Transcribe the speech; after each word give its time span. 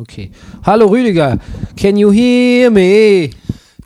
Okay. 0.00 0.30
Hallo 0.64 0.86
Rüdiger, 0.86 1.38
can 1.76 1.94
you 1.98 2.10
hear 2.10 2.70
me? 2.70 3.32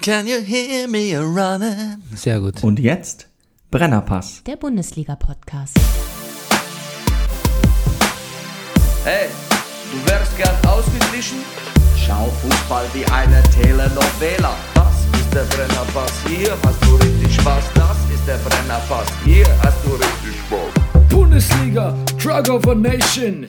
Can 0.01 0.29
you 0.29 0.41
hear 0.43 0.87
me 0.87 1.13
running? 1.17 2.05
Sehr 2.15 2.39
gut. 2.39 2.63
Und 2.63 2.79
jetzt 2.79 3.27
Brennerpass. 3.73 4.45
Der 4.47 4.55
Bundesliga-Podcast. 4.55 5.77
Hey, 9.03 9.27
du 9.91 10.09
wärst 10.09 10.37
gern 10.37 10.55
ausgeglichen? 10.69 11.39
Schau 11.97 12.31
Fußball 12.43 12.85
wie 12.93 13.05
eine 13.07 13.43
Telenovela. 13.51 14.55
Das 14.77 15.21
ist 15.21 15.35
der 15.35 15.43
Brennerpass, 15.57 16.13
hier 16.29 16.57
hast 16.65 16.81
du 16.85 16.95
richtig 16.95 17.35
Spaß. 17.35 17.65
Das 17.75 17.97
ist 18.15 18.25
der 18.29 18.37
Brennerpass, 18.37 19.09
hier 19.25 19.47
hast 19.65 19.85
du 19.85 19.91
richtig 19.95 20.39
Spaß. 20.47 21.09
Bundesliga, 21.09 21.93
Drug 22.23 22.49
of 22.51 22.69
a 22.69 22.75
Nation. 22.77 23.49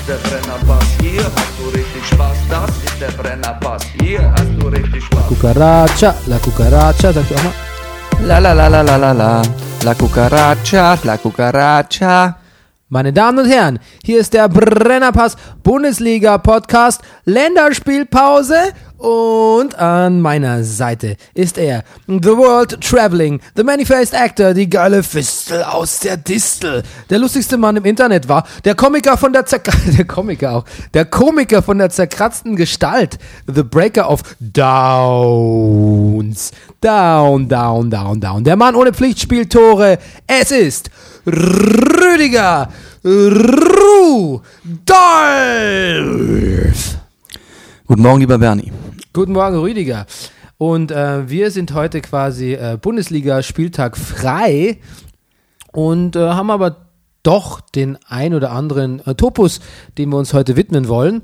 ist 0.00 0.08
der 0.08 0.16
Brennerpass, 0.16 0.84
hier 1.00 1.24
hast 1.24 1.58
du 1.58 1.68
richtig 1.68 2.06
Spaß. 2.06 2.36
Das 2.48 2.70
ist 2.70 3.00
der 3.00 3.10
Brennerpass, 3.22 3.82
hier 4.00 4.32
hast 4.32 4.50
du 4.58 4.68
richtig 4.68 5.04
Spaß. 5.04 5.26
Cucaracha, 5.28 6.14
la 6.26 6.38
cucaracha, 6.38 7.12
sagst 7.12 7.30
du 7.30 7.34
auch 7.34 7.44
mal? 7.44 7.52
La 8.26 8.38
la 8.38 8.52
la 8.52 8.68
la 8.68 8.82
la 8.82 8.96
la 8.96 9.12
la. 9.12 9.42
La 9.84 9.94
cucaracha, 9.94 10.98
la 11.04 11.16
cucaracha. 11.18 12.36
Meine 12.88 13.12
Damen 13.12 13.38
und 13.40 13.50
Herren, 13.50 13.78
hier 14.04 14.20
ist 14.20 14.32
der 14.32 14.48
Brennerpass 14.48 15.36
Bundesliga 15.62 16.38
Podcast 16.38 17.02
Länderspielpause 17.24 18.72
und 19.00 19.74
an 19.78 20.20
meiner 20.20 20.62
Seite 20.62 21.16
ist 21.32 21.56
er, 21.56 21.84
The 22.06 22.36
World 22.36 22.82
Traveling, 22.82 23.40
The 23.56 23.64
Many-Faced 23.64 24.14
Actor, 24.14 24.52
die 24.52 24.68
geile 24.68 25.02
Fistel 25.02 25.62
aus 25.62 26.00
der 26.00 26.18
Distel. 26.18 26.82
Der 27.08 27.18
lustigste 27.18 27.56
Mann 27.56 27.76
im 27.76 27.86
Internet 27.86 28.28
war 28.28 28.46
der 28.64 28.74
Komiker 28.74 29.16
von 29.16 29.32
der 29.32 29.46
Zerk 29.46 29.70
der 29.96 30.04
Komiker 30.04 30.52
auch, 30.52 30.66
der 30.92 31.06
Komiker 31.06 31.62
von 31.62 31.78
der 31.78 31.88
zerkratzten 31.88 32.56
Gestalt, 32.56 33.18
The 33.46 33.62
Breaker 33.62 34.10
of 34.10 34.20
Downs. 34.38 35.80
Down, 36.82 37.48
down, 37.48 37.90
down, 37.90 38.20
down. 38.20 38.44
Der 38.44 38.56
Mann 38.56 38.74
ohne 38.74 38.92
Pflichtspieltore. 38.92 39.98
Es 40.26 40.50
ist 40.50 40.90
Rüdiger 41.26 42.68
Rudolf. 43.04 44.40
Guten 47.86 48.02
Morgen, 48.02 48.20
lieber 48.20 48.38
Bernie. 48.38 48.70
Guten 49.12 49.32
Morgen, 49.32 49.58
Rüdiger. 49.58 50.06
Und 50.56 50.92
äh, 50.92 51.28
wir 51.28 51.50
sind 51.50 51.74
heute 51.74 52.00
quasi 52.00 52.52
äh, 52.52 52.78
Bundesliga-Spieltag 52.80 53.96
frei 53.96 54.78
und 55.72 56.14
äh, 56.14 56.20
haben 56.20 56.52
aber 56.52 56.86
doch 57.24 57.60
den 57.60 57.98
ein 58.06 58.34
oder 58.34 58.52
anderen 58.52 59.04
äh, 59.04 59.16
Topus, 59.16 59.58
dem 59.98 60.10
wir 60.10 60.16
uns 60.16 60.32
heute 60.32 60.54
widmen 60.54 60.86
wollen. 60.86 61.22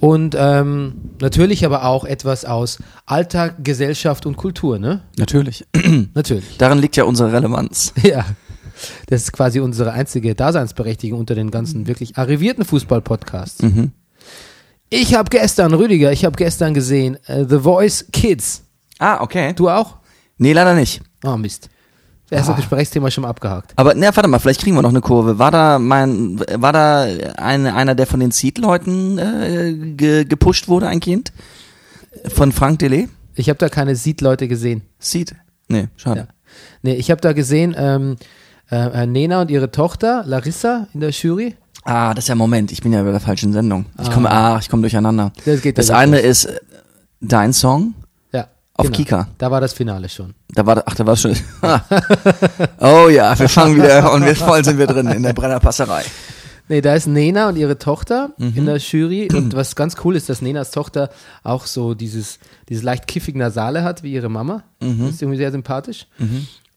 Und 0.00 0.34
ähm, 0.36 1.12
natürlich 1.20 1.64
aber 1.64 1.84
auch 1.84 2.04
etwas 2.04 2.44
aus 2.44 2.78
Alltag, 3.06 3.62
Gesellschaft 3.62 4.26
und 4.26 4.36
Kultur, 4.36 4.80
ne? 4.80 5.02
Natürlich. 5.16 5.64
Natürlich. 6.14 6.56
Darin 6.58 6.78
liegt 6.78 6.96
ja 6.96 7.04
unsere 7.04 7.32
Relevanz. 7.32 7.94
Ja. 8.02 8.26
Das 9.06 9.22
ist 9.22 9.32
quasi 9.32 9.58
unsere 9.58 9.92
einzige 9.92 10.36
Daseinsberechtigung 10.36 11.18
unter 11.18 11.34
den 11.34 11.50
ganzen 11.50 11.88
wirklich 11.88 12.16
arrivierten 12.16 12.64
Fußball-Podcasts. 12.64 13.62
Mhm. 13.62 13.92
Ich 14.90 15.14
habe 15.14 15.28
gestern, 15.28 15.74
Rüdiger, 15.74 16.12
ich 16.12 16.24
habe 16.24 16.36
gestern 16.36 16.72
gesehen 16.72 17.18
äh, 17.26 17.44
The 17.48 17.58
Voice 17.58 18.06
Kids. 18.12 18.62
Ah, 18.98 19.20
okay. 19.22 19.52
Du 19.54 19.68
auch? 19.68 19.96
Nee, 20.38 20.52
leider 20.52 20.74
nicht. 20.74 21.02
Oh 21.24 21.36
Mist. 21.36 21.68
Das 22.30 22.40
erste 22.40 22.54
Gesprächsthema 22.54 23.10
schon 23.10 23.22
mal 23.22 23.28
abgehakt. 23.28 23.72
Aber 23.76 23.94
na, 23.94 24.14
warte 24.14 24.28
mal, 24.28 24.38
vielleicht 24.38 24.60
kriegen 24.60 24.76
wir 24.76 24.82
noch 24.82 24.90
eine 24.90 25.00
Kurve. 25.00 25.38
War 25.38 25.50
da 25.50 25.78
mein, 25.78 26.38
war 26.54 26.72
da 26.72 27.06
ein, 27.36 27.66
einer, 27.66 27.94
der 27.94 28.06
von 28.06 28.20
den 28.20 28.32
Seed-Leuten 28.32 29.18
äh, 29.18 29.72
ge, 29.94 30.24
gepusht 30.24 30.68
wurde, 30.68 30.88
ein 30.88 31.00
Kind? 31.00 31.32
Von 32.26 32.52
Frank 32.52 32.80
Delay? 32.80 33.08
Ich 33.34 33.48
habe 33.48 33.58
da 33.58 33.68
keine 33.68 33.96
Seed-Leute 33.96 34.46
gesehen. 34.46 34.82
Seed? 34.98 35.34
Nee, 35.68 35.88
schade. 35.96 36.20
Ja. 36.20 36.26
Nee, 36.82 36.94
ich 36.94 37.10
habe 37.10 37.20
da 37.20 37.32
gesehen 37.32 37.74
ähm, 37.78 38.16
äh, 38.70 39.06
Nena 39.06 39.40
und 39.40 39.50
ihre 39.50 39.70
Tochter 39.70 40.22
Larissa 40.26 40.88
in 40.92 41.00
der 41.00 41.10
Jury. 41.10 41.56
Ah, 41.90 42.12
das 42.12 42.24
ist 42.24 42.28
ja 42.28 42.34
Moment, 42.34 42.70
ich 42.70 42.82
bin 42.82 42.92
ja 42.92 43.02
bei 43.02 43.12
der 43.12 43.20
falschen 43.20 43.52
Sendung. 43.54 43.86
Ich 44.02 44.10
komme, 44.10 44.30
ah, 44.30 44.58
ich 44.60 44.68
komme 44.68 44.82
durcheinander. 44.82 45.32
Das 45.46 45.62
geht 45.62 45.78
das 45.78 45.86
da 45.86 45.96
eine 45.96 46.18
ist 46.18 46.44
äh, 46.44 46.60
dein 47.22 47.54
Song. 47.54 47.94
Ja. 48.30 48.48
Auf 48.74 48.92
Kika. 48.92 49.28
Da 49.38 49.50
war 49.50 49.62
das 49.62 49.72
Finale 49.72 50.10
schon. 50.10 50.34
Da 50.50 50.66
war, 50.66 50.82
ach, 50.84 50.94
da 50.94 51.06
war 51.06 51.16
schon. 51.16 51.34
oh 52.80 53.08
ja, 53.08 53.38
wir 53.38 53.48
fangen 53.48 53.76
wieder 53.76 54.12
und 54.12 54.22
wir 54.24 54.36
voll 54.36 54.62
sind 54.64 54.78
wir 54.78 54.86
drin 54.86 55.06
in 55.08 55.22
der 55.22 55.32
Brennerpasserei. 55.32 56.04
Nee, 56.68 56.82
da 56.82 56.94
ist 56.94 57.06
Nena 57.06 57.48
und 57.48 57.56
ihre 57.56 57.78
Tochter 57.78 58.32
Mhm. 58.36 58.52
in 58.54 58.66
der 58.66 58.76
Jury. 58.76 59.28
Und 59.32 59.54
was 59.56 59.74
ganz 59.74 59.96
cool 60.04 60.14
ist, 60.14 60.28
dass 60.28 60.42
Nenas 60.42 60.70
Tochter 60.70 61.08
auch 61.42 61.64
so 61.64 61.94
dieses, 61.94 62.38
dieses 62.68 62.84
leicht 62.84 63.06
kiffig 63.06 63.34
Nasale 63.34 63.82
hat, 63.82 64.02
wie 64.02 64.12
ihre 64.12 64.28
Mama. 64.28 64.62
Mhm. 64.82 65.00
Das 65.06 65.10
ist 65.12 65.22
irgendwie 65.22 65.38
sehr 65.38 65.52
sympathisch. 65.52 66.06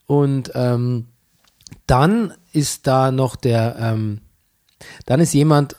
Und 0.08 0.52
ähm, 0.56 1.08
dann 1.86 2.34
ist 2.54 2.88
da 2.88 3.12
noch 3.12 3.36
der, 3.36 3.76
ähm, 3.78 4.22
dann 5.06 5.20
ist 5.20 5.34
jemand, 5.34 5.76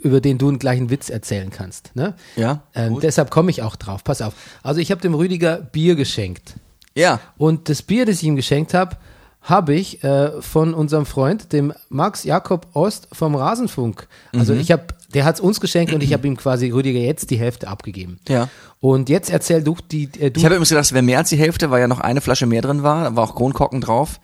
über 0.00 0.20
den 0.20 0.38
du 0.38 0.48
einen 0.48 0.58
gleichen 0.58 0.90
Witz 0.90 1.10
erzählen 1.10 1.50
kannst. 1.50 1.94
Ne? 1.94 2.14
Ja. 2.36 2.62
Ähm, 2.74 2.98
deshalb 3.00 3.30
komme 3.30 3.50
ich 3.50 3.62
auch 3.62 3.76
drauf. 3.76 4.04
Pass 4.04 4.22
auf. 4.22 4.34
Also 4.62 4.80
ich 4.80 4.90
habe 4.90 5.00
dem 5.00 5.14
Rüdiger 5.14 5.58
Bier 5.58 5.94
geschenkt. 5.94 6.54
Ja. 6.94 7.20
Und 7.36 7.68
das 7.68 7.82
Bier, 7.82 8.06
das 8.06 8.16
ich 8.16 8.24
ihm 8.24 8.36
geschenkt 8.36 8.74
habe, 8.74 8.96
habe 9.42 9.74
ich 9.74 10.04
äh, 10.04 10.40
von 10.40 10.72
unserem 10.72 11.04
Freund, 11.04 11.52
dem 11.52 11.72
Max 11.88 12.22
Jakob 12.24 12.68
Ost 12.74 13.08
vom 13.12 13.34
Rasenfunk. 13.34 14.06
Also 14.32 14.54
ich 14.54 14.70
habe, 14.70 14.84
der 15.14 15.24
hat 15.24 15.34
es 15.36 15.40
uns 15.40 15.60
geschenkt 15.60 15.92
und 15.92 16.02
ich 16.02 16.12
habe 16.12 16.26
ihm 16.28 16.36
quasi 16.36 16.70
Rüdiger 16.70 17.00
jetzt 17.00 17.30
die 17.30 17.38
Hälfte 17.38 17.66
abgegeben. 17.66 18.20
Ja. 18.28 18.48
Und 18.78 19.08
jetzt 19.08 19.30
erzähl 19.30 19.62
du 19.62 19.76
die. 19.90 20.04
Äh, 20.20 20.30
du 20.30 20.38
Ich 20.38 20.44
habe 20.44 20.54
übrigens 20.54 20.68
gedacht, 20.68 20.84
es 20.84 20.92
wäre 20.92 21.02
mehr 21.02 21.18
als 21.18 21.30
die 21.30 21.36
Hälfte, 21.36 21.70
weil 21.70 21.80
ja 21.80 21.88
noch 21.88 22.00
eine 22.00 22.20
Flasche 22.20 22.46
mehr 22.46 22.62
drin 22.62 22.84
war. 22.84 23.04
Da 23.04 23.16
war 23.16 23.24
auch 23.24 23.34
Kronkorken 23.34 23.80
drauf. 23.80 24.20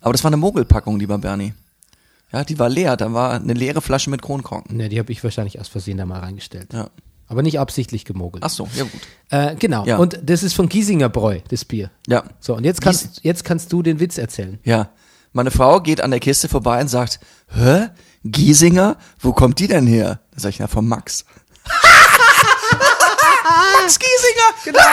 Aber 0.00 0.12
das 0.12 0.22
war 0.22 0.28
eine 0.28 0.36
Mogelpackung, 0.36 0.98
lieber 0.98 1.18
Bernie. 1.18 1.52
Ja, 2.32 2.44
die 2.44 2.58
war 2.58 2.68
leer. 2.68 2.96
Da 2.96 3.12
war 3.12 3.34
eine 3.34 3.54
leere 3.54 3.80
Flasche 3.80 4.10
mit 4.10 4.22
Kronkorken. 4.22 4.76
ne, 4.76 4.88
die 4.88 4.98
habe 4.98 5.12
ich 5.12 5.22
wahrscheinlich 5.24 5.60
aus 5.60 5.68
Versehen 5.68 5.98
da 5.98 6.06
mal 6.06 6.20
reingestellt. 6.20 6.72
Ja. 6.72 6.90
Aber 7.26 7.42
nicht 7.42 7.58
absichtlich 7.60 8.04
gemogelt. 8.04 8.42
Ach 8.44 8.50
so, 8.50 8.68
ja 8.74 8.84
gut. 8.84 9.00
Äh, 9.30 9.54
genau. 9.56 9.84
Ja. 9.86 9.98
Und 9.98 10.18
das 10.22 10.42
ist 10.42 10.54
von 10.54 10.68
Giesinger 10.68 11.08
Bräu, 11.08 11.38
das 11.48 11.64
Bier. 11.64 11.90
Ja. 12.08 12.24
So, 12.40 12.56
und 12.56 12.64
jetzt 12.64 12.82
kannst, 12.82 13.20
jetzt 13.22 13.44
kannst 13.44 13.72
du 13.72 13.82
den 13.82 14.00
Witz 14.00 14.18
erzählen. 14.18 14.58
Ja. 14.64 14.90
Meine 15.32 15.52
Frau 15.52 15.80
geht 15.80 16.00
an 16.00 16.10
der 16.10 16.18
Kiste 16.18 16.48
vorbei 16.48 16.80
und 16.80 16.88
sagt, 16.88 17.20
hä? 17.54 17.88
Giesinger? 18.24 18.96
Wo 19.20 19.32
kommt 19.32 19.60
die 19.60 19.68
denn 19.68 19.86
her? 19.86 20.18
Da 20.32 20.40
sag 20.40 20.48
ich, 20.50 20.58
na, 20.58 20.66
vom 20.66 20.88
Max. 20.88 21.24
Max 23.80 23.98
Giesinger! 23.98 24.54
Genau. 24.64 24.80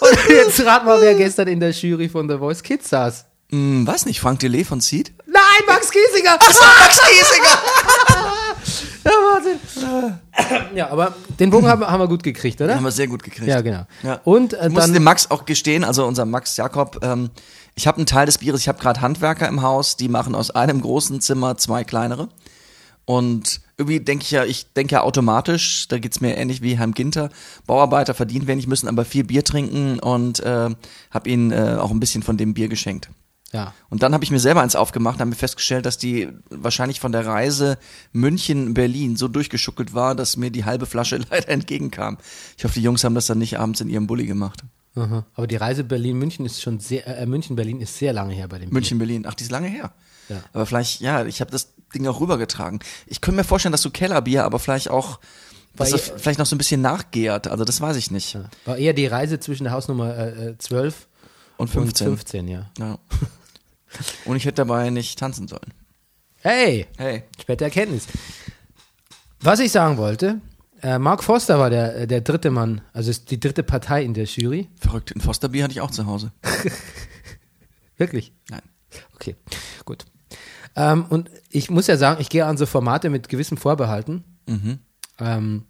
Und 0.00 0.18
jetzt 0.28 0.64
rat 0.64 0.84
mal, 0.84 1.00
wer 1.00 1.14
gestern 1.14 1.48
in 1.48 1.58
der 1.60 1.70
Jury 1.70 2.08
von 2.08 2.28
The 2.28 2.36
Voice 2.36 2.62
Kids 2.62 2.90
saß. 2.90 3.24
Hm, 3.50 3.86
weiß 3.86 4.06
nicht, 4.06 4.20
Frank 4.20 4.40
Delay 4.40 4.64
von 4.64 4.80
Seed? 4.80 5.12
Nein, 5.26 5.42
Max 5.66 5.90
Giesinger! 5.90 6.34
Achso, 6.34 6.64
Max 6.80 7.00
Giesinger! 7.00 7.58
Ja, 9.02 9.12
Wahnsinn. 9.12 9.58
Ja, 10.74 10.90
aber 10.90 11.14
den 11.38 11.48
Bogen 11.50 11.66
haben, 11.66 11.84
haben 11.86 12.00
wir 12.00 12.08
gut 12.08 12.22
gekriegt, 12.22 12.60
oder? 12.60 12.76
Haben 12.76 12.84
wir 12.84 12.90
sehr 12.90 13.06
gut 13.08 13.22
gekriegt. 13.22 13.46
Ja, 13.48 13.62
genau. 13.62 13.86
Ja. 14.02 14.20
Und 14.24 14.52
äh, 14.52 14.66
Ich 14.66 14.72
muss 14.72 14.92
dem 14.92 15.02
Max 15.02 15.30
auch 15.30 15.46
gestehen, 15.46 15.84
also 15.84 16.04
unser 16.06 16.26
Max 16.26 16.56
Jakob, 16.58 16.98
ähm, 17.02 17.30
ich 17.74 17.86
habe 17.86 17.96
einen 17.96 18.06
Teil 18.06 18.26
des 18.26 18.38
Bieres, 18.38 18.60
ich 18.60 18.68
habe 18.68 18.78
gerade 18.78 19.00
Handwerker 19.00 19.48
im 19.48 19.62
Haus, 19.62 19.96
die 19.96 20.08
machen 20.08 20.34
aus 20.34 20.50
einem 20.50 20.82
großen 20.82 21.20
Zimmer 21.22 21.56
zwei 21.56 21.82
kleinere. 21.82 22.28
Und 23.06 23.62
irgendwie 23.78 24.00
denke 24.00 24.22
ich 24.24 24.30
ja, 24.30 24.44
ich 24.44 24.72
denke 24.74 24.92
ja 24.92 25.00
automatisch, 25.02 25.88
da 25.88 25.98
geht's 25.98 26.20
mir 26.20 26.36
ähnlich 26.36 26.60
wie 26.60 26.76
Herrn 26.78 26.92
Ginter, 26.92 27.30
Bauarbeiter 27.66 28.12
verdienen 28.12 28.46
wenig, 28.46 28.66
müssen 28.66 28.86
aber 28.86 29.06
viel 29.06 29.24
Bier 29.24 29.42
trinken 29.42 29.98
und 29.98 30.40
äh, 30.40 30.68
habe 31.10 31.28
ihnen 31.30 31.50
äh, 31.50 31.78
auch 31.80 31.90
ein 31.90 32.00
bisschen 32.00 32.22
von 32.22 32.36
dem 32.36 32.52
Bier 32.54 32.68
geschenkt. 32.68 33.08
Ja. 33.52 33.74
Und 33.88 34.02
dann 34.02 34.14
habe 34.14 34.22
ich 34.22 34.30
mir 34.30 34.38
selber 34.38 34.62
eins 34.62 34.76
aufgemacht 34.76 35.16
und 35.16 35.20
habe 35.20 35.30
mir 35.30 35.36
festgestellt, 35.36 35.84
dass 35.84 35.98
die 35.98 36.28
wahrscheinlich 36.50 37.00
von 37.00 37.10
der 37.12 37.26
Reise 37.26 37.78
München-Berlin 38.12 39.16
so 39.16 39.26
durchgeschuckelt 39.28 39.92
war, 39.92 40.14
dass 40.14 40.36
mir 40.36 40.50
die 40.50 40.64
halbe 40.64 40.86
Flasche 40.86 41.16
leider 41.30 41.48
entgegenkam. 41.48 42.18
Ich 42.56 42.64
hoffe, 42.64 42.74
die 42.74 42.82
Jungs 42.82 43.02
haben 43.02 43.14
das 43.14 43.26
dann 43.26 43.38
nicht 43.38 43.58
abends 43.58 43.80
in 43.80 43.88
ihrem 43.88 44.06
Bulli 44.06 44.26
gemacht. 44.26 44.62
Aha. 44.94 45.24
Aber 45.34 45.46
die 45.46 45.56
Reise 45.56 45.84
Berlin-München 45.84 46.46
ist 46.46 46.62
schon 46.62 46.80
sehr, 46.80 47.06
äh, 47.06 47.26
München-Berlin 47.26 47.80
ist 47.80 47.98
sehr 47.98 48.12
lange 48.12 48.34
her 48.34 48.48
bei 48.48 48.58
dem. 48.58 48.70
München-Berlin, 48.70 49.24
ach, 49.26 49.34
die 49.34 49.44
ist 49.44 49.50
lange 49.50 49.68
her. 49.68 49.92
Ja. 50.28 50.36
Aber 50.52 50.66
vielleicht, 50.66 51.00
ja, 51.00 51.24
ich 51.24 51.40
habe 51.40 51.50
das 51.50 51.72
Ding 51.94 52.06
auch 52.06 52.20
rübergetragen. 52.20 52.80
Ich 53.06 53.20
könnte 53.20 53.36
mir 53.36 53.44
vorstellen, 53.44 53.72
dass 53.72 53.82
so 53.82 53.90
Kellerbier, 53.90 54.44
aber 54.44 54.58
vielleicht 54.58 54.90
auch, 54.90 55.18
dass 55.76 55.90
das 55.90 56.12
vielleicht 56.16 56.38
noch 56.38 56.46
so 56.46 56.54
ein 56.54 56.58
bisschen 56.58 56.80
nachgärt. 56.82 57.48
Also 57.48 57.64
das 57.64 57.80
weiß 57.80 57.96
ich 57.96 58.10
nicht. 58.10 58.34
Ja. 58.34 58.44
War 58.64 58.76
eher 58.76 58.92
die 58.92 59.06
Reise 59.06 59.40
zwischen 59.40 59.64
der 59.64 59.72
Hausnummer 59.72 60.16
äh, 60.16 60.50
äh, 60.50 60.58
12 60.58 61.08
Und 61.56 61.68
15. 61.70 62.06
und 62.08 62.16
15, 62.16 62.48
ja. 62.48 62.70
Ja. 62.78 62.98
Und 64.24 64.36
ich 64.36 64.44
hätte 64.44 64.56
dabei 64.66 64.90
nicht 64.90 65.18
tanzen 65.18 65.48
sollen. 65.48 65.72
Hey, 66.42 66.86
Hey. 66.96 67.24
späte 67.40 67.64
Erkenntnis. 67.64 68.06
Was 69.40 69.60
ich 69.60 69.72
sagen 69.72 69.96
wollte, 69.96 70.40
äh, 70.82 70.98
Mark 70.98 71.22
Foster 71.24 71.58
war 71.58 71.70
der, 71.70 71.96
äh, 71.96 72.06
der 72.06 72.20
dritte 72.22 72.50
Mann, 72.50 72.80
also 72.92 73.10
ist 73.10 73.30
die 73.30 73.40
dritte 73.40 73.62
Partei 73.62 74.02
in 74.04 74.14
der 74.14 74.24
Jury. 74.24 74.68
Verrückt. 74.78 75.14
Ein 75.14 75.20
Fosterbier 75.20 75.64
hatte 75.64 75.72
ich 75.72 75.80
auch 75.80 75.90
zu 75.90 76.06
Hause. 76.06 76.32
Wirklich? 77.96 78.32
Nein. 78.48 78.62
Okay, 79.14 79.36
gut. 79.84 80.04
Ähm, 80.76 81.04
und 81.08 81.30
ich 81.50 81.68
muss 81.70 81.86
ja 81.86 81.96
sagen, 81.96 82.20
ich 82.20 82.28
gehe 82.30 82.46
an 82.46 82.56
so 82.56 82.64
Formate 82.66 83.10
mit 83.10 83.28
gewissem 83.28 83.56
Vorbehalten. 83.56 84.24
Ähm, 85.18 85.64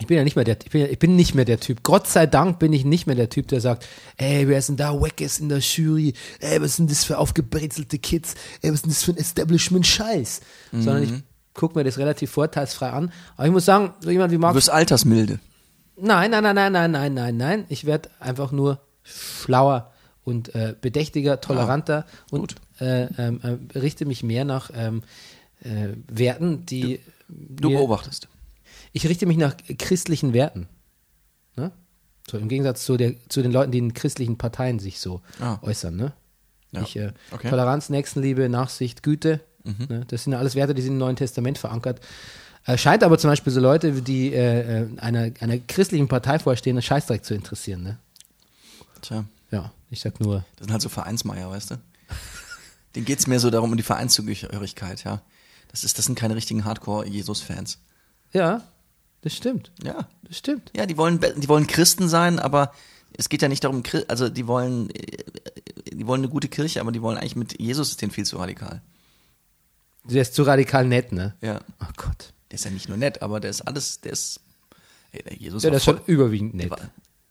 ich 0.00 0.06
bin 0.06 0.16
ja 0.16 0.24
nicht 0.24 0.34
mehr 0.36 0.44
der, 0.44 0.56
ich 0.64 0.70
bin, 0.70 0.80
ja- 0.80 0.86
ich 0.88 0.98
bin 0.98 1.14
nicht 1.16 1.34
mehr 1.34 1.44
der 1.44 1.60
Typ. 1.60 1.82
Gott 1.82 2.06
sei 2.08 2.26
Dank 2.26 2.58
bin 2.58 2.72
ich 2.72 2.84
nicht 2.84 3.06
mehr 3.06 3.16
der 3.16 3.28
Typ, 3.28 3.48
der 3.48 3.60
sagt, 3.60 3.86
ey, 4.16 4.48
wer 4.48 4.58
ist 4.58 4.68
denn 4.68 4.76
da 4.76 4.98
Wackes 5.00 5.38
in 5.38 5.48
der 5.48 5.58
Jury? 5.58 6.14
Ey, 6.40 6.60
was 6.60 6.76
sind 6.76 6.90
das 6.90 7.04
für 7.04 7.18
aufgebrezelte 7.18 7.98
Kids? 7.98 8.34
Ey, 8.62 8.70
was 8.70 8.76
ist 8.76 8.82
denn 8.84 8.90
das 8.90 9.02
für 9.04 9.12
ein 9.12 9.16
Establishment-Scheiß? 9.18 10.40
Sondern 10.72 11.02
ich 11.02 11.12
gucke 11.54 11.78
mir 11.78 11.84
das 11.84 11.98
relativ 11.98 12.30
vorteilsfrei 12.30 12.90
an. 12.90 13.12
Aber 13.36 13.46
ich 13.46 13.52
muss 13.52 13.64
sagen, 13.64 13.92
so 14.00 14.10
jemand 14.10 14.30
wie 14.32 14.36
Du 14.36 14.40
Mark 14.40 14.54
wirst 14.54 14.70
altersmilde. 14.70 15.38
Nein, 15.96 16.30
nein, 16.30 16.42
nein, 16.42 16.54
nein, 16.56 16.72
nein, 16.72 16.90
nein, 16.92 17.14
nein, 17.14 17.36
nein. 17.36 17.64
Ich 17.68 17.84
werde 17.84 18.08
einfach 18.20 18.52
nur 18.52 18.80
schlauer 19.02 19.92
und 20.24 20.54
äh, 20.54 20.74
bedächtiger, 20.80 21.40
toleranter 21.40 22.06
und 22.30 22.54
äh, 22.80 23.04
ähm, 23.18 23.40
äh, 23.74 23.78
richte 23.78 24.06
mich 24.06 24.22
mehr 24.22 24.44
nach 24.44 24.70
ähm, 24.74 25.02
äh, 25.62 25.88
Werten, 26.08 26.64
die. 26.64 27.00
Du 27.28 27.68
mir- 27.68 27.76
beobachtest. 27.78 28.28
Ich 28.92 29.06
richte 29.06 29.26
mich 29.26 29.36
nach 29.36 29.54
christlichen 29.78 30.32
Werten. 30.32 30.68
Ne? 31.56 31.70
So 32.30 32.38
im 32.38 32.48
Gegensatz 32.48 32.84
zu, 32.84 32.96
der, 32.96 33.14
zu 33.28 33.42
den 33.42 33.52
Leuten, 33.52 33.72
die 33.72 33.78
in 33.78 33.94
christlichen 33.94 34.38
Parteien 34.38 34.78
sich 34.78 35.00
so 35.00 35.20
Ah. 35.40 35.58
äußern. 35.62 35.96
Ne? 35.96 36.12
Ja. 36.72 36.82
Ich, 36.82 36.96
äh, 36.96 37.12
Okay. 37.30 37.46
Mhm. 37.46 37.50
Toleranz, 37.50 37.88
Nächstenliebe, 37.88 38.48
Nachsicht, 38.48 39.02
Güte. 39.02 39.40
Ne? 39.64 40.04
Das 40.08 40.24
sind 40.24 40.32
ja 40.32 40.38
alles 40.38 40.54
Werte, 40.54 40.74
die 40.74 40.82
sind 40.82 40.92
im 40.92 40.98
Neuen 40.98 41.16
Testament 41.16 41.58
verankert. 41.58 42.00
Äh, 42.66 42.76
scheint 42.78 43.02
aber 43.04 43.18
zum 43.18 43.30
Beispiel 43.30 43.52
so 43.52 43.60
Leute, 43.60 44.02
die 44.02 44.32
äh, 44.32 44.82
äh, 44.82 44.86
einer, 44.98 45.30
einer 45.40 45.58
christlichen 45.58 46.08
Partei 46.08 46.38
vorstehen, 46.38 46.80
Scheißdreck 46.80 47.24
zu 47.24 47.34
interessieren. 47.34 47.82
Ne? 47.82 47.98
Tja, 49.02 49.24
Ja, 49.50 49.72
ich 49.90 50.00
sag 50.00 50.20
nur. 50.20 50.44
das 50.56 50.64
sind 50.66 50.72
halt 50.72 50.82
so 50.82 50.88
Vereinsmeier, 50.88 51.50
weißt 51.50 51.72
du? 51.72 51.76
Denen 52.94 53.06
geht's 53.06 53.26
mehr 53.26 53.38
so 53.40 53.50
darum, 53.50 53.70
um 53.70 53.76
die 53.76 53.82
Vereinszugehörigkeit, 53.82 55.04
ja. 55.04 55.20
Das, 55.68 55.84
ist, 55.84 55.98
das 55.98 56.06
sind 56.06 56.16
keine 56.18 56.34
richtigen 56.36 56.64
Hardcore-Jesus-Fans. 56.64 57.78
Ja, 58.32 58.62
das 59.22 59.34
stimmt. 59.34 59.70
Ja. 59.82 60.08
Das 60.22 60.38
stimmt. 60.38 60.70
Ja, 60.76 60.86
die 60.86 60.96
wollen, 60.96 61.20
die 61.36 61.48
wollen 61.48 61.66
Christen 61.66 62.08
sein, 62.08 62.38
aber 62.38 62.72
es 63.16 63.28
geht 63.28 63.42
ja 63.42 63.48
nicht 63.48 63.64
darum, 63.64 63.82
also 64.08 64.28
die 64.28 64.46
wollen, 64.46 64.90
äh, 64.90 65.16
die 65.92 66.06
wollen 66.06 66.20
eine 66.22 66.28
gute 66.30 66.48
Kirche, 66.48 66.80
aber 66.80 66.92
die 66.92 67.02
wollen 67.02 67.18
eigentlich 67.18 67.36
mit 67.36 67.60
Jesus 67.60 67.90
ist 67.90 68.00
denen 68.02 68.12
viel 68.12 68.24
zu 68.24 68.36
radikal. 68.38 68.80
Der 70.04 70.22
ist 70.22 70.34
zu 70.34 70.42
radikal 70.44 70.86
nett, 70.86 71.12
ne? 71.12 71.34
Ja. 71.40 71.60
Oh 71.82 71.92
Gott. 71.96 72.32
Der 72.50 72.54
ist 72.56 72.64
ja 72.64 72.70
nicht 72.70 72.88
nur 72.88 72.96
nett, 72.98 73.22
aber 73.22 73.38
der 73.40 73.50
ist 73.50 73.60
alles, 73.62 74.00
der 74.00 74.12
ist, 74.12 74.40
ey, 75.12 75.22
der 75.22 75.34
Jesus 75.34 75.62
Ja, 75.62 75.70
der 75.70 75.76
ist 75.78 75.84
schon 75.84 76.00
überwiegend 76.06 76.54
nett. 76.54 76.70
war, 76.70 76.78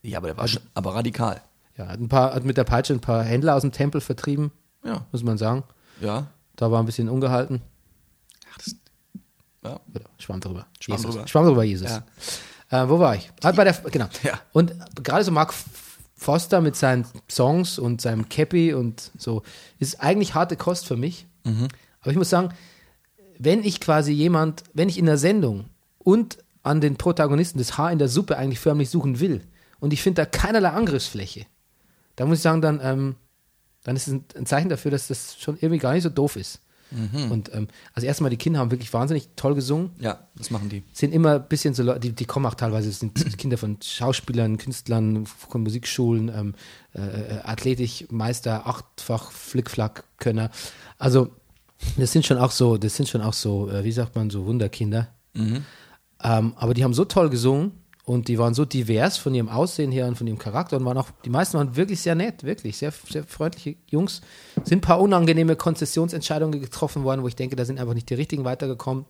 ja, 0.04 0.18
aber 0.18 0.28
der 0.28 0.38
war 0.38 0.48
schon, 0.48 0.62
aber 0.76 0.96
radikal. 0.96 1.42
Ja, 1.78 1.88
hat, 1.88 2.00
ein 2.00 2.10
paar, 2.10 2.34
hat 2.34 2.44
mit 2.44 2.58
der 2.58 2.64
Peitsche 2.66 2.94
ein 2.94 3.00
paar 3.02 3.24
Händler 3.24 3.56
aus 3.56 3.62
dem 3.62 3.72
Tempel 3.72 4.02
vertrieben, 4.02 4.52
Ja. 4.84 5.06
muss 5.12 5.24
man 5.24 5.38
sagen. 5.38 5.64
Ja. 6.02 6.28
Da 6.56 6.72
war 6.72 6.80
ein 6.82 6.86
bisschen 6.86 7.10
ungehalten. 7.10 7.62
Ach, 8.54 8.58
das, 8.58 8.76
ja. 9.64 9.80
Schwamm 10.30 10.42
drüber. 10.42 10.68
Schwamm 10.80 10.98
Jesus. 10.98 11.16
drüber. 11.16 11.28
Schwamm 11.28 11.46
drüber, 11.46 11.64
Jesus. 11.64 11.90
Ja. 12.70 12.84
Äh, 12.84 12.90
wo 12.90 13.00
war 13.00 13.16
ich? 13.16 13.32
Ah, 13.42 13.52
bei 13.52 13.64
der, 13.64 13.74
genau. 13.74 14.08
Ja. 14.22 14.40
Und 14.54 14.76
gerade 15.04 15.24
so 15.24 15.32
Mark 15.32 15.54
Foster 16.16 16.62
mit 16.62 16.76
seinen 16.76 17.06
Songs 17.28 17.80
und 17.80 18.00
seinem 18.02 18.30
Cappy 18.30 18.74
und 18.74 19.12
so 19.18 19.42
ist 19.80 20.02
eigentlich 20.02 20.36
harte 20.36 20.56
Kost 20.56 20.86
für 20.86 20.98
mich. 20.98 21.26
Mhm. 21.46 21.68
Aber 22.02 22.12
ich 22.12 22.18
muss 22.18 22.30
sagen, 22.30 22.54
wenn 23.40 23.64
ich 23.64 23.80
quasi 23.80 24.12
jemand, 24.12 24.64
wenn 24.74 24.88
ich 24.88 25.00
in 25.00 25.08
der 25.08 25.18
Sendung 25.18 25.66
und 25.98 26.38
an 26.62 26.80
den 26.80 26.98
Protagonisten 26.98 27.58
das 27.58 27.78
Haar 27.78 27.92
in 27.92 27.98
der 27.98 28.10
Suppe 28.10 28.38
eigentlich 28.38 28.60
förmlich 28.60 28.90
suchen 28.92 29.20
will 29.20 29.42
und 29.80 29.94
ich 29.94 30.04
finde 30.04 30.22
da 30.22 30.26
keinerlei 30.26 30.70
Angriffsfläche, 30.70 31.48
da 32.18 32.26
muss 32.26 32.40
ich 32.40 32.44
sagen, 32.44 32.62
dann, 32.62 32.80
ähm, 32.84 33.16
dann 33.84 33.96
ist 33.96 34.08
es 34.08 34.14
ein 34.36 34.46
Zeichen 34.46 34.70
dafür, 34.70 34.92
dass 34.92 35.08
das 35.08 35.38
schon 35.40 35.56
irgendwie 35.56 35.80
gar 35.80 35.94
nicht 35.94 36.04
so 36.04 36.10
doof 36.10 36.36
ist. 36.36 36.62
Mhm. 36.92 37.32
Und 37.32 37.54
ähm, 37.54 37.68
also 37.94 38.08
erstmal, 38.08 38.30
die 38.30 38.38
Kinder 38.38 38.60
haben 38.60 38.72
wirklich 38.72 38.92
wahnsinnig 38.94 39.30
toll 39.36 39.56
gesungen 39.56 39.92
ja, 40.00 40.20
das 40.36 40.52
machen 40.52 40.70
die. 40.70 40.84
sind 40.92 41.14
immer 41.14 41.36
ein 41.36 41.48
bisschen 41.48 41.74
so 41.74 41.84
Leute, 41.84 42.00
die, 42.00 42.14
die 42.14 42.26
kommen 42.26 42.46
auch 42.46 42.56
teilweise, 42.56 42.90
es 42.90 43.00
sind 43.00 43.16
Kinder 43.38 43.58
von 43.58 43.78
Schauspielern, 43.82 44.58
Künstlern, 44.58 45.26
von 45.26 45.62
Musikschulen, 45.62 46.30
ähm, 46.30 46.56
äh, 46.94 47.02
äh, 47.02 47.40
Athletikmeister, 47.44 48.68
achtfach 48.68 49.32
Flickflack-Könner. 49.32 50.50
Also 50.98 51.30
das 51.98 52.12
sind 52.12 52.26
schon 52.26 52.38
auch 52.38 52.52
so, 52.52 52.78
das 52.78 52.96
sind 52.96 53.08
schon 53.08 53.22
auch 53.22 53.34
so, 53.34 53.70
äh, 53.70 53.84
wie 53.84 53.92
sagt 53.92 54.16
man, 54.16 54.30
so 54.30 54.46
Wunderkinder. 54.46 55.10
Ähm, 56.22 56.54
aber 56.56 56.74
die 56.74 56.84
haben 56.84 56.94
so 56.94 57.06
toll 57.06 57.30
gesungen 57.30 57.72
und 58.10 58.28
die 58.28 58.40
waren 58.40 58.56
so 58.56 58.66
divers 58.66 59.18
von 59.18 59.36
ihrem 59.36 59.50
Aussehen 59.50 59.92
her 59.92 60.08
und 60.08 60.18
von 60.18 60.26
ihrem 60.26 60.40
Charakter 60.40 60.78
und 60.78 60.84
waren 60.84 60.98
auch, 60.98 61.12
die 61.26 61.30
meisten 61.30 61.60
waren 61.60 61.76
wirklich 61.76 62.02
sehr 62.02 62.16
nett, 62.16 62.44
wirklich, 62.44 62.76
sehr, 62.76 62.92
sehr 63.08 63.24
freundliche 63.24 63.76
Jungs. 63.86 64.22
Sind 64.64 64.80
ein 64.80 64.82
paar 64.82 65.00
unangenehme 65.00 65.56
Konzessionsentscheidungen 65.56 66.60
getroffen 66.60 67.04
worden, 67.04 67.22
wo 67.22 67.28
ich 67.28 67.36
denke, 67.36 67.56
da 67.56 67.66
sind 67.66 67.80
einfach 67.80 67.94
nicht 67.94 68.10
die 68.10 68.16
richtigen 68.16 68.46
weitergekommen. 68.46 69.06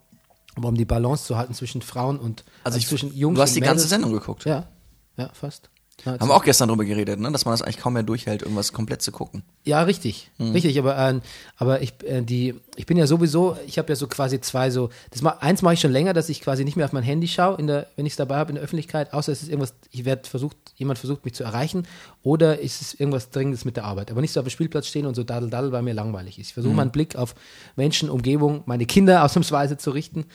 Aber 0.56 0.68
um 0.68 0.76
die 0.76 0.84
Balance 0.84 1.24
zu 1.24 1.38
halten 1.38 1.54
zwischen 1.54 1.82
Frauen 1.82 2.20
und 2.20 2.44
Also 2.66 2.78
ich, 2.78 2.88
zwischen 2.90 3.16
Jungs 3.16 3.38
du 3.38 3.42
hast 3.42 3.56
die 3.56 3.62
ganze 3.62 3.86
Mädels. 3.86 3.90
Sendung 3.90 4.12
geguckt. 4.12 4.44
Ja, 4.44 4.68
ja, 5.16 5.30
fast. 5.32 5.70
Ja, 6.06 6.14
Haben 6.20 6.30
wir 6.30 6.36
auch 6.36 6.44
gestern 6.44 6.70
drüber 6.70 6.86
geredet, 6.86 7.20
ne? 7.20 7.32
dass 7.32 7.46
man 7.46 7.54
das 7.54 7.62
eigentlich 7.62 7.78
kaum 7.78 7.94
mehr 7.94 8.04
durchhält, 8.04 8.42
irgendwas 8.42 8.72
komplett 8.74 9.02
zu 9.02 9.12
gucken. 9.12 9.44
Ja, 9.66 9.82
richtig, 9.84 10.32
Mhm. 10.38 10.52
richtig. 10.52 10.80
Aber, 10.80 10.98
äh, 10.98 11.20
aber 11.58 11.82
ich, 11.82 11.94
äh, 12.06 12.22
die, 12.22 12.56
ich 12.78 12.86
bin 12.86 12.98
ja 12.98 13.06
sowieso, 13.08 13.58
ich 13.68 13.78
habe 13.78 13.90
ja 13.90 13.96
so 13.96 14.08
quasi 14.08 14.40
zwei 14.40 14.70
so. 14.72 14.90
Das 15.12 15.22
ma, 15.22 15.32
eins 15.42 15.62
mache 15.62 15.74
ich 15.74 15.80
schon 15.82 15.92
länger, 15.92 16.14
dass 16.14 16.30
ich 16.30 16.42
quasi 16.42 16.64
nicht 16.64 16.78
mehr 16.78 16.86
auf 16.86 16.94
mein 16.94 17.04
Handy 17.04 17.28
schaue, 17.28 17.58
in 17.58 17.68
der, 17.68 17.88
wenn 17.96 18.06
ich 18.06 18.14
es 18.14 18.18
dabei 18.18 18.38
habe 18.38 18.50
in 18.52 18.56
der 18.56 18.64
Öffentlichkeit, 18.64 19.14
außer 19.14 19.32
es 19.32 19.42
ist 19.44 19.50
irgendwas, 19.50 19.74
ich 19.92 20.06
werde 20.06 20.28
versucht, 20.30 20.56
jemand 20.76 21.00
versucht 21.00 21.26
mich 21.26 21.34
zu 21.34 21.44
erreichen, 21.44 21.88
oder 22.24 22.60
ist 22.60 22.82
es 22.82 22.94
irgendwas 22.94 23.30
Dringendes 23.30 23.66
mit 23.66 23.76
der 23.76 23.84
Arbeit. 23.86 24.12
Aber 24.12 24.22
nicht 24.22 24.32
so 24.32 24.40
auf 24.40 24.46
dem 24.46 24.52
Spielplatz 24.52 24.88
stehen 24.88 25.06
und 25.06 25.16
so 25.16 25.24
daddel 25.24 25.50
daddel, 25.50 25.72
weil 25.72 25.82
mir 25.82 25.94
langweilig 25.94 26.40
ist. 26.40 26.48
Ich 26.48 26.52
Mhm. 26.52 26.54
versuche 26.54 26.74
meinen 26.76 26.92
Blick 26.92 27.16
auf 27.16 27.36
Menschen, 27.76 28.10
Umgebung, 28.10 28.64
meine 28.66 28.86
Kinder 28.86 29.24
ausnahmsweise 29.26 29.78
zu 29.78 29.92
richten. 29.92 30.26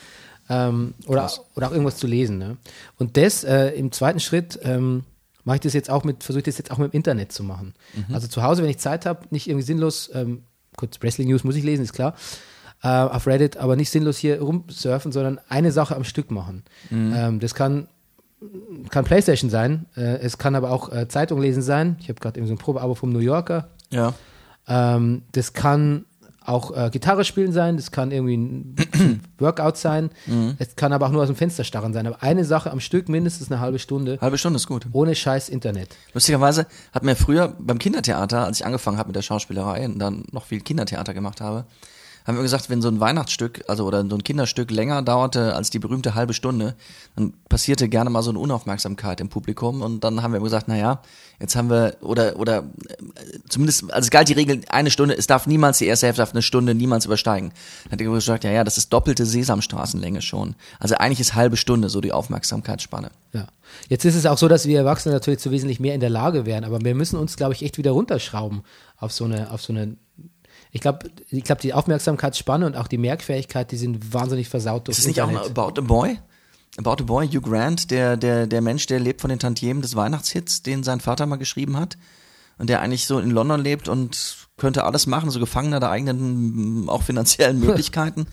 Ähm, 0.50 0.92
oder, 1.06 1.30
oder 1.54 1.68
auch 1.68 1.73
irgendwas 1.73 1.97
zu 1.97 2.06
lesen. 2.06 2.37
Ne? 2.37 2.59
Und 2.99 3.16
das 3.16 3.44
äh, 3.44 3.68
im 3.71 3.92
zweiten 3.92 4.21
Schritt 4.21 4.59
ähm, 4.62 5.04
mache 5.44 5.56
ich 5.56 5.60
das 5.62 5.72
jetzt 5.72 5.90
auch 5.90 6.04
mit, 6.04 6.24
versuche 6.24 6.40
ich 6.40 6.44
das 6.44 6.58
jetzt 6.58 6.70
auch 6.70 6.78
mit 6.78 6.92
dem 6.92 6.96
Internet 6.96 7.32
zu 7.32 7.44
machen. 7.44 7.74
Also 8.12 8.28
zu 8.28 8.42
Hause, 8.42 8.62
wenn 8.62 8.70
ich 8.70 8.78
Zeit 8.78 9.06
habe, 9.06 9.26
nicht 9.30 9.48
irgendwie 9.48 9.64
sinnlos, 9.64 10.10
ähm, 10.14 10.44
kurz 10.76 11.00
Wrestling 11.00 11.28
News 11.28 11.44
muss 11.44 11.56
ich 11.56 11.64
lesen, 11.64 11.82
ist 11.82 11.92
klar, 11.92 12.14
äh, 12.82 12.88
auf 12.88 13.26
Reddit, 13.26 13.56
aber 13.56 13.76
nicht 13.76 13.90
sinnlos 13.90 14.18
hier 14.18 14.40
rumsurfen, 14.40 15.12
sondern 15.12 15.40
eine 15.48 15.72
Sache 15.72 15.96
am 15.96 16.04
Stück 16.04 16.30
machen. 16.30 16.64
Ähm, 16.90 17.40
das 17.40 17.54
kann 17.54 17.88
kann 18.90 19.04
Playstation 19.04 19.50
sein, 19.50 19.86
äh, 19.96 20.18
es 20.18 20.36
kann 20.36 20.54
aber 20.54 20.70
auch 20.70 20.92
äh, 20.92 21.08
Zeitung 21.08 21.40
lesen 21.40 21.62
sein. 21.62 21.96
Ich 22.00 22.08
habe 22.08 22.20
gerade 22.20 22.38
eben 22.38 22.46
so 22.46 22.52
ein 22.52 22.58
Probeabo 22.58 22.94
vom 22.94 23.10
New 23.10 23.20
Yorker. 23.20 23.68
Ja. 23.90 24.12
Ähm, 24.66 25.22
das 25.32 25.52
kann 25.52 26.04
auch 26.44 26.76
äh, 26.76 26.90
Gitarre 26.90 27.24
spielen 27.24 27.52
sein, 27.52 27.76
das 27.76 27.90
kann 27.90 28.10
irgendwie 28.10 28.36
ein 28.36 29.22
Workout 29.38 29.76
sein, 29.76 30.10
es 30.58 30.76
kann 30.76 30.92
aber 30.92 31.06
auch 31.06 31.10
nur 31.10 31.22
aus 31.22 31.28
dem 31.28 31.36
Fenster 31.36 31.64
starren 31.64 31.92
sein. 31.92 32.06
Aber 32.06 32.22
eine 32.22 32.44
Sache 32.44 32.70
am 32.70 32.80
Stück, 32.80 33.08
mindestens 33.08 33.50
eine 33.50 33.60
halbe 33.60 33.78
Stunde, 33.78 34.18
Halbe 34.20 34.38
Stunde 34.38 34.56
ist 34.56 34.66
gut. 34.66 34.86
ohne 34.92 35.14
scheiß 35.14 35.48
Internet. 35.48 35.96
Lustigerweise 36.12 36.66
hat 36.92 37.02
mir 37.02 37.16
früher 37.16 37.54
beim 37.58 37.78
Kindertheater, 37.78 38.44
als 38.44 38.60
ich 38.60 38.66
angefangen 38.66 38.98
habe 38.98 39.08
mit 39.08 39.16
der 39.16 39.22
Schauspielerei 39.22 39.86
und 39.86 39.98
dann 39.98 40.24
noch 40.32 40.44
viel 40.44 40.60
Kindertheater 40.60 41.14
gemacht 41.14 41.40
habe, 41.40 41.64
haben 42.25 42.37
wir 42.37 42.43
gesagt, 42.43 42.71
wenn 42.71 42.81
so 42.81 42.88
ein 42.88 43.00
Weihnachtsstück, 43.00 43.64
also 43.69 43.85
oder 43.85 44.04
so 44.09 44.16
ein 44.16 44.25
Kinderstück 44.25 44.71
länger 44.71 45.02
dauerte 45.02 45.54
als 45.54 45.71
die 45.71 45.78
berühmte 45.78 46.14
halbe 46.14 46.33
Stunde, 46.33 46.75
dann 47.16 47.35
passierte 47.49 47.88
gerne 47.88 48.11
mal 48.11 48.23
so 48.23 48.31
eine 48.31 48.38
Unaufmerksamkeit 48.38 49.21
im 49.21 49.28
Publikum 49.28 49.83
und 49.83 50.04
dann 50.04 50.23
haben 50.23 50.33
wir 50.33 50.40
gesagt, 50.40 50.66
na 50.69 50.76
ja, 50.76 51.02
jetzt 51.38 51.54
haben 51.54 51.69
wir 51.69 51.97
oder 52.00 52.38
oder 52.38 52.59
äh, 52.59 53.38
zumindest 53.49 53.93
also 53.93 54.07
es 54.07 54.11
galt 54.11 54.28
die 54.28 54.35
Regel 54.35 54.62
eine 54.69 54.90
Stunde, 54.90 55.16
es 55.16 55.26
darf 55.26 55.47
niemals 55.47 55.78
die 55.78 55.87
erste 55.87 56.07
Hälfte 56.07 56.23
darf 56.23 56.33
eine 56.33 56.43
Stunde 56.43 56.75
niemals 56.75 57.04
übersteigen. 57.04 57.52
Dann 57.85 57.93
hat 57.93 58.00
er 58.00 58.11
gesagt, 58.11 58.45
ja 58.45 58.50
ja, 58.50 58.64
das 58.64 58.78
ist 58.78 58.93
doppelte 58.93 59.26
Sesamstraßenlänge 59.26 60.23
schon. 60.23 60.54
Also 60.78 60.95
eigentlich 60.97 61.21
ist 61.21 61.35
halbe 61.35 61.57
Stunde 61.57 61.90
so 61.90 62.00
die 62.00 62.12
Aufmerksamkeitsspanne. 62.12 63.11
Ja. 63.33 63.49
Jetzt 63.88 64.04
ist 64.04 64.14
es 64.14 64.26
auch 64.26 64.38
so, 64.38 64.49
dass 64.49 64.66
wir 64.66 64.78
Erwachsene 64.78 65.14
natürlich 65.14 65.40
zu 65.40 65.50
wesentlich 65.50 65.81
mehr 65.81 65.95
in 65.95 66.00
der 66.00 66.11
Lage 66.11 66.47
wären, 66.47 66.64
aber 66.64 66.81
wir 66.81 66.95
müssen 66.95 67.19
uns, 67.19 67.37
glaube 67.37 67.54
ich, 67.54 67.62
echt 67.62 67.76
wieder 67.78 67.90
runterschrauben 67.90 68.62
auf 68.99 69.12
so 69.12 69.25
eine, 69.25 69.50
auf 69.50 69.62
so 69.62 69.73
eine. 69.73 69.97
Ich 70.75 70.81
glaube, 70.81 71.09
ich 71.31 71.45
glaube, 71.45 71.62
die 71.62 71.73
Aufmerksamkeitsspanne 71.73 72.66
und 72.66 72.76
auch 72.76 72.88
die 72.88 72.99
Merkfähigkeit, 72.99 73.71
die 73.71 73.76
sind 73.76 74.12
wahnsinnig 74.12 74.49
versaut 74.49 74.88
durch 74.88 74.99
Ist 74.99 75.04
es 75.04 75.07
nicht 75.07 75.23
auch 75.23 75.28
ein. 75.28 75.37
About 75.37 75.81
a 75.81 75.81
Boy? 75.81 76.19
About 76.76 76.97
a 77.00 77.04
Boy, 77.04 77.28
Hugh 77.28 77.40
Grant, 77.40 77.93
der, 77.93 78.16
der, 78.16 78.49
der 78.49 78.61
Mensch, 78.61 78.85
der 78.87 78.99
lebt 78.99 79.21
von 79.21 79.31
den 79.31 79.38
Tantiemen 79.38 79.83
des 79.83 79.95
Weihnachtshits, 79.95 80.64
den 80.64 80.83
sein 80.83 80.99
Vater 80.99 81.26
mal 81.26 81.37
geschrieben 81.37 81.78
hat. 81.78 81.97
Und 82.59 82.69
der 82.71 82.81
eigentlich 82.81 83.07
so 83.07 83.21
in 83.21 83.31
London 83.31 83.61
lebt 83.61 83.88
und 83.88 84.49
könnte 84.57 84.83
alles 84.83 85.07
machen, 85.07 85.31
so 85.31 85.38
Gefangener 85.38 85.78
der 85.78 85.90
eigenen, 85.90 86.88
auch 86.88 87.04
finanziellen 87.04 87.61
Möglichkeiten. 87.64 88.26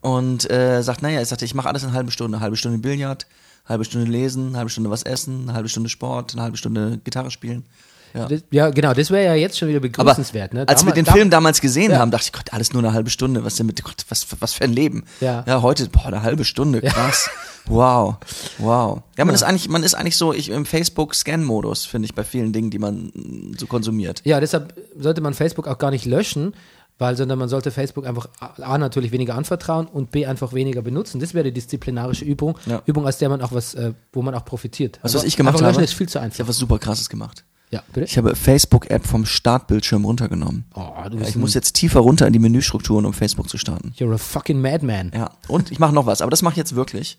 Und 0.00 0.48
äh, 0.48 0.82
sagt, 0.82 1.02
naja, 1.02 1.20
ich 1.20 1.28
sagte, 1.28 1.44
ich 1.44 1.56
mache 1.56 1.68
alles 1.68 1.82
in 1.82 1.88
einer 1.88 1.96
halben 1.96 2.12
Stunde. 2.12 2.36
Eine 2.36 2.44
halbe 2.44 2.56
Stunde 2.56 2.78
Billard, 2.78 3.26
halbe 3.66 3.84
Stunde 3.84 4.08
lesen, 4.08 4.50
eine 4.50 4.58
halbe 4.58 4.70
Stunde 4.70 4.90
was 4.90 5.02
essen, 5.02 5.42
eine 5.42 5.54
halbe 5.54 5.68
Stunde 5.68 5.88
Sport, 5.88 6.34
eine 6.34 6.42
halbe 6.42 6.56
Stunde 6.56 7.00
Gitarre 7.02 7.32
spielen. 7.32 7.64
Ja. 8.14 8.26
Das, 8.26 8.42
ja, 8.50 8.70
genau, 8.70 8.92
das 8.94 9.10
wäre 9.10 9.24
ja 9.24 9.34
jetzt 9.34 9.58
schon 9.58 9.68
wieder 9.68 9.80
begrüßenswert. 9.80 10.54
ne? 10.54 10.66
als 10.68 10.84
wir 10.84 10.92
den 10.92 11.06
Film 11.06 11.30
damals 11.30 11.60
gesehen 11.60 11.92
Ja. 11.92 11.98
haben, 11.98 12.10
dachte 12.10 12.24
ich, 12.26 12.32
Gott, 12.32 12.52
alles 12.52 12.72
nur 12.72 12.82
eine 12.82 12.92
halbe 12.92 13.10
Stunde. 13.10 13.44
Was 13.44 13.56
denn 13.56 13.66
mit 13.66 13.82
Gott, 13.84 14.04
was, 14.08 14.26
was 14.40 14.52
für 14.52 14.64
ein 14.64 14.72
Leben? 14.72 15.04
Ja. 15.20 15.44
ja 15.46 15.62
heute, 15.62 15.88
boah, 15.88 16.06
eine 16.06 16.22
halbe 16.22 16.44
Stunde, 16.44 16.80
krass. 16.80 17.30
Wow, 17.66 18.16
wow. 18.58 19.02
Ja, 19.16 19.24
man 19.24 19.34
ist 19.34 19.42
eigentlich, 19.42 19.68
man 19.68 19.82
ist 19.82 19.94
eigentlich 19.94 20.16
so 20.16 20.32
ich, 20.32 20.48
im 20.48 20.64
Facebook-Scan-Modus, 20.66 21.84
finde 21.86 22.06
ich, 22.06 22.14
bei 22.14 22.24
vielen 22.24 22.52
Dingen, 22.52 22.70
die 22.70 22.78
man 22.78 23.12
mm, 23.14 23.54
so 23.58 23.66
konsumiert. 23.66 24.22
Ja, 24.24 24.40
deshalb 24.40 24.74
sollte 24.98 25.20
man 25.20 25.34
Facebook 25.34 25.68
auch 25.68 25.78
gar 25.78 25.90
nicht 25.90 26.04
löschen, 26.06 26.54
weil, 26.98 27.16
sondern 27.16 27.38
man 27.38 27.48
sollte 27.48 27.70
Facebook 27.70 28.06
einfach 28.06 28.28
A, 28.40 28.76
natürlich 28.78 29.12
weniger 29.12 29.34
anvertrauen 29.34 29.86
und 29.86 30.10
B 30.10 30.26
einfach 30.26 30.52
weniger 30.52 30.82
benutzen. 30.82 31.20
Das 31.20 31.32
wäre 31.32 31.44
die 31.44 31.52
disziplinarische 31.52 32.24
Übung, 32.24 32.58
Ja. 32.66 32.82
Übung, 32.86 33.06
aus 33.06 33.18
der 33.18 33.28
man 33.28 33.40
auch 33.40 33.52
was, 33.52 33.74
äh, 33.74 33.92
wo 34.12 34.22
man 34.22 34.34
auch 34.34 34.44
profitiert. 34.44 34.98
Weißt 35.02 35.14
du, 35.14 35.18
was 35.18 35.24
ich 35.24 35.36
gemacht 35.36 35.60
löschen 35.60 35.74
habe? 35.74 35.84
ist 35.84 35.94
viel 35.94 36.08
zu 36.08 36.18
Ich 36.18 36.24
einfach. 36.24 36.38
habe 36.40 36.48
was 36.48 36.56
super 36.58 36.78
krasses 36.78 37.08
gemacht. 37.08 37.44
Ja, 37.70 37.82
bitte? 37.92 38.06
Ich 38.06 38.18
habe 38.18 38.34
Facebook-App 38.34 39.06
vom 39.06 39.24
Startbildschirm 39.26 40.04
runtergenommen. 40.04 40.64
oh, 40.74 40.88
du 41.08 41.14
Ja, 41.14 41.18
bist 41.20 41.30
ich 41.30 41.36
muss 41.36 41.54
jetzt 41.54 41.74
tiefer 41.74 42.00
runter 42.00 42.26
in 42.26 42.32
die 42.32 42.38
Menüstrukturen, 42.40 43.06
um 43.06 43.12
Facebook 43.12 43.48
zu 43.48 43.58
starten. 43.58 43.94
you're 43.98 44.12
a 44.14 44.18
fucking 44.18 44.60
madman. 44.60 45.12
Ja, 45.14 45.30
und 45.48 45.70
ich 45.70 45.78
mache 45.78 45.94
noch 45.94 46.06
was, 46.06 46.20
aber 46.20 46.30
das 46.30 46.42
mache 46.42 46.54
ich 46.54 46.58
jetzt 46.58 46.74
wirklich. 46.74 47.18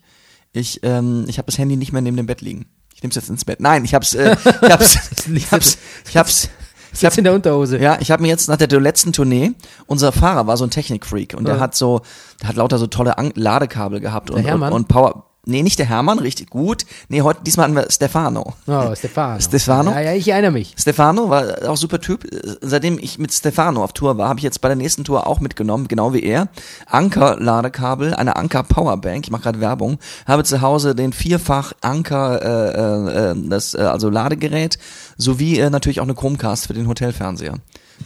Ich, 0.52 0.80
ähm, 0.82 1.24
ich 1.28 1.38
habe 1.38 1.46
das 1.46 1.56
Handy 1.58 1.76
nicht 1.76 1.92
mehr 1.92 2.02
neben 2.02 2.16
dem 2.18 2.26
Bett 2.26 2.42
liegen. 2.42 2.66
Ich 2.94 3.02
nehme 3.02 3.10
es 3.10 3.16
jetzt 3.16 3.30
ins 3.30 3.44
Bett. 3.46 3.60
Nein, 3.60 3.84
ich 3.86 3.94
hab's, 3.94 4.12
äh, 4.14 4.36
ich 4.62 4.70
hab's, 4.70 4.98
ich 5.34 5.50
hab's, 5.50 5.78
ich 6.08 6.16
hab's, 6.18 6.48
ich 6.92 6.98
Sitzt 7.00 7.16
in 7.16 7.24
der 7.24 7.32
Unterhose. 7.32 7.78
ja, 7.80 7.96
ich 8.00 8.10
habe 8.10 8.20
mir 8.20 8.28
jetzt 8.28 8.48
nach 8.50 8.58
der 8.58 8.68
letzten 8.78 9.14
Tournee, 9.14 9.52
unser 9.86 10.12
Fahrer 10.12 10.46
war 10.46 10.58
so 10.58 10.64
ein 10.64 10.70
Technikfreak 10.70 11.32
und 11.34 11.46
der 11.48 11.54
Ja. 11.54 11.60
hat 11.60 11.74
so, 11.74 12.02
der 12.42 12.50
hat 12.50 12.56
lauter 12.56 12.76
so 12.76 12.86
tolle 12.86 13.16
An 13.16 13.32
Ladekabel 13.34 14.00
gehabt 14.00 14.30
und, 14.30 14.44
und, 14.44 14.62
und 14.62 14.88
Power. 14.88 15.24
Nee, 15.44 15.64
nicht 15.64 15.80
der 15.80 15.86
Hermann, 15.86 16.20
richtig 16.20 16.50
gut. 16.50 16.86
Nee, 17.08 17.22
heute, 17.22 17.40
diesmal 17.42 17.64
hatten 17.64 17.74
wir 17.74 17.90
Stefano. 17.90 18.54
Oh, 18.68 18.94
Stefano. 18.94 19.40
Stefano? 19.40 19.90
Ja, 19.90 20.00
ja, 20.00 20.12
ich 20.12 20.28
erinnere 20.28 20.52
mich. 20.52 20.76
Stefano 20.78 21.30
war 21.30 21.68
auch 21.68 21.76
super 21.76 22.00
Typ. 22.00 22.24
Seitdem 22.60 22.96
ich 22.96 23.18
mit 23.18 23.32
Stefano 23.32 23.82
auf 23.82 23.92
Tour 23.92 24.18
war, 24.18 24.28
habe 24.28 24.38
ich 24.38 24.44
jetzt 24.44 24.60
bei 24.60 24.68
der 24.68 24.76
nächsten 24.76 25.02
Tour 25.02 25.26
auch 25.26 25.40
mitgenommen, 25.40 25.88
genau 25.88 26.14
wie 26.14 26.22
er. 26.22 26.46
Anker-Ladekabel, 26.86 28.14
eine 28.14 28.36
Anker-Powerbank. 28.36 29.24
Ich 29.24 29.32
mache 29.32 29.42
gerade 29.42 29.60
Werbung. 29.60 29.98
Habe 30.28 30.44
zu 30.44 30.60
Hause 30.60 30.94
den 30.94 31.12
vierfach 31.12 31.72
Anker, 31.80 32.40
äh, 32.40 33.30
äh, 33.32 33.34
das 33.48 33.74
äh, 33.74 33.78
also 33.78 34.10
Ladegerät, 34.10 34.78
sowie 35.16 35.58
äh, 35.58 35.70
natürlich 35.70 35.98
auch 35.98 36.04
eine 36.04 36.14
Chromecast 36.14 36.68
für 36.68 36.74
den 36.74 36.86
Hotelfernseher. 36.86 37.56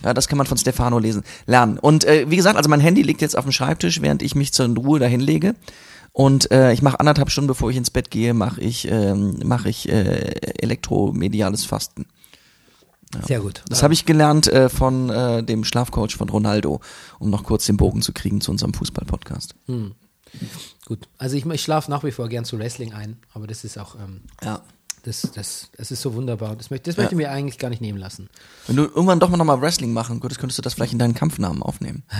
Ja, 0.02 0.14
das 0.14 0.28
kann 0.28 0.38
man 0.38 0.46
von 0.46 0.56
Stefano 0.56 0.98
lesen, 0.98 1.22
lernen. 1.44 1.78
Und 1.78 2.04
äh, 2.04 2.30
wie 2.30 2.36
gesagt, 2.36 2.56
also 2.56 2.70
mein 2.70 2.80
Handy 2.80 3.02
liegt 3.02 3.20
jetzt 3.20 3.36
auf 3.36 3.44
dem 3.44 3.52
Schreibtisch, 3.52 4.00
während 4.00 4.22
ich 4.22 4.34
mich 4.34 4.54
zur 4.54 4.74
Ruhe 4.74 4.98
dahin 4.98 5.20
lege. 5.20 5.54
Und 6.16 6.50
äh, 6.50 6.72
ich 6.72 6.80
mache 6.80 6.98
anderthalb 6.98 7.28
Stunden, 7.30 7.48
bevor 7.48 7.68
ich 7.68 7.76
ins 7.76 7.90
Bett 7.90 8.10
gehe, 8.10 8.32
mache 8.32 8.58
ich, 8.62 8.88
ähm, 8.90 9.38
mache 9.44 9.68
ich 9.68 9.86
äh, 9.86 10.30
elektromediales 10.62 11.66
Fasten. 11.66 12.06
Sehr 13.26 13.40
gut. 13.40 13.62
Das 13.68 13.82
habe 13.82 13.92
ich 13.92 14.06
gelernt 14.06 14.46
äh, 14.46 14.70
von 14.70 15.10
äh, 15.10 15.42
dem 15.42 15.62
Schlafcoach 15.62 16.16
von 16.16 16.30
Ronaldo, 16.30 16.80
um 17.18 17.28
noch 17.28 17.44
kurz 17.44 17.66
den 17.66 17.76
Bogen 17.76 18.00
zu 18.00 18.14
kriegen 18.14 18.40
zu 18.40 18.50
unserem 18.50 18.72
Fußball-Podcast. 18.72 19.56
Gut. 20.86 21.06
Also 21.18 21.36
ich, 21.36 21.44
ich 21.44 21.62
schlafe 21.62 21.90
nach 21.90 22.02
wie 22.02 22.12
vor 22.12 22.30
gern 22.30 22.46
zu 22.46 22.58
Wrestling 22.58 22.94
ein, 22.94 23.18
aber 23.34 23.46
das 23.46 23.64
ist 23.64 23.76
auch, 23.78 23.94
ähm, 23.96 24.22
Ja. 24.42 24.62
das, 25.02 25.20
das, 25.34 25.68
das 25.76 25.90
ist 25.90 26.00
so 26.00 26.14
wunderbar. 26.14 26.56
Das 26.56 26.70
möchte, 26.70 26.88
das 26.88 26.96
möchte 26.96 27.12
ich 27.14 27.18
mir 27.18 27.30
eigentlich 27.30 27.58
gar 27.58 27.68
nicht 27.68 27.82
nehmen 27.82 27.98
lassen. 27.98 28.30
Wenn 28.66 28.76
du 28.76 28.84
irgendwann 28.84 29.20
doch 29.20 29.28
mal 29.28 29.36
nochmal 29.36 29.60
Wrestling 29.60 29.92
machen 29.92 30.20
könntest, 30.20 30.40
könntest 30.40 30.56
du 30.56 30.62
das 30.62 30.72
vielleicht 30.72 30.94
in 30.94 30.98
deinen 30.98 31.14
Kampfnamen 31.14 31.62
aufnehmen. 31.62 32.04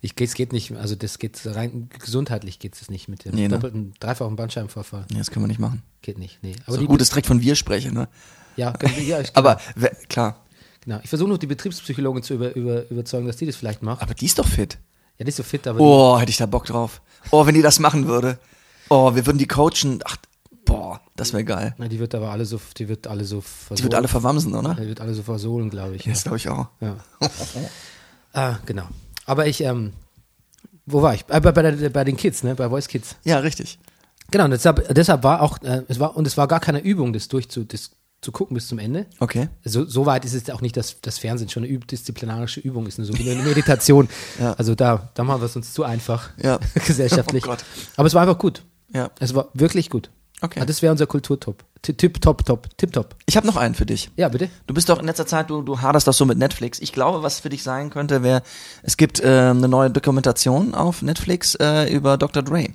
Ich, 0.00 0.12
es 0.20 0.34
geht 0.34 0.52
nicht, 0.52 0.72
also 0.72 0.94
das 0.94 1.18
geht 1.18 1.40
rein 1.46 1.88
gesundheitlich 1.98 2.58
geht 2.58 2.74
es 2.74 2.90
nicht 2.90 3.08
mit 3.08 3.24
dem 3.24 3.34
Nee, 3.34 3.42
ne? 3.42 3.54
doppelten, 3.54 3.94
dreifachen 3.98 4.36
Bandscheibenvorfall. 4.36 5.06
Nee, 5.10 5.18
das 5.18 5.30
können 5.30 5.44
wir 5.44 5.48
nicht 5.48 5.60
machen. 5.60 5.82
Geht 6.02 6.18
nicht, 6.18 6.38
nee. 6.42 6.54
Aber 6.66 6.68
Aber 6.74 6.78
die, 6.78 6.86
gut, 6.86 7.00
dass 7.00 7.08
direkt 7.08 7.26
von 7.26 7.40
wir 7.40 7.56
sprechen, 7.56 7.94
ne? 7.94 8.08
ja, 8.56 8.72
können 8.72 8.94
wir- 8.96 9.02
ja, 9.04 9.20
ich, 9.22 9.34
Aber 9.36 9.60
wer- 9.74 9.94
klar, 10.08 10.44
genau. 10.84 11.00
Ich 11.02 11.08
versuche 11.08 11.28
noch 11.30 11.38
die 11.38 11.46
Betriebspsychologin 11.46 12.22
zu 12.22 12.34
über, 12.34 12.54
über, 12.54 12.88
überzeugen, 12.90 13.26
dass 13.26 13.36
die 13.36 13.46
das 13.46 13.56
vielleicht 13.56 13.82
macht. 13.82 14.02
aber 14.02 14.14
die 14.14 14.26
ist 14.26 14.38
doch 14.38 14.46
fit. 14.46 14.78
Ja, 15.18 15.24
die 15.24 15.30
ist 15.30 15.36
so 15.36 15.42
fit, 15.42 15.66
aber 15.66 15.80
Oh, 15.80 16.18
hätte 16.20 16.30
ich 16.30 16.36
da 16.36 16.46
Bock 16.46 16.66
drauf. 16.66 17.00
Oh, 17.30 17.46
wenn 17.46 17.54
die 17.54 17.62
das 17.62 17.78
machen 17.78 18.06
würde. 18.06 18.38
Oh, 18.90 19.14
wir 19.14 19.24
würden 19.26 19.38
die 19.38 19.46
coachen. 19.48 20.00
Ach, 20.04 20.16
boah, 20.66 21.00
das 21.16 21.32
wäre 21.32 21.42
geil. 21.42 21.70
die, 21.78 21.82
na, 21.82 21.88
die 21.88 21.98
wird 21.98 22.14
aber 22.14 22.30
alle 22.30 22.44
so, 22.44 22.60
die 22.76 22.86
wird 22.88 23.06
alle 23.06 23.24
so 23.24 23.36
Die 23.38 23.42
versohlen. 23.42 23.82
wird 23.84 23.94
alle 23.94 24.08
verwamsen, 24.08 24.54
oder? 24.54 24.74
die 24.74 24.86
wird 24.86 25.00
alle 25.00 25.14
so 25.14 25.22
versohlen, 25.22 25.70
glaube 25.70 25.96
ich. 25.96 26.04
Das 26.04 26.22
glaube 26.24 26.36
ich 26.36 26.48
auch. 26.50 26.66
Ja. 26.80 26.96
ah, 28.34 28.58
genau. 28.66 28.86
Aber 29.26 29.46
ich, 29.46 29.60
ähm, 29.60 29.92
wo 30.86 31.02
war 31.02 31.14
ich? 31.14 31.24
Äh, 31.28 31.40
bei, 31.40 31.52
bei, 31.52 31.62
der, 31.62 31.90
bei 31.90 32.04
den 32.04 32.16
Kids, 32.16 32.42
ne? 32.42 32.54
Bei 32.54 32.68
Voice 32.68 32.88
Kids. 32.88 33.16
Ja, 33.24 33.38
richtig. 33.40 33.78
Genau, 34.30 34.44
und 34.44 34.50
deshalb, 34.52 34.92
deshalb 34.94 35.22
war 35.22 35.42
auch, 35.42 35.60
äh, 35.62 35.82
es 35.88 36.00
war, 36.00 36.16
und 36.16 36.26
es 36.26 36.36
war 36.36 36.48
gar 36.48 36.60
keine 36.60 36.80
Übung, 36.80 37.12
das 37.12 37.28
durchzu, 37.28 37.64
das 37.64 37.90
zu 38.22 38.32
gucken 38.32 38.54
bis 38.54 38.66
zum 38.66 38.78
Ende. 38.78 39.06
Okay. 39.20 39.48
So, 39.64 39.84
so 39.84 40.06
weit 40.06 40.24
ist 40.24 40.32
es 40.34 40.48
auch 40.50 40.60
nicht, 40.62 40.76
dass 40.76 41.00
das 41.02 41.18
Fernsehen 41.18 41.48
schon 41.48 41.62
eine 41.64 41.72
üb 41.72 41.86
disziplinarische 41.86 42.60
Übung 42.60 42.86
ist, 42.86 42.98
eine, 42.98 43.06
so 43.06 43.16
wie 43.18 43.30
eine 43.30 43.42
Meditation. 43.42 44.08
Ja. 44.40 44.54
Also 44.54 44.74
da, 44.74 45.10
da 45.14 45.22
machen 45.22 45.40
wir 45.42 45.46
es 45.46 45.54
uns 45.54 45.72
zu 45.72 45.84
einfach, 45.84 46.30
Ja. 46.42 46.58
gesellschaftlich. 46.86 47.44
Oh 47.44 47.50
Gott. 47.50 47.64
Aber 47.96 48.06
es 48.08 48.14
war 48.14 48.22
einfach 48.22 48.38
gut. 48.38 48.64
Ja. 48.92 49.10
Es 49.20 49.34
war 49.34 49.48
wirklich 49.54 49.90
gut. 49.90 50.10
Okay. 50.40 50.60
Ah, 50.60 50.64
Das 50.64 50.82
wäre 50.82 50.92
unser 50.92 51.06
Kulturtop. 51.06 51.64
Ti- 51.86 51.94
Tipp, 51.94 52.20
top, 52.20 52.44
top, 52.44 52.68
tip, 52.78 52.92
top. 52.92 53.14
Ich 53.26 53.36
habe 53.36 53.46
noch 53.46 53.56
einen 53.56 53.74
für 53.76 53.86
dich. 53.86 54.10
Ja, 54.16 54.28
bitte. 54.28 54.48
Du 54.66 54.74
bist 54.74 54.88
doch 54.88 54.98
in 54.98 55.06
letzter 55.06 55.26
Zeit, 55.26 55.50
du, 55.50 55.62
du 55.62 55.80
haderst 55.80 56.08
doch 56.08 56.12
so 56.12 56.24
mit 56.24 56.36
Netflix. 56.36 56.80
Ich 56.80 56.92
glaube, 56.92 57.22
was 57.22 57.38
für 57.38 57.48
dich 57.48 57.62
sein 57.62 57.90
könnte, 57.90 58.22
wäre, 58.24 58.42
es 58.82 58.96
gibt 58.96 59.20
äh, 59.20 59.26
eine 59.50 59.68
neue 59.68 59.90
Dokumentation 59.90 60.74
auf 60.74 61.02
Netflix 61.02 61.54
äh, 61.54 61.92
über 61.94 62.18
Dr. 62.18 62.42
Dre. 62.42 62.70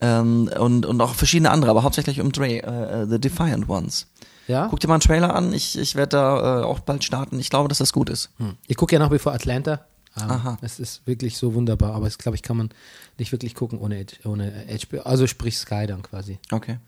Ähm, 0.00 0.50
und, 0.58 0.84
und 0.86 1.00
auch 1.00 1.14
verschiedene 1.14 1.50
andere, 1.52 1.70
aber 1.70 1.84
hauptsächlich 1.84 2.20
um 2.20 2.32
Dre, 2.32 2.48
äh, 2.62 3.02
äh, 3.02 3.06
The 3.08 3.20
Defiant 3.20 3.68
Ones. 3.68 4.08
Ja. 4.48 4.66
Guck 4.68 4.80
dir 4.80 4.88
mal 4.88 4.94
einen 4.94 5.00
Trailer 5.02 5.34
an, 5.34 5.52
ich, 5.52 5.78
ich 5.78 5.94
werde 5.94 6.16
da 6.16 6.60
äh, 6.60 6.64
auch 6.64 6.80
bald 6.80 7.04
starten. 7.04 7.38
Ich 7.38 7.48
glaube, 7.48 7.68
dass 7.68 7.78
das 7.78 7.92
gut 7.92 8.10
ist. 8.10 8.30
Hm. 8.38 8.54
Ich 8.66 8.76
gucke 8.76 8.92
ja 8.94 8.98
nach 8.98 9.12
wie 9.12 9.20
vor 9.20 9.32
Atlanta. 9.32 9.86
Ähm, 10.20 10.30
Aha. 10.30 10.58
Es 10.60 10.80
ist 10.80 11.06
wirklich 11.06 11.38
so 11.38 11.54
wunderbar, 11.54 11.94
aber 11.94 12.06
es 12.08 12.18
glaube 12.18 12.34
ich 12.36 12.42
kann 12.42 12.56
man 12.56 12.70
nicht 13.18 13.30
wirklich 13.32 13.54
gucken 13.54 13.78
ohne, 13.78 14.00
H- 14.00 14.28
ohne 14.28 14.52
HBO. 14.68 15.02
Also 15.02 15.26
sprich 15.28 15.56
Sky 15.56 15.86
dann 15.86 16.02
quasi. 16.02 16.38
Okay. 16.50 16.78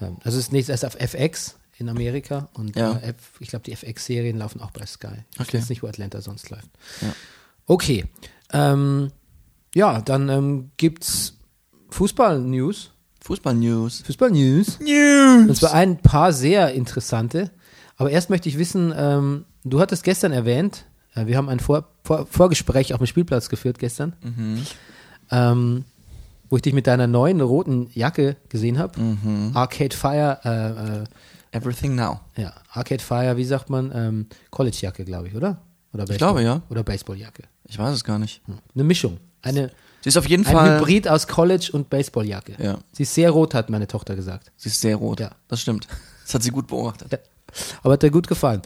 Ähm, 0.00 0.16
Also 0.24 0.38
es 0.38 0.46
ist 0.46 0.52
nächstes 0.52 0.82
erst 0.82 0.84
auf 0.96 1.00
FX 1.00 1.56
in 1.78 1.88
Amerika 1.88 2.48
und 2.54 2.74
Ja. 2.76 2.96
äh, 2.98 3.14
ich 3.40 3.48
glaube 3.48 3.64
die 3.64 3.72
FX-Serien 3.72 4.38
laufen 4.38 4.60
auch 4.60 4.70
bei 4.70 4.86
Sky. 4.86 5.08
Ich 5.34 5.40
Okay. 5.40 5.58
weiß 5.58 5.68
nicht, 5.68 5.82
wo 5.82 5.86
Atlanta 5.88 6.20
sonst 6.20 6.50
läuft. 6.50 6.68
Ja. 7.02 7.12
Okay. 7.66 8.04
Ähm, 8.52 9.10
ja, 9.74 10.00
dann 10.00 10.28
ähm, 10.28 10.70
gibt's 10.76 11.34
Fußball-News. 11.90 12.92
Fußball-News. 13.22 14.02
Fußball-News. 14.06 14.78
News! 14.80 15.48
Und 15.48 15.56
zwar 15.56 15.74
ein 15.74 15.98
paar 15.98 16.32
sehr 16.32 16.72
interessante. 16.72 17.50
Aber 17.96 18.10
erst 18.10 18.30
möchte 18.30 18.48
ich 18.48 18.56
wissen, 18.58 18.92
ähm, 18.96 19.44
du 19.64 19.80
hattest 19.80 20.04
gestern 20.04 20.32
erwähnt, 20.32 20.84
äh, 21.14 21.26
wir 21.26 21.36
haben 21.36 21.48
ein 21.48 21.60
Vor 21.60 21.88
Vor 22.04 22.26
Vorgespräch 22.26 22.92
auf 22.94 22.98
dem 23.00 23.06
Spielplatz 23.06 23.48
geführt 23.48 23.78
gestern, 23.80 24.14
ähm, 25.30 25.84
wo 26.48 26.56
ich 26.56 26.62
dich 26.62 26.72
mit 26.74 26.86
deiner 26.86 27.06
neuen 27.06 27.40
roten 27.40 27.88
Jacke 27.94 28.36
gesehen 28.48 28.78
habe. 28.78 28.98
Arcade 29.54 29.96
Fire, 29.96 30.38
äh, 30.44 31.02
äh, 31.02 31.04
Everything 31.52 31.94
Now. 31.94 32.20
ja, 32.36 32.52
Arcade 32.70 33.02
Fire, 33.02 33.36
wie 33.36 33.44
sagt 33.44 33.70
man? 33.70 33.90
Ähm, 33.94 34.26
College-Jacke, 34.50 35.04
glaube 35.04 35.28
ich, 35.28 35.34
oder? 35.34 35.62
Oder 35.92 36.04
Baseball, 36.04 36.18
glaube, 36.18 36.42
ja. 36.42 36.62
Oder 36.68 36.82
Baseballjacke. 36.82 37.44
Ich 37.64 37.78
weiß 37.78 37.94
es 37.94 38.04
gar 38.04 38.18
nicht. 38.18 38.42
Eine 38.74 38.84
Mischung. 38.84 39.18
Eine, 39.40 39.70
Sie 40.02 40.08
ist 40.08 40.16
auf 40.18 40.28
jeden 40.28 40.46
ein 40.46 40.52
Fall. 40.52 40.78
Hybrid 40.78 41.08
aus 41.08 41.26
College 41.26 41.70
und 41.72 41.88
Baseballjacke. 41.88 42.54
Ja. 42.62 42.78
Sie 42.92 43.04
ist 43.04 43.14
sehr 43.14 43.30
rot, 43.30 43.54
hat 43.54 43.70
meine 43.70 43.86
Tochter 43.86 44.14
gesagt. 44.14 44.52
Sie 44.56 44.68
ist 44.68 44.80
sehr 44.80 44.96
rot. 44.96 45.20
Ja. 45.20 45.30
Das 45.48 45.60
stimmt. 45.62 45.88
Das 46.24 46.34
hat 46.34 46.42
sie 46.42 46.50
gut 46.50 46.66
beobachtet. 46.66 47.12
Ja. 47.12 47.18
Aber 47.82 47.94
hat 47.94 48.02
dir 48.02 48.10
gut 48.10 48.28
gefallen. 48.28 48.60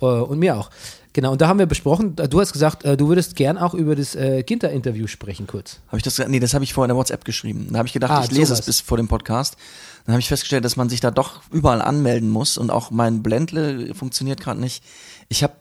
Äh, 0.00 0.04
und 0.04 0.38
mir 0.38 0.56
auch. 0.56 0.70
Genau, 1.14 1.32
und 1.32 1.40
da 1.40 1.48
haben 1.48 1.58
wir 1.58 1.66
besprochen, 1.66 2.16
äh, 2.18 2.28
du 2.28 2.40
hast 2.40 2.52
gesagt, 2.52 2.84
äh, 2.84 2.96
du 2.96 3.08
würdest 3.08 3.34
gern 3.34 3.58
auch 3.58 3.74
über 3.74 3.96
das 3.96 4.14
äh, 4.14 4.42
Ginter-Interview 4.42 5.06
sprechen, 5.06 5.46
kurz. 5.46 5.80
Habe 5.88 5.96
ich 5.96 6.02
das? 6.02 6.18
Nee, 6.28 6.38
das 6.40 6.54
habe 6.54 6.64
ich 6.64 6.74
vorher 6.74 6.86
in 6.86 6.94
der 6.94 6.96
WhatsApp 6.96 7.24
geschrieben. 7.24 7.68
Da 7.70 7.78
habe 7.78 7.86
ich 7.88 7.92
gedacht, 7.94 8.10
Ah, 8.12 8.22
ich 8.24 8.30
lese 8.30 8.46
sowas. 8.46 8.60
es 8.60 8.66
bis 8.66 8.80
vor 8.80 8.96
dem 8.98 9.08
Podcast. 9.08 9.56
Dann 10.04 10.12
habe 10.14 10.20
ich 10.20 10.28
festgestellt, 10.28 10.64
dass 10.64 10.76
man 10.76 10.88
sich 10.88 11.00
da 11.00 11.10
doch 11.10 11.42
überall 11.50 11.82
anmelden 11.82 12.30
muss 12.30 12.56
und 12.58 12.70
auch 12.70 12.90
mein 12.90 13.22
Blendle 13.22 13.94
funktioniert 13.94 14.40
gerade 14.40 14.60
nicht. 14.60 14.82
Ich 15.28 15.42
habe, 15.42 15.52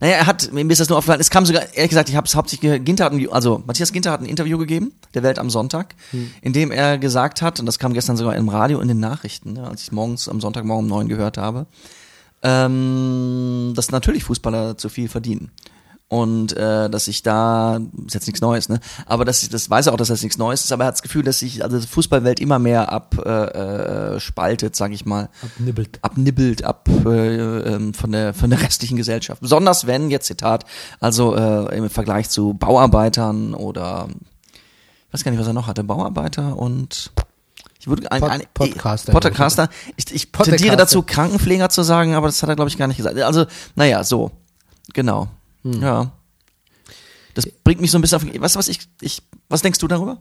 naja, 0.00 0.14
er 0.16 0.26
hat, 0.26 0.52
mir 0.52 0.66
ist 0.70 0.80
das 0.80 0.88
nur 0.88 0.96
aufgefallen, 0.98 1.20
es 1.20 1.30
kam 1.30 1.44
sogar, 1.44 1.62
ehrlich 1.74 1.90
gesagt, 1.90 2.08
ich 2.08 2.16
habe 2.16 2.26
es 2.26 2.34
hauptsächlich, 2.34 2.82
Ginter 2.84 3.04
hat 3.06 3.12
ein, 3.12 3.28
also 3.30 3.62
Matthias 3.66 3.92
Ginter 3.92 4.12
hat 4.12 4.20
ein 4.20 4.26
Interview 4.26 4.56
gegeben, 4.56 4.92
der 5.14 5.22
Welt 5.22 5.38
am 5.38 5.50
Sonntag, 5.50 5.94
in 6.42 6.52
dem 6.52 6.70
er 6.70 6.96
gesagt 6.98 7.42
hat, 7.42 7.60
und 7.60 7.66
das 7.66 7.78
kam 7.78 7.92
gestern 7.92 8.16
sogar 8.16 8.34
im 8.36 8.48
Radio 8.48 8.80
in 8.80 8.88
den 8.88 9.00
Nachrichten, 9.00 9.54
ne, 9.54 9.66
als 9.66 9.82
ich 9.82 9.92
morgens 9.92 10.28
am 10.28 10.40
Sonntagmorgen 10.40 10.84
um 10.84 10.88
neun 10.88 11.08
gehört 11.08 11.36
habe, 11.38 11.66
ähm, 12.46 13.72
dass 13.74 13.90
natürlich 13.90 14.24
Fußballer 14.24 14.78
zu 14.78 14.88
viel 14.88 15.08
verdienen. 15.08 15.50
Und 16.08 16.56
äh, 16.56 16.88
dass 16.88 17.08
ich 17.08 17.24
da, 17.24 17.80
ist 18.06 18.14
jetzt 18.14 18.28
nichts 18.28 18.40
Neues, 18.40 18.68
ne? 18.68 18.78
Aber 19.06 19.24
dass 19.24 19.42
ich, 19.42 19.48
das 19.48 19.68
weiß 19.68 19.86
er 19.86 19.92
auch, 19.92 19.96
dass 19.96 20.06
das 20.06 20.22
nichts 20.22 20.38
Neues 20.38 20.62
ist, 20.62 20.70
aber 20.70 20.84
er 20.84 20.86
hat 20.86 20.94
das 20.94 21.02
Gefühl, 21.02 21.24
dass 21.24 21.40
sich 21.40 21.64
also 21.64 21.80
die 21.80 21.86
Fußballwelt 21.88 22.38
immer 22.38 22.60
mehr 22.60 22.92
abspaltet, 22.92 23.56
äh, 23.56 24.14
äh, 24.14 24.20
spaltet, 24.20 24.76
sag 24.76 24.92
ich 24.92 25.04
mal. 25.04 25.28
Abnibbelt. 25.42 25.98
Abnibbelt 26.02 26.62
ab 26.62 26.88
äh, 27.06 27.36
ähm, 27.74 27.92
von 27.92 28.12
der 28.12 28.34
von 28.34 28.50
der 28.50 28.62
restlichen 28.62 28.96
Gesellschaft. 28.96 29.40
Besonders 29.40 29.88
wenn, 29.88 30.12
jetzt 30.12 30.26
Zitat, 30.26 30.64
also 31.00 31.34
äh, 31.34 31.76
im 31.76 31.90
Vergleich 31.90 32.30
zu 32.30 32.54
Bauarbeitern 32.54 33.54
oder 33.54 34.06
ich 35.08 35.12
weiß 35.12 35.24
gar 35.24 35.32
nicht, 35.32 35.40
was 35.40 35.48
er 35.48 35.54
noch 35.54 35.66
hatte, 35.66 35.82
Bauarbeiter 35.82 36.56
und 36.56 37.10
ich 37.86 37.90
würde 37.90 38.10
ein, 38.10 38.20
Pod- 38.20 38.30
ein, 38.30 38.42
Podcaster, 38.52 39.12
Podcaster. 39.12 39.68
Ich, 39.96 40.12
ich 40.12 40.32
Podcaster. 40.32 40.56
tendiere 40.56 40.76
dazu, 40.76 41.02
Krankenpfleger 41.02 41.68
zu 41.68 41.84
sagen, 41.84 42.14
aber 42.14 42.26
das 42.26 42.42
hat 42.42 42.48
er, 42.48 42.56
glaube 42.56 42.68
ich, 42.68 42.76
gar 42.76 42.88
nicht 42.88 42.96
gesagt. 42.96 43.16
Also, 43.20 43.46
naja, 43.76 44.02
so. 44.02 44.32
Genau. 44.92 45.28
Hm. 45.62 45.80
Ja. 45.80 46.10
Das 47.34 47.46
bringt 47.62 47.80
mich 47.80 47.92
so 47.92 47.98
ein 47.98 48.00
bisschen 48.00 48.16
auf. 48.16 48.40
Weißt 48.40 48.56
du, 48.56 48.58
was 48.58 48.66
ich, 48.68 48.80
ich, 49.00 49.22
was 49.48 49.62
denkst 49.62 49.78
du 49.78 49.86
darüber? 49.86 50.18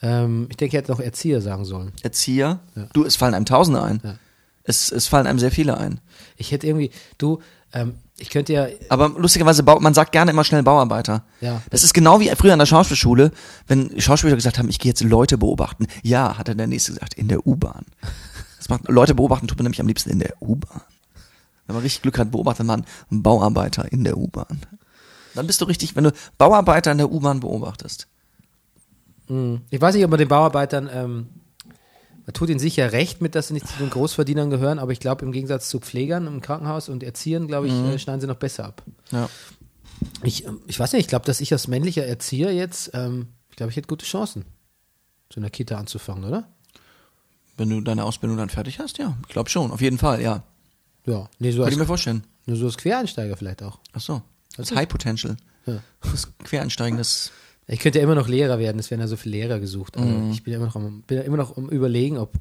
Ähm, 0.00 0.46
ich 0.50 0.56
denke, 0.56 0.76
er 0.76 0.80
hätte 0.80 0.92
noch 0.92 1.00
Erzieher 1.00 1.42
sagen 1.42 1.64
sollen. 1.66 1.92
Erzieher? 2.02 2.60
Du, 2.94 3.04
es 3.04 3.16
fallen 3.16 3.34
einem 3.34 3.44
Tausende 3.44 3.82
ein. 3.82 4.00
Ja. 4.02 4.14
Es, 4.64 4.90
es 4.90 5.08
fallen 5.08 5.26
einem 5.26 5.38
sehr 5.38 5.50
viele 5.50 5.76
ein. 5.76 6.00
Ich 6.36 6.52
hätte 6.52 6.66
irgendwie, 6.68 6.90
du, 7.18 7.40
ähm, 7.72 7.94
ich 8.18 8.30
könnte 8.30 8.52
ja, 8.52 8.68
Aber 8.88 9.08
lustigerweise, 9.08 9.62
man 9.62 9.94
sagt 9.94 10.12
gerne 10.12 10.30
immer 10.30 10.44
schnell 10.44 10.62
Bauarbeiter. 10.62 11.24
Ja. 11.40 11.62
Das 11.70 11.82
ist 11.82 11.92
genau 11.94 12.20
wie 12.20 12.28
früher 12.36 12.52
an 12.52 12.58
der 12.58 12.66
Schauspielschule, 12.66 13.32
wenn 13.66 14.00
Schauspieler 14.00 14.36
gesagt 14.36 14.58
haben, 14.58 14.68
ich 14.68 14.78
gehe 14.78 14.90
jetzt 14.90 15.02
Leute 15.02 15.38
beobachten. 15.38 15.86
Ja, 16.02 16.38
hat 16.38 16.48
er 16.48 16.54
der 16.54 16.66
Nächste 16.66 16.92
gesagt, 16.92 17.14
in 17.14 17.28
der 17.28 17.46
U-Bahn. 17.46 17.84
Das 18.58 18.68
macht, 18.68 18.88
Leute 18.88 19.14
beobachten 19.14 19.48
tut 19.48 19.58
man 19.58 19.64
nämlich 19.64 19.80
am 19.80 19.88
liebsten 19.88 20.10
in 20.10 20.20
der 20.20 20.34
U-Bahn. 20.40 20.82
Wenn 21.66 21.74
man 21.74 21.82
richtig 21.82 22.02
Glück 22.02 22.18
hat, 22.18 22.30
beobachtet 22.30 22.66
man 22.66 22.84
einen 23.10 23.22
Bauarbeiter 23.22 23.90
in 23.90 24.04
der 24.04 24.16
U-Bahn. 24.16 24.60
Dann 25.34 25.46
bist 25.46 25.60
du 25.60 25.64
richtig, 25.64 25.96
wenn 25.96 26.04
du 26.04 26.12
Bauarbeiter 26.38 26.92
in 26.92 26.98
der 26.98 27.10
U-Bahn 27.10 27.40
beobachtest. 27.40 28.06
ich 29.70 29.80
weiß 29.80 29.94
nicht, 29.94 30.04
ob 30.04 30.10
man 30.10 30.18
den 30.18 30.28
Bauarbeitern, 30.28 30.90
ähm, 30.92 31.26
man 32.24 32.34
tut 32.34 32.50
ihnen 32.50 32.60
sicher 32.60 32.92
recht 32.92 33.20
mit, 33.20 33.34
dass 33.34 33.48
sie 33.48 33.54
nicht 33.54 33.66
zu 33.66 33.76
den 33.78 33.90
Großverdienern 33.90 34.50
gehören, 34.50 34.78
aber 34.78 34.92
ich 34.92 35.00
glaube, 35.00 35.24
im 35.24 35.32
Gegensatz 35.32 35.68
zu 35.68 35.80
Pflegern 35.80 36.26
im 36.26 36.40
Krankenhaus 36.40 36.88
und 36.88 37.02
Erziehern, 37.02 37.48
glaube 37.48 37.66
ich, 37.66 37.72
äh, 37.72 37.98
schneiden 37.98 38.20
sie 38.20 38.26
noch 38.26 38.36
besser 38.36 38.64
ab. 38.64 38.82
Ja. 39.10 39.28
Ich, 40.22 40.46
ähm, 40.46 40.60
ich 40.66 40.78
weiß 40.78 40.92
nicht, 40.92 41.02
ich 41.02 41.08
glaube, 41.08 41.26
dass 41.26 41.40
ich 41.40 41.52
als 41.52 41.68
männlicher 41.68 42.04
Erzieher 42.06 42.52
jetzt, 42.52 42.90
ähm, 42.94 43.28
ich 43.50 43.56
glaube, 43.56 43.70
ich 43.70 43.76
hätte 43.76 43.88
gute 43.88 44.06
Chancen, 44.06 44.44
so 45.32 45.36
in 45.38 45.42
der 45.42 45.50
Kita 45.50 45.76
anzufangen, 45.76 46.24
oder? 46.24 46.48
Wenn 47.56 47.68
du 47.68 47.80
deine 47.80 48.04
Ausbildung 48.04 48.38
dann 48.38 48.50
fertig 48.50 48.78
hast, 48.78 48.98
ja, 48.98 49.16
ich 49.26 49.32
glaube 49.32 49.50
schon, 49.50 49.70
auf 49.70 49.80
jeden 49.80 49.98
Fall, 49.98 50.22
ja. 50.22 50.44
Ja, 51.06 51.28
nee, 51.38 51.50
so 51.50 51.58
Könnte 51.58 51.72
ich 51.72 51.78
mir 51.78 51.86
vorstellen. 51.86 52.24
nur 52.46 52.56
so 52.56 52.66
als 52.66 52.78
Quereinsteiger 52.78 53.36
vielleicht 53.36 53.62
auch. 53.62 53.78
Ach 53.92 54.00
so. 54.00 54.22
Das 54.56 54.72
High 54.72 54.88
Potential. 54.88 55.36
Ja. 55.66 55.80
Das 56.00 56.28
Quereinsteigen, 56.44 56.98
das 56.98 57.30
Ich 57.68 57.78
könnte 57.78 57.98
ja 58.00 58.04
immer 58.04 58.14
noch 58.16 58.28
Lehrer 58.28 58.58
werden, 58.58 58.78
es 58.78 58.90
werden 58.90 59.00
ja 59.00 59.06
so 59.06 59.16
viele 59.16 59.36
Lehrer 59.36 59.60
gesucht. 59.60 59.96
Also 59.96 60.08
Mhm. 60.12 60.30
ich 60.30 60.42
bin 60.42 60.52
ja 60.52 60.58
immer 60.58 60.66
noch 60.66 60.76
am, 60.76 61.02
bin 61.06 61.18
ja 61.18 61.22
immer 61.24 61.36
noch 61.36 61.56
am 61.56 61.68
überlegen, 61.68 62.18
ob 62.18 62.32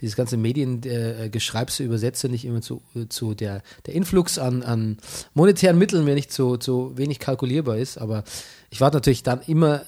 dieses 0.00 0.16
ganze 0.16 0.36
Mediengeschreibse 0.36 1.84
Übersetze 1.84 2.28
nicht 2.28 2.44
immer 2.44 2.62
zu, 2.62 2.82
zu 3.08 3.34
der, 3.34 3.62
der 3.86 3.94
Influx 3.94 4.38
an, 4.38 4.62
an 4.62 4.98
monetären 5.34 5.78
Mitteln 5.78 6.04
mir 6.04 6.14
nicht 6.14 6.32
zu, 6.32 6.56
zu 6.56 6.96
wenig 6.96 7.18
kalkulierbar 7.18 7.76
ist. 7.76 7.98
Aber 7.98 8.24
ich 8.70 8.80
warte 8.80 8.96
natürlich 8.96 9.22
dann 9.22 9.40
immer 9.46 9.82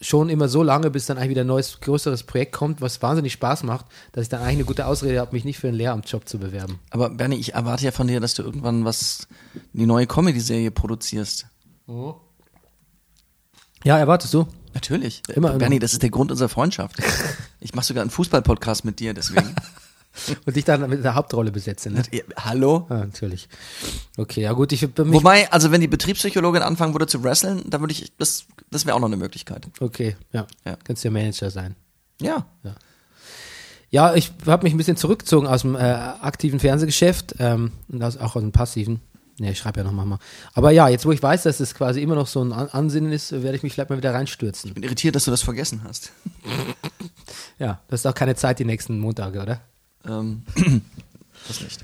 schon 0.00 0.28
immer 0.28 0.48
so 0.48 0.62
lange, 0.62 0.90
bis 0.90 1.06
dann 1.06 1.16
eigentlich 1.16 1.30
wieder 1.30 1.40
ein 1.42 1.46
neues, 1.46 1.80
größeres 1.80 2.24
Projekt 2.24 2.52
kommt, 2.52 2.82
was 2.82 3.00
wahnsinnig 3.00 3.32
Spaß 3.32 3.62
macht, 3.62 3.86
dass 4.12 4.24
ich 4.24 4.28
dann 4.28 4.40
eigentlich 4.42 4.56
eine 4.56 4.64
gute 4.66 4.86
Ausrede 4.86 5.20
habe, 5.20 5.32
mich 5.34 5.44
nicht 5.46 5.58
für 5.58 5.68
einen 5.68 5.76
Lehramtsjob 5.78 6.28
zu 6.28 6.38
bewerben. 6.38 6.80
Aber 6.90 7.08
Bernie, 7.08 7.36
ich 7.36 7.54
erwarte 7.54 7.84
ja 7.86 7.92
von 7.92 8.06
dir, 8.06 8.20
dass 8.20 8.34
du 8.34 8.42
irgendwann 8.42 8.84
was, 8.84 9.26
die 9.72 9.86
neue 9.86 10.06
Comedy-Serie 10.06 10.70
produzierst. 10.70 11.46
Ja, 13.84 13.98
erwartest 13.98 14.34
du? 14.34 14.46
Natürlich. 14.74 15.22
Immer, 15.28 15.50
immer. 15.50 15.58
Bernie, 15.58 15.78
das 15.78 15.92
ist 15.92 16.02
der 16.02 16.10
Grund 16.10 16.30
unserer 16.30 16.48
Freundschaft. 16.48 16.96
Ich 17.58 17.74
mache 17.74 17.86
sogar 17.86 18.02
einen 18.02 18.10
Fußball-Podcast 18.10 18.84
mit 18.84 19.00
dir, 19.00 19.12
deswegen. 19.12 19.56
Und 20.46 20.54
dich 20.54 20.64
dann 20.64 20.88
mit 20.88 21.02
der 21.02 21.16
Hauptrolle 21.16 21.50
besetze, 21.50 21.90
ne? 21.90 22.02
Ja, 22.12 22.22
Hallo? 22.38 22.86
Ja, 22.88 22.98
natürlich. 22.98 23.48
Okay, 24.16 24.42
ja 24.42 24.52
gut, 24.52 24.70
ich 24.70 24.82
mich. 24.82 24.92
Wobei, 24.96 25.50
also 25.50 25.72
wenn 25.72 25.80
die 25.80 25.88
Betriebspsychologin 25.88 26.62
anfangen 26.62 26.94
würde 26.94 27.08
zu 27.08 27.24
wresteln, 27.24 27.64
da 27.66 27.80
würde 27.80 27.92
ich, 27.92 28.12
das, 28.18 28.46
das 28.70 28.86
wäre 28.86 28.94
auch 28.94 29.00
noch 29.00 29.08
eine 29.08 29.16
Möglichkeit. 29.16 29.66
Okay, 29.80 30.16
ja. 30.32 30.46
Ja. 30.64 30.76
Kannst 30.84 31.02
ja 31.02 31.10
Manager 31.10 31.50
sein. 31.50 31.74
Ja. 32.20 32.46
Ja, 33.90 34.14
ich 34.14 34.32
habe 34.46 34.64
mich 34.64 34.74
ein 34.74 34.78
bisschen 34.78 34.96
zurückgezogen 34.96 35.46
aus 35.46 35.62
dem 35.62 35.74
äh, 35.74 35.78
aktiven 35.78 36.60
Fernsehgeschäft 36.60 37.34
ähm, 37.38 37.72
und 37.88 38.02
aus, 38.02 38.16
auch 38.16 38.36
aus 38.36 38.42
dem 38.42 38.52
passiven. 38.52 39.00
Ja, 39.38 39.50
ich 39.50 39.58
schreibe 39.58 39.80
ja 39.80 39.84
noch 39.84 39.92
mal. 39.92 40.18
Aber 40.54 40.70
ja, 40.70 40.88
jetzt 40.88 41.04
wo 41.04 41.12
ich 41.12 41.22
weiß, 41.22 41.42
dass 41.42 41.60
es 41.60 41.74
quasi 41.74 42.00
immer 42.00 42.14
noch 42.14 42.26
so 42.26 42.42
ein 42.42 42.52
An 42.52 42.68
Ansinnen 42.68 43.12
ist, 43.12 43.32
werde 43.32 43.54
ich 43.56 43.62
mich 43.62 43.74
vielleicht 43.74 43.90
mal 43.90 43.96
wieder 43.98 44.14
reinstürzen. 44.14 44.72
Bin 44.72 44.82
irritiert, 44.82 45.14
dass 45.14 45.24
du 45.26 45.30
das 45.30 45.42
vergessen 45.42 45.82
hast. 45.84 46.12
Ja, 47.58 47.80
das 47.88 48.00
ist 48.00 48.06
auch 48.06 48.14
keine 48.14 48.34
Zeit 48.34 48.58
die 48.58 48.64
nächsten 48.66 48.98
Montage, 48.98 49.40
oder? 49.40 49.60
Ähm, 50.06 50.42
das 51.48 51.60
nicht. 51.62 51.80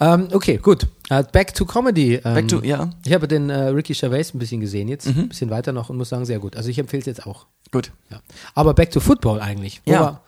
Ähm, 0.00 0.28
okay, 0.32 0.56
gut. 0.56 0.86
Äh, 1.10 1.24
back 1.30 1.52
to 1.54 1.66
Comedy. 1.66 2.14
Ähm, 2.14 2.22
Back 2.34 2.48
to, 2.48 2.62
ja, 2.64 2.88
Ich 3.04 3.12
habe 3.12 3.28
den 3.28 3.50
äh, 3.50 3.68
Ricky 3.68 3.92
Gervais 3.92 4.32
ein 4.32 4.38
bisschen 4.38 4.60
gesehen 4.62 4.88
jetzt, 4.88 5.06
ein 5.06 5.28
bisschen 5.28 5.50
weiter 5.50 5.72
noch 5.72 5.90
und 5.90 5.98
muss 5.98 6.08
sagen, 6.08 6.24
sehr 6.24 6.38
gut. 6.38 6.56
Also 6.56 6.70
ich 6.70 6.78
empfehle 6.78 7.00
es 7.00 7.06
jetzt 7.06 7.26
auch. 7.26 7.44
gut. 7.70 7.92
Ja. 8.10 8.20
Aber 8.54 8.72
back 8.72 8.90
to 8.92 9.00
Football 9.00 9.40
eigentlich. 9.40 9.82
Wo 9.84 9.92
Ja. 9.92 10.00
war- 10.00 10.22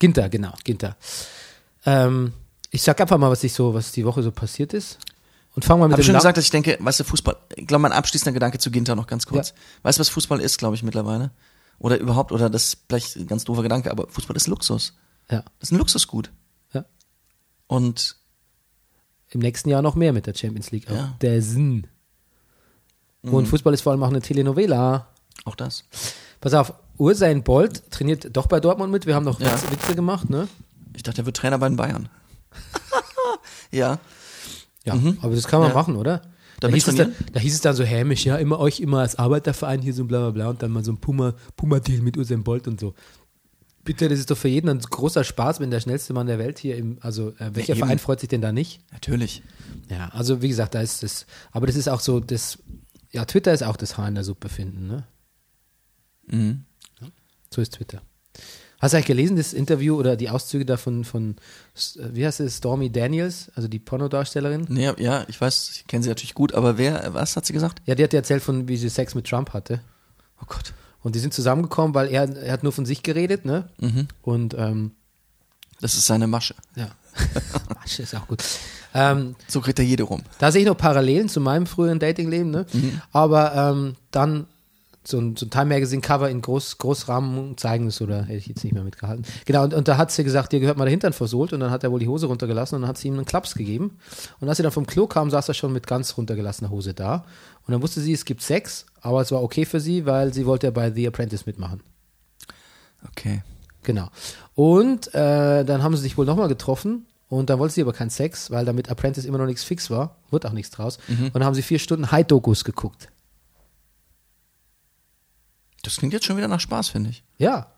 Ginter, 0.00 0.28
genau, 0.28 0.52
Ginter. 0.64 0.96
Ähm, 1.86 2.32
ich 2.72 2.82
sag 2.82 3.00
einfach 3.00 3.18
mal, 3.18 3.30
was 3.30 3.44
ich 3.44 3.52
so, 3.52 3.72
was 3.74 3.92
die 3.92 4.04
Woche 4.04 4.24
so 4.24 4.32
passiert 4.32 4.74
ist. 4.74 4.98
Und 5.56 5.64
fangen 5.64 5.80
wir 5.80 5.86
mit 5.88 5.94
Habe 5.94 6.02
dem 6.02 6.04
schon 6.06 6.12
Lang- 6.12 6.20
gesagt, 6.20 6.36
dass 6.36 6.44
ich 6.44 6.50
denke, 6.50 6.76
weißt 6.80 7.00
du, 7.00 7.04
Fußball, 7.04 7.36
ich 7.56 7.66
glaube, 7.66 7.82
mein 7.82 7.92
abschließender 7.92 8.32
Gedanke 8.32 8.58
zu 8.58 8.70
Ginter 8.70 8.94
noch 8.94 9.06
ganz 9.08 9.26
kurz. 9.26 9.54
Weißt 9.82 9.98
du, 9.98 10.00
was 10.00 10.08
Fußball 10.10 10.40
ist, 10.40 10.58
glaube 10.58 10.76
ich, 10.76 10.82
mittlerweile? 10.84 11.30
Oder 11.78 11.98
überhaupt, 11.98 12.30
oder 12.30 12.48
das 12.50 12.64
ist 12.68 12.78
vielleicht 12.88 13.16
ein 13.16 13.26
ganz 13.26 13.44
doofer 13.44 13.62
Gedanke, 13.62 13.90
aber 13.90 14.06
Fußball 14.08 14.36
ist 14.36 14.46
Luxus. 14.46 14.94
Ja, 15.30 15.42
Das 15.58 15.68
ist 15.68 15.72
ein 15.72 15.78
Luxusgut. 15.78 16.30
ja. 16.72 16.84
Und 17.66 18.16
Im 19.30 19.40
nächsten 19.40 19.68
Jahr 19.70 19.82
noch 19.82 19.94
mehr 19.96 20.12
mit 20.12 20.26
der 20.26 20.34
Champions 20.34 20.70
League. 20.70 20.88
Ja. 20.88 21.16
Der 21.20 21.42
Sinn. 21.42 21.86
Mhm. 23.22 23.34
Und 23.34 23.46
Fußball 23.48 23.74
ist 23.74 23.80
vor 23.80 23.92
allem 23.92 24.02
auch 24.04 24.08
eine 24.10 24.20
Telenovela. 24.22 25.08
auch 25.46 25.56
das. 25.56 25.84
Pass 26.40 26.54
auf, 26.54 26.74
Ursein 26.98 27.42
Bolt 27.42 27.90
trainiert 27.90 28.36
doch 28.36 28.46
bei 28.46 28.60
Dortmund 28.60 28.92
mit. 28.92 29.06
Wir 29.06 29.14
haben 29.14 29.24
noch 29.24 29.40
Ja. 29.40 29.52
Witze, 29.52 29.70
Witze 29.72 29.94
gemacht, 29.96 30.28
ne? 30.30 30.48
Ich 30.94 31.02
dachte, 31.02 31.22
er 31.22 31.26
wird 31.26 31.36
Trainer 31.36 31.58
bei 31.58 31.68
den 31.68 31.76
Bayern. 31.76 32.08
ja. 33.70 33.98
Ja, 34.86 34.94
aber 35.20 35.34
das 35.34 35.46
kann 35.46 35.60
man 35.60 35.68
Mhm. 35.68 35.74
Ja. 35.74 35.80
machen, 35.80 35.96
oder? 35.96 36.22
Da 36.60 36.68
hieß, 36.68 36.88
es 36.88 36.94
dann, 36.94 37.12
da 37.34 37.40
hieß 37.40 37.52
es 37.54 37.60
dann 37.60 37.76
so 37.76 37.84
hämisch, 37.84 38.24
ja, 38.24 38.36
immer 38.36 38.58
euch 38.58 38.80
immer 38.80 39.00
als 39.00 39.16
Arbeiterverein 39.16 39.82
hier 39.82 39.92
so 39.92 40.06
bla 40.06 40.20
bla 40.20 40.30
bla 40.30 40.48
und 40.48 40.62
dann 40.62 40.70
mal 40.70 40.82
so 40.82 40.90
ein 40.92 40.96
Puma, 40.98 41.34
Puma-Deal 41.56 42.00
mit 42.00 42.16
Usain 42.16 42.44
Bolt 42.44 42.66
und 42.66 42.80
so. 42.80 42.94
Bitte, 43.84 44.08
das 44.08 44.18
ist 44.18 44.30
doch 44.30 44.38
für 44.38 44.48
jeden 44.48 44.68
ein 44.70 44.78
großer 44.80 45.22
Spaß, 45.22 45.60
wenn 45.60 45.70
der 45.70 45.80
schnellste 45.80 46.14
Mann 46.14 46.26
der 46.26 46.38
Welt 46.38 46.58
hier 46.58 46.76
im, 46.78 46.98
also 47.02 47.30
äh, 47.38 47.50
welcher 47.54 47.74
eben. 47.74 47.80
Verein 47.80 47.98
freut 47.98 48.20
sich 48.20 48.28
denn 48.30 48.40
da 48.40 48.52
nicht? 48.52 48.80
Natürlich. 48.90 49.42
Ja, 49.90 50.08
also 50.08 50.40
wie 50.40 50.48
gesagt, 50.48 50.74
da 50.74 50.80
ist 50.80 51.02
das, 51.02 51.26
aber 51.52 51.66
das 51.66 51.76
ist 51.76 51.88
auch 51.88 52.00
so, 52.00 52.20
das, 52.20 52.58
ja, 53.12 53.24
Twitter 53.26 53.52
ist 53.52 53.62
auch 53.62 53.76
das 53.76 53.98
Haar 53.98 54.08
in 54.08 54.14
der 54.14 54.24
Suppe 54.24 54.48
finden, 54.48 54.86
ne? 54.86 55.06
Mhm. 56.26 56.64
So 57.54 57.60
ist 57.60 57.74
Twitter. 57.74 58.02
Hast 58.86 58.92
du 58.92 58.98
eigentlich 58.98 59.06
gelesen, 59.06 59.36
das 59.36 59.52
Interview 59.52 59.96
oder 59.96 60.14
die 60.14 60.30
Auszüge 60.30 60.64
davon 60.64 61.04
von, 61.04 61.34
wie 61.98 62.24
heißt 62.24 62.38
es, 62.38 62.58
Stormy 62.58 62.88
Daniels, 62.92 63.50
also 63.56 63.66
die 63.66 63.80
Pornodarstellerin? 63.80 64.66
Nee, 64.68 64.92
ja, 64.98 65.24
ich 65.26 65.40
weiß, 65.40 65.72
ich 65.74 65.86
kenne 65.88 66.04
sie 66.04 66.08
natürlich 66.08 66.34
gut, 66.34 66.54
aber 66.54 66.78
wer, 66.78 67.12
was 67.12 67.34
hat 67.34 67.44
sie 67.46 67.52
gesagt? 67.52 67.82
Ja, 67.86 67.96
die 67.96 68.04
hat 68.04 68.12
ja 68.12 68.20
erzählt 68.20 68.44
von, 68.44 68.68
wie 68.68 68.76
sie 68.76 68.88
Sex 68.88 69.16
mit 69.16 69.26
Trump 69.28 69.52
hatte. 69.54 69.80
Oh 70.40 70.44
Gott. 70.46 70.72
Und 71.02 71.16
die 71.16 71.18
sind 71.18 71.34
zusammengekommen, 71.34 71.96
weil 71.96 72.06
er, 72.12 72.28
er 72.36 72.52
hat 72.52 72.62
nur 72.62 72.70
von 72.70 72.86
sich 72.86 73.02
geredet, 73.02 73.44
ne? 73.44 73.68
Mhm. 73.80 74.06
Und 74.22 74.54
ähm, 74.56 74.92
Das 75.80 75.94
ist 75.94 76.06
seine 76.06 76.28
Masche. 76.28 76.54
ja, 76.76 76.88
Masche 77.74 78.04
ist 78.04 78.14
auch 78.14 78.28
gut. 78.28 78.44
Ähm, 78.94 79.34
So 79.48 79.60
kriegt 79.62 79.80
er 79.80 79.84
jede 79.84 80.04
rum. 80.04 80.22
da 80.38 80.52
sehe 80.52 80.60
ich 80.62 80.68
noch 80.68 80.76
Parallelen 80.78 81.28
zu 81.28 81.40
meinem 81.40 81.66
früheren 81.66 81.98
Datingleben, 81.98 82.52
ne? 82.52 82.66
Aber 83.10 83.52
ähm, 83.56 83.96
dann 84.12 84.46
so 85.06 85.18
ein, 85.18 85.36
so 85.36 85.46
ein 85.46 85.50
Time 85.50 85.66
Magazine 85.66 86.00
Cover 86.00 86.28
in 86.28 86.42
Groß, 86.42 86.78
Großrahmen 86.78 87.56
zeigen 87.56 87.88
ist 87.88 88.00
oder 88.00 88.22
hätte 88.22 88.38
ich 88.38 88.46
jetzt 88.46 88.64
nicht 88.64 88.72
mehr 88.72 88.82
mitgehalten. 88.82 89.24
Genau, 89.44 89.64
und, 89.64 89.74
und 89.74 89.88
da 89.88 89.96
hat 89.96 90.10
sie 90.10 90.24
gesagt, 90.24 90.52
dir 90.52 90.60
gehört 90.60 90.76
mal 90.76 90.84
der 90.84 90.90
Hintern 90.90 91.12
versohlt 91.12 91.52
und 91.52 91.60
dann 91.60 91.70
hat 91.70 91.84
er 91.84 91.92
wohl 91.92 92.00
die 92.00 92.08
Hose 92.08 92.26
runtergelassen 92.26 92.76
und 92.76 92.82
dann 92.82 92.88
hat 92.88 92.98
sie 92.98 93.08
ihm 93.08 93.14
einen 93.14 93.24
Klaps 93.24 93.54
gegeben. 93.54 93.98
Und 94.40 94.48
als 94.48 94.56
sie 94.56 94.62
dann 94.62 94.72
vom 94.72 94.86
Klo 94.86 95.06
kam, 95.06 95.30
saß 95.30 95.48
er 95.48 95.54
schon 95.54 95.72
mit 95.72 95.86
ganz 95.86 96.16
runtergelassener 96.16 96.70
Hose 96.70 96.94
da. 96.94 97.24
Und 97.66 97.72
dann 97.72 97.82
wusste 97.82 98.00
sie, 98.00 98.12
es 98.12 98.24
gibt 98.24 98.42
Sex, 98.42 98.86
aber 99.00 99.20
es 99.20 99.32
war 99.32 99.42
okay 99.42 99.64
für 99.64 99.80
sie, 99.80 100.06
weil 100.06 100.32
sie 100.32 100.46
wollte 100.46 100.66
ja 100.66 100.70
bei 100.70 100.90
The 100.90 101.08
Apprentice 101.08 101.46
mitmachen. 101.46 101.82
Okay. 103.10 103.42
Genau. 103.82 104.08
Und 104.54 105.14
äh, 105.14 105.64
dann 105.64 105.82
haben 105.82 105.94
sie 105.96 106.02
sich 106.02 106.18
wohl 106.18 106.26
nochmal 106.26 106.48
getroffen 106.48 107.06
und 107.28 107.50
dann 107.50 107.58
wollte 107.58 107.74
sie 107.74 107.82
aber 107.82 107.92
keinen 107.92 108.10
Sex, 108.10 108.50
weil 108.50 108.64
damit 108.64 108.90
Apprentice 108.90 109.24
immer 109.24 109.38
noch 109.38 109.46
nichts 109.46 109.64
fix 109.64 109.90
war. 109.90 110.16
Wird 110.30 110.46
auch 110.46 110.52
nichts 110.52 110.70
draus. 110.70 110.98
Und 111.08 111.34
dann 111.34 111.44
haben 111.44 111.54
sie 111.54 111.62
vier 111.62 111.78
Stunden 111.78 112.10
High-Dokus 112.10 112.64
geguckt. 112.64 113.08
Das 115.86 115.96
klingt 115.96 116.12
jetzt 116.12 116.26
schon 116.26 116.36
wieder 116.36 116.48
nach 116.48 116.60
Spaß, 116.60 116.88
finde 116.88 117.10
ich. 117.10 117.22
Ja. 117.38 117.68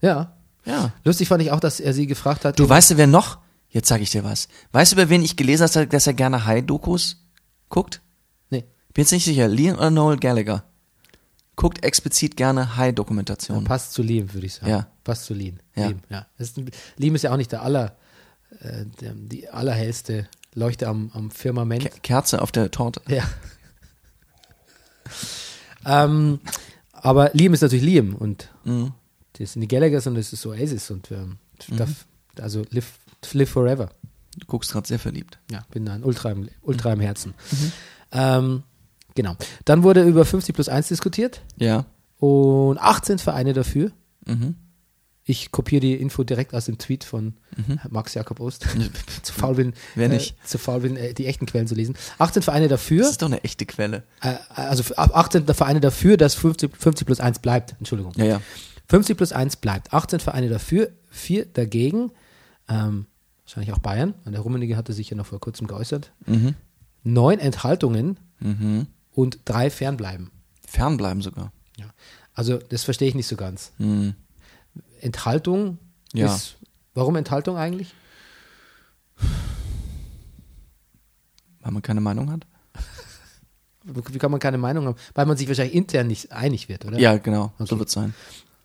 Ja. 0.00 0.34
Ja. 0.64 0.92
Lustig 1.04 1.28
fand 1.28 1.42
ich 1.42 1.50
auch, 1.52 1.60
dass 1.60 1.78
er 1.80 1.92
sie 1.94 2.06
gefragt 2.06 2.44
hat. 2.44 2.58
Du 2.58 2.68
weißt 2.68 2.96
wer 2.96 3.06
noch? 3.06 3.38
Jetzt 3.70 3.88
sage 3.88 4.02
ich 4.02 4.10
dir 4.10 4.24
was. 4.24 4.48
Weißt 4.72 4.92
du, 4.92 4.96
über 4.96 5.10
wen 5.10 5.22
ich 5.22 5.36
gelesen 5.36 5.68
habe, 5.68 5.86
dass 5.86 6.06
er 6.06 6.14
gerne 6.14 6.46
High-Dokus 6.46 7.22
guckt? 7.68 8.00
Nee. 8.48 8.64
Bin 8.94 9.02
jetzt 9.02 9.12
nicht 9.12 9.24
sicher. 9.26 9.46
Liam 9.46 9.76
oder 9.76 9.90
Noel 9.90 10.16
Gallagher? 10.18 10.64
Guckt 11.54 11.84
explizit 11.84 12.36
gerne 12.36 12.76
High-Dokumentationen. 12.76 13.64
Passt 13.64 13.92
zu 13.92 14.02
Liam, 14.02 14.32
würde 14.32 14.46
ich 14.46 14.54
sagen. 14.54 14.70
Ja. 14.70 14.86
Passt 15.04 15.24
zu 15.24 15.34
Liam. 15.34 15.58
Ja. 15.74 15.88
Liam, 15.88 16.00
ja. 16.08 16.26
Ist 16.38 16.58
Liam 16.96 17.14
ist 17.14 17.22
ja 17.22 17.32
auch 17.32 17.36
nicht 17.36 17.52
der 17.52 17.62
aller, 17.62 17.96
äh, 18.60 18.84
der, 19.00 19.12
die 19.14 19.48
allerhellste 19.50 20.28
Leuchte 20.54 20.88
am, 20.88 21.10
am 21.12 21.30
Firmament. 21.30 21.82
Ke- 21.90 22.00
Kerze 22.00 22.40
auf 22.40 22.52
der 22.52 22.70
Torte. 22.70 23.02
Ja. 23.08 23.24
ähm, 26.04 26.40
aber 27.02 27.30
Liam 27.34 27.54
ist 27.54 27.60
natürlich 27.62 27.84
Liam 27.84 28.14
und 28.14 28.48
Mhm. 28.64 28.92
das 29.34 29.52
sind 29.52 29.62
die 29.62 29.68
Gallaghers 29.68 30.06
und 30.06 30.14
das 30.14 30.32
ist 30.32 30.44
Oasis 30.46 30.90
und 30.90 31.10
ähm, 31.10 31.38
Mhm. 31.68 31.76
darf, 31.76 32.06
also 32.40 32.62
live, 32.70 32.92
live 33.32 33.48
forever. 33.50 33.90
Du 34.36 34.46
guckst 34.46 34.70
gerade 34.72 34.86
sehr 34.86 34.98
verliebt. 35.00 35.38
Ja, 35.50 35.64
bin 35.70 35.84
da 35.86 35.94
ein 35.94 36.04
Ultra 36.04 36.30
im, 36.30 36.48
Ultra 36.62 36.92
im 36.92 37.00
Herzen. 37.00 37.34
Mhm. 37.50 37.72
Ähm, 38.12 38.62
genau. 39.14 39.36
Dann 39.64 39.82
wurde 39.82 40.04
über 40.04 40.24
50 40.24 40.54
plus 40.54 40.68
1 40.68 40.88
diskutiert 40.88 41.42
Ja. 41.56 41.86
und 42.18 42.78
18 42.78 43.18
Vereine 43.18 43.52
dafür. 43.54 43.90
Mhm. 44.26 44.54
Ich 45.30 45.52
kopiere 45.52 45.80
die 45.80 45.92
Info 45.94 46.24
direkt 46.24 46.54
aus 46.54 46.64
dem 46.64 46.78
Tweet 46.78 47.04
von 47.04 47.34
Max 47.90 48.14
Jakob 48.14 48.40
Ost. 48.40 48.66
zu 49.22 49.32
faul 49.34 49.56
bin, 49.56 49.74
Wer 49.94 50.08
nicht? 50.08 50.32
Äh, 50.42 50.46
zu 50.46 50.56
faul 50.56 50.80
bin, 50.80 50.96
äh, 50.96 51.12
die 51.12 51.26
echten 51.26 51.44
Quellen 51.44 51.66
zu 51.66 51.74
lesen. 51.74 51.96
18 52.18 52.42
Vereine 52.42 52.68
dafür. 52.68 53.02
Das 53.02 53.10
ist 53.10 53.20
doch 53.22 53.26
eine 53.26 53.44
echte 53.44 53.66
Quelle. 53.66 54.04
Äh, 54.22 54.36
also 54.48 54.80
f- 54.82 54.92
ab 54.92 55.10
18 55.14 55.44
Vereine 55.46 55.80
dafür, 55.80 56.16
dass 56.16 56.34
50, 56.34 56.74
50 56.74 57.06
plus 57.06 57.20
1 57.20 57.40
bleibt. 57.40 57.74
Entschuldigung. 57.78 58.12
Ja, 58.16 58.24
ja. 58.24 58.40
50 58.88 59.18
plus 59.18 59.32
1 59.32 59.56
bleibt. 59.56 59.92
18 59.92 60.18
Vereine 60.20 60.48
dafür, 60.48 60.90
4 61.10 61.44
dagegen. 61.44 62.10
Ähm, 62.70 63.04
wahrscheinlich 63.44 63.74
auch 63.74 63.80
Bayern. 63.80 64.14
Der 64.24 64.40
Rummenigge 64.40 64.78
hatte 64.78 64.94
sich 64.94 65.10
ja 65.10 65.16
noch 65.18 65.26
vor 65.26 65.40
kurzem 65.40 65.66
geäußert. 65.66 66.10
Mhm. 66.24 66.54
Neun 67.04 67.38
Enthaltungen 67.38 68.18
Mhm. 68.40 68.86
und 69.12 69.40
drei 69.44 69.68
Fernbleiben. 69.68 70.30
Fernbleiben 70.66 71.20
sogar. 71.20 71.52
Ja. 71.76 71.86
Also 72.32 72.56
das 72.56 72.84
verstehe 72.84 73.08
ich 73.08 73.14
nicht 73.14 73.26
so 73.26 73.36
ganz. 73.36 73.72
Mhm. 73.76 74.14
Enthaltung 75.00 75.78
Ja. 76.12 76.34
ist. 76.34 76.56
Warum 76.94 77.16
Enthaltung 77.16 77.56
eigentlich? 77.56 77.94
Weil 81.60 81.72
man 81.72 81.82
keine 81.82 82.00
Meinung 82.00 82.30
hat? 82.30 82.46
Wie 83.84 84.18
kann 84.18 84.30
man 84.30 84.40
keine 84.40 84.58
Meinung 84.58 84.86
haben? 84.86 84.96
Weil 85.14 85.26
man 85.26 85.36
sich 85.36 85.48
wahrscheinlich 85.48 85.74
intern 85.74 86.06
nicht 86.06 86.32
einig 86.32 86.68
wird, 86.68 86.84
oder? 86.84 86.98
Ja, 86.98 87.16
genau. 87.18 87.52
Okay. 87.58 87.66
So 87.68 87.78
wird 87.78 87.88
es 87.88 87.94
sein. 87.94 88.14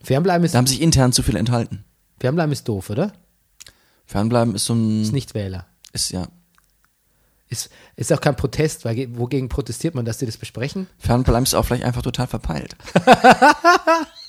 Fernbleiben 0.02 0.43
ist, 0.45 0.54
Da 0.54 0.58
haben 0.60 0.67
sich 0.67 0.82
intern 0.82 1.13
zu 1.13 1.23
viel 1.23 1.36
enthalten. 1.36 1.84
Fernbleiben 2.19 2.52
ist 2.52 2.67
doof, 2.67 2.89
oder? 2.89 3.13
Fernbleiben 4.06 4.54
ist 4.56 4.65
so 4.65 4.73
ein. 4.73 5.02
Ist 5.02 5.13
nicht 5.13 5.34
Wähler. 5.34 5.65
Ist 5.93 6.12
ja. 6.12 6.28
Ist, 7.49 7.69
ist 7.95 8.12
auch 8.12 8.19
kein 8.21 8.36
Protest, 8.36 8.84
weil 8.84 8.95
ge- 8.95 9.10
wogegen 9.13 9.47
protestiert 9.47 9.93
man, 9.95 10.06
dass 10.06 10.17
die 10.17 10.26
das 10.26 10.38
besprechen? 10.38 10.88
Fernbleiben 10.97 11.43
ist 11.43 11.54
auch 11.54 11.63
vielleicht 11.65 11.84
einfach 11.84 12.02
total 12.02 12.28
verpeilt. 12.28 12.76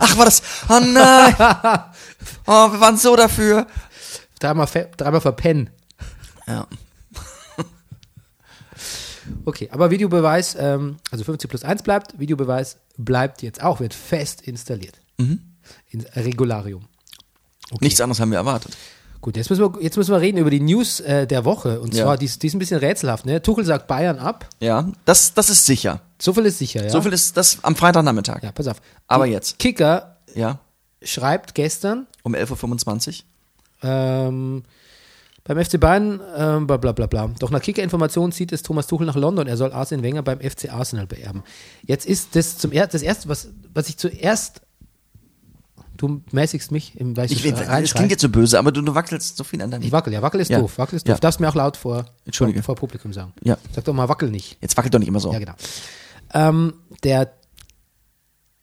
Ach, 0.00 0.16
war 0.18 0.24
das. 0.24 0.42
Oh 0.68 0.80
nein! 0.80 1.34
Oh, 2.46 2.72
wir 2.72 2.80
waren 2.80 2.96
so 2.96 3.16
dafür. 3.16 3.66
Dreimal, 4.38 4.66
dreimal 4.96 5.20
verpennen. 5.20 5.70
Ja. 6.46 6.66
Okay, 9.46 9.68
aber 9.72 9.90
Videobeweis, 9.90 10.54
ähm, 10.58 10.96
also 11.10 11.24
50 11.24 11.48
plus 11.48 11.64
1 11.64 11.82
bleibt, 11.82 12.18
Videobeweis 12.18 12.76
bleibt 12.98 13.42
jetzt 13.42 13.62
auch, 13.62 13.80
wird 13.80 13.94
fest 13.94 14.42
installiert. 14.42 15.00
Mhm. 15.18 15.40
Ins 15.90 16.04
Regularium. 16.16 16.84
Nichts 17.80 18.00
anderes 18.00 18.20
haben 18.20 18.30
wir 18.30 18.38
erwartet. 18.38 18.76
Gut, 19.22 19.36
jetzt 19.38 19.48
müssen 19.48 19.62
wir, 19.74 19.82
jetzt 19.82 19.96
müssen 19.96 20.10
wir 20.12 20.20
reden 20.20 20.36
über 20.36 20.50
die 20.50 20.60
News 20.60 21.00
äh, 21.00 21.26
der 21.26 21.46
Woche. 21.46 21.80
Und 21.80 21.94
Ja. 21.94 22.04
zwar, 22.04 22.18
die, 22.18 22.26
ist- 22.26 22.42
die 22.42 22.48
ist 22.48 22.54
ein 22.54 22.58
bisschen 22.58 22.78
rätselhaft. 22.80 23.24
Ne? 23.24 23.40
Tuchel 23.40 23.64
sagt 23.64 23.86
Bayern 23.86 24.18
ab. 24.18 24.46
Ja, 24.60 24.86
das, 25.06 25.32
das 25.32 25.48
ist 25.48 25.64
sicher. 25.64 26.00
So 26.24 26.32
viel 26.32 26.46
ist 26.46 26.58
sicher, 26.58 26.82
ja. 26.84 26.88
So 26.90 27.02
viel 27.02 27.12
ist 27.12 27.36
das 27.36 27.58
am 27.62 27.76
Freitagnachmittag. 27.76 28.42
Ja, 28.42 28.50
pass 28.52 28.66
auf. 28.66 28.80
Aber 29.08 29.26
Die 29.26 29.32
jetzt. 29.32 29.58
Kicker 29.58 30.16
Ja. 30.34 30.58
schreibt 31.02 31.54
gestern 31.54 32.06
Um 32.22 32.34
11.25 32.34 33.24
Uhr. 33.82 33.88
ähm, 33.90 34.62
beim 35.46 35.58
FC 35.62 35.78
Bayern, 35.78 36.20
ähm, 36.34 36.66
bla 36.66 36.78
bla 36.78 36.92
bla 36.92 37.06
bla. 37.06 37.30
Doch 37.38 37.50
nach 37.50 37.60
Kicker-Informationen 37.60 38.32
zieht 38.32 38.52
es 38.52 38.62
Thomas 38.62 38.86
Tuchel 38.86 39.06
nach 39.06 39.16
London. 39.16 39.46
Er 39.46 39.58
soll 39.58 39.70
Arsene 39.74 40.02
Wenger 40.02 40.22
beim 40.22 40.40
FC 40.40 40.70
Arsenal 40.72 41.06
beerben. 41.06 41.42
Jetzt 41.82 42.06
ist 42.06 42.34
das 42.34 42.56
zum 42.56 42.72
er 42.72 42.86
das 42.86 43.02
erste, 43.02 43.28
was, 43.28 43.48
was 43.74 43.90
ich 43.90 43.98
zuerst. 43.98 44.62
Du 45.98 46.22
mäßigst 46.32 46.72
mich 46.72 46.98
im 46.98 47.16
weil 47.18 47.30
Ich, 47.30 47.44
reinschrei. 47.44 47.98
klingt 47.98 48.10
jetzt 48.12 48.22
so 48.22 48.30
böse, 48.30 48.58
aber 48.58 48.72
du, 48.72 48.80
du 48.80 48.94
wackelst 48.94 49.36
so 49.36 49.44
viel 49.44 49.60
an 49.60 49.70
deinem. 49.70 49.82
Ich 49.82 49.92
wackel, 49.92 50.12
ja, 50.14 50.22
wackel 50.22 50.40
ist 50.40 50.48
Ja. 50.50 50.58
doof. 50.60 50.78
Wackel 50.78 50.96
ist 50.96 51.06
Ja. 51.06 51.12
doof. 51.14 51.20
Darfst 51.20 51.38
mir 51.38 51.48
auch 51.50 51.54
laut 51.54 51.76
vor, 51.76 52.06
Entschuldige. 52.24 52.62
vor 52.62 52.74
Publikum 52.74 53.12
sagen. 53.12 53.34
Ja. 53.42 53.58
Sag 53.74 53.84
doch 53.84 53.92
mal, 53.92 54.08
wackel 54.08 54.30
nicht. 54.30 54.56
Jetzt 54.62 54.74
wackelt 54.78 54.94
doch 54.94 54.98
nicht 54.98 55.08
immer 55.08 55.20
so. 55.20 55.30
Ja, 55.32 55.38
genau. 55.38 55.52
Ähm, 56.34 56.74
der, 57.04 57.32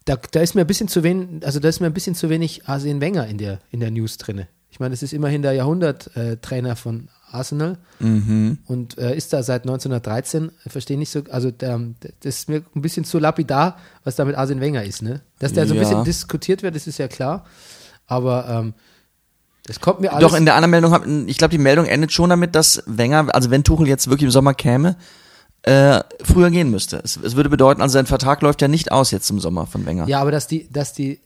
da, 0.05 0.17
da 0.31 0.39
ist 0.41 0.55
mir 0.55 0.62
ein 0.62 0.67
bisschen 0.67 0.88
zu 0.88 1.03
wenig, 1.03 1.45
also 1.45 1.60
da 1.60 1.69
ist 1.69 1.79
mir 1.79 1.88
ein 1.88 1.93
bisschen 1.93 2.15
zu 2.15 2.29
wenig 2.29 2.67
Arsene 2.67 3.01
Wenger 3.01 3.25
in 3.27 3.38
der, 3.38 3.60
in 3.71 3.79
der 3.79 3.91
News 3.91 4.17
drinne. 4.17 4.47
Ich 4.69 4.79
meine, 4.79 4.91
das 4.91 5.03
ist 5.03 5.13
immerhin 5.13 5.41
der 5.41 5.53
Jahrhundert-Trainer 5.53 6.75
von 6.75 7.10
Arsenal 7.29 7.77
Mhm. 7.99 8.57
und 8.67 8.97
äh, 8.97 9.15
ist 9.15 9.31
da 9.34 9.41
seit 9.43 9.62
1913. 9.63 10.51
Ich 10.65 10.71
Verstehe 10.71 10.97
nicht 10.97 11.10
so, 11.12 11.21
also 11.29 11.49
der, 11.51 11.79
das 12.21 12.36
ist 12.39 12.49
mir 12.49 12.63
ein 12.75 12.81
bisschen 12.81 13.05
zu 13.05 13.19
lapidar, 13.19 13.77
was 14.03 14.15
da 14.15 14.25
mit 14.25 14.36
Arsene 14.36 14.60
Wenger 14.62 14.84
ist, 14.84 15.01
ne? 15.01 15.21
Dass 15.39 15.53
der 15.53 15.65
so 15.67 15.73
ein 15.73 15.79
bisschen 15.79 16.03
diskutiert 16.03 16.62
wird, 16.63 16.75
das 16.75 16.88
ist 16.88 16.97
ja 16.97 17.07
klar. 17.07 17.45
Aber 18.07 18.47
ähm, 18.49 18.73
das 19.65 19.79
kommt 19.79 20.01
mir 20.01 20.12
alles. 20.12 20.29
Doch, 20.29 20.38
in 20.38 20.45
der 20.45 20.55
anderen 20.55 20.71
Meldung, 20.71 21.27
ich 21.27 21.38
glaube, 21.38 21.51
die 21.51 21.57
Meldung 21.57 21.86
endet 21.86 22.12
schon 22.12 22.29
damit, 22.29 22.55
dass 22.55 22.84
Wenger, 22.88 23.27
also 23.34 23.49
wenn 23.51 23.63
Tuchel 23.63 23.88
jetzt 23.88 24.10
wirklich 24.10 24.25
im 24.25 24.31
Sommer 24.31 24.53
käme, 24.53 24.97
äh, 25.63 26.02
früher 26.24 26.50
gehen 26.50 26.71
müsste. 26.71 27.02
Es, 27.04 27.17
es 27.17 27.36
würde 27.36 27.50
bedeuten, 27.50 27.82
also 27.82 27.93
sein 27.93 28.06
Vertrag 28.08 28.41
läuft 28.41 28.62
ja 28.62 28.67
nicht 28.67 28.91
aus 28.91 29.12
jetzt 29.12 29.30
im 29.30 29.39
Sommer 29.39 29.67
von 29.67 29.86
Wenger. 29.86 30.08
Ja, 30.08 30.19
aber 30.21 30.32
dass 30.32 30.47
die, 30.47 30.67
dass 30.71 30.93
die, 30.93 31.19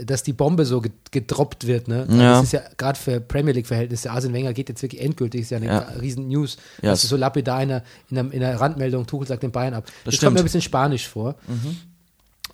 dass 0.00 0.22
die 0.22 0.32
Bombe 0.34 0.64
so 0.64 0.80
ge- 0.80 0.92
gedroppt 1.10 1.66
wird, 1.66 1.88
ne? 1.88 2.06
Ja. 2.10 2.32
Das 2.34 2.44
ist 2.44 2.52
ja 2.52 2.60
gerade 2.76 2.98
für 2.98 3.20
Premier 3.20 3.52
League-Verhältnisse. 3.54 4.10
Arsene 4.10 4.32
Wenger 4.34 4.52
geht 4.52 4.68
jetzt 4.68 4.82
wirklich 4.82 5.00
endgültig, 5.02 5.40
ist 5.40 5.50
ja 5.50 5.56
eine 5.56 5.66
Ja. 5.66 5.78
riesen 6.00 6.28
News. 6.28 6.56
Ja, 6.82 6.90
das 6.90 7.02
ist 7.02 7.10
so 7.10 7.16
lapidar 7.16 7.62
in 7.62 7.68
der, 7.70 7.82
in 8.10 8.14
der, 8.16 8.32
in 8.32 8.40
der 8.40 8.60
Randmeldung, 8.60 9.06
Tuchel 9.06 9.26
sagt 9.26 9.42
den 9.42 9.50
Bayern 9.52 9.74
ab. 9.74 9.86
Das, 10.04 10.14
stimmt. 10.14 10.26
kommt 10.28 10.34
mir 10.34 10.40
ein 10.40 10.44
bisschen 10.44 10.62
spanisch 10.62 11.08
vor. 11.08 11.34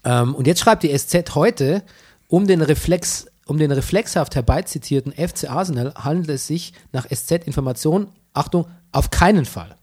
Ähm, 0.05 0.35
und 0.35 0.47
jetzt 0.47 0.61
schreibt 0.61 0.83
die 0.85 0.97
SZ 0.97 1.35
heute, 1.35 1.83
um 2.29 2.47
den 2.47 2.63
Reflex, 2.63 3.27
um 3.47 3.59
den 3.59 3.73
reflexhaft 3.73 4.35
herbeizitierten 4.37 5.13
FC 5.13 5.51
Arsenal 5.51 5.93
handelt 5.97 6.31
es 6.31 6.47
sich 6.47 6.73
nach 6.93 7.07
SZ-Information, 7.13 8.09
Achtung, 8.33 8.67
auf 8.93 9.11
keinen 9.11 9.45
Fall. 9.45 9.77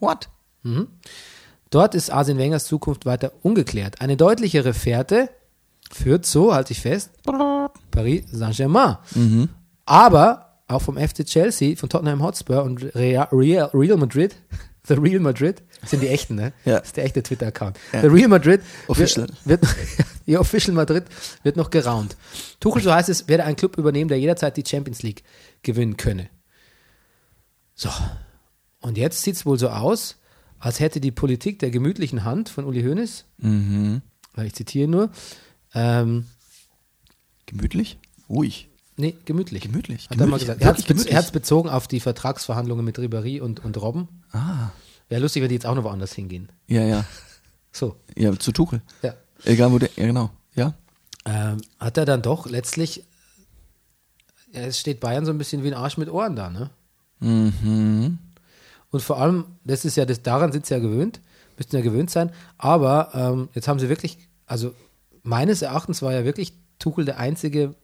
What? 0.00 0.28
Dort 1.70 1.94
ist 1.94 2.10
Arsene 2.10 2.38
Wengers 2.38 2.64
Zukunft 2.66 3.06
weiter 3.06 3.32
ungeklärt. 3.42 4.00
Eine 4.00 4.16
deutlichere 4.16 4.74
Fährte 4.74 5.28
führt 5.92 6.26
so, 6.26 6.54
halte 6.54 6.72
ich 6.72 6.80
fest, 6.80 7.10
Paris 7.90 8.24
Saint-Germain. 8.30 8.98
Aber 9.84 10.60
auch 10.68 10.82
vom 10.82 10.96
FC 10.96 11.24
Chelsea, 11.24 11.76
von 11.76 11.88
Tottenham 11.88 12.22
Hotspur 12.22 12.62
und 12.62 12.82
Real, 12.94 13.28
Real, 13.32 13.70
Real 13.72 13.96
Madrid, 13.96 14.36
The 14.88 14.94
Real 14.94 15.20
Madrid, 15.20 15.62
das 15.80 15.90
sind 15.90 16.02
die 16.02 16.08
echten, 16.08 16.36
ne? 16.36 16.52
Ja. 16.64 16.78
Das 16.78 16.88
ist 16.88 16.96
der 16.96 17.04
echte 17.04 17.22
Twitter-Account. 17.22 17.76
Ja. 17.92 18.02
The 18.02 18.06
Real 18.06 18.28
Madrid 18.28 18.62
Official. 18.86 19.26
wird, 19.44 19.62
wird 19.62 19.76
ja, 20.26 20.38
Official 20.38 20.74
Madrid 20.74 21.04
wird 21.42 21.56
noch 21.56 21.70
geraunt. 21.70 22.16
Tuchel, 22.60 22.82
so 22.82 22.92
heißt 22.92 23.08
es, 23.08 23.26
werde 23.28 23.44
einen 23.44 23.56
Club 23.56 23.78
übernehmen, 23.78 24.08
der 24.08 24.18
jederzeit 24.18 24.56
die 24.56 24.64
Champions 24.66 25.02
League 25.02 25.24
gewinnen 25.62 25.96
könne. 25.96 26.28
So. 27.74 27.90
Und 28.80 28.96
jetzt 28.96 29.22
sieht 29.22 29.34
es 29.34 29.44
wohl 29.44 29.58
so 29.58 29.68
aus, 29.70 30.16
als 30.58 30.80
hätte 30.80 31.00
die 31.00 31.10
Politik 31.10 31.58
der 31.58 31.70
gemütlichen 31.70 32.24
Hand 32.24 32.48
von 32.48 32.64
Uli 32.64 32.82
Hoeneß, 32.82 33.24
Mhm. 33.38 34.02
ich 34.44 34.54
zitiere 34.54 34.88
nur, 34.88 35.10
ähm, 35.74 36.26
Gemütlich? 37.46 37.98
Ruhig. 38.28 38.68
nee, 38.96 39.14
gemütlich. 39.24 39.62
Gemütlich. 39.62 40.08
Hat 40.10 40.18
er 40.18 40.26
mal 40.26 40.38
Gemütlich. 40.38 40.40
gesagt. 40.48 40.62
Er 40.62 40.68
hat 40.68 40.78
es 40.78 40.88
Wirklich 40.88 41.14
bez 41.14 41.30
bezogen 41.30 41.68
auf 41.68 41.86
die 41.86 42.00
Vertragsverhandlungen 42.00 42.84
mit 42.84 42.98
Ribéry 42.98 43.40
und, 43.40 43.64
und 43.64 43.80
Robben. 43.80 44.08
Ah. 44.32 44.70
Wäre 45.08 45.20
lustig, 45.22 45.42
wenn 45.42 45.48
die 45.50 45.54
jetzt 45.54 45.66
auch 45.66 45.74
noch 45.76 45.84
woanders 45.84 46.12
hingehen. 46.12 46.50
Ja, 46.66 46.82
ja. 46.84 47.04
So, 47.72 47.94
Ja, 48.16 48.36
zu 48.38 48.52
Tuchel. 48.52 48.80
ja. 49.02 49.14
Egal 49.44 49.70
wo 49.70 49.78
der, 49.78 49.90
ja 49.96 50.06
genau, 50.06 50.30
ja. 50.54 50.72
Ähm, 51.26 51.58
hat 51.78 51.98
er 51.98 52.06
dann 52.06 52.22
doch 52.22 52.46
letztlich, 52.46 53.04
ja, 54.52 54.62
es 54.62 54.80
steht 54.80 54.98
Bayern 54.98 55.26
so 55.26 55.30
ein 55.30 55.36
bisschen 55.38 55.62
wie 55.62 55.68
ein 55.68 55.74
Arsch 55.74 55.98
mit 55.98 56.08
Ohren 56.08 56.36
da, 56.36 56.48
ne? 56.48 56.70
Mhm. 57.20 58.18
Und 58.96 59.02
vor 59.02 59.18
allem, 59.18 59.44
das 59.62 59.84
ist 59.84 59.98
ja, 59.98 60.06
das, 60.06 60.22
daran 60.22 60.52
sind 60.52 60.64
sie 60.64 60.72
ja 60.72 60.80
gewöhnt, 60.80 61.20
müssten 61.58 61.76
ja 61.76 61.82
gewöhnt 61.82 62.10
sein, 62.10 62.30
aber 62.56 63.10
ähm, 63.12 63.50
jetzt 63.52 63.68
haben 63.68 63.78
sie 63.78 63.90
wirklich, 63.90 64.16
also 64.46 64.72
meines 65.22 65.60
Erachtens 65.60 66.00
war 66.00 66.14
ja 66.14 66.24
wirklich 66.24 66.54
Tuchel 66.78 67.04
der 67.04 67.18
einzige, 67.18 67.74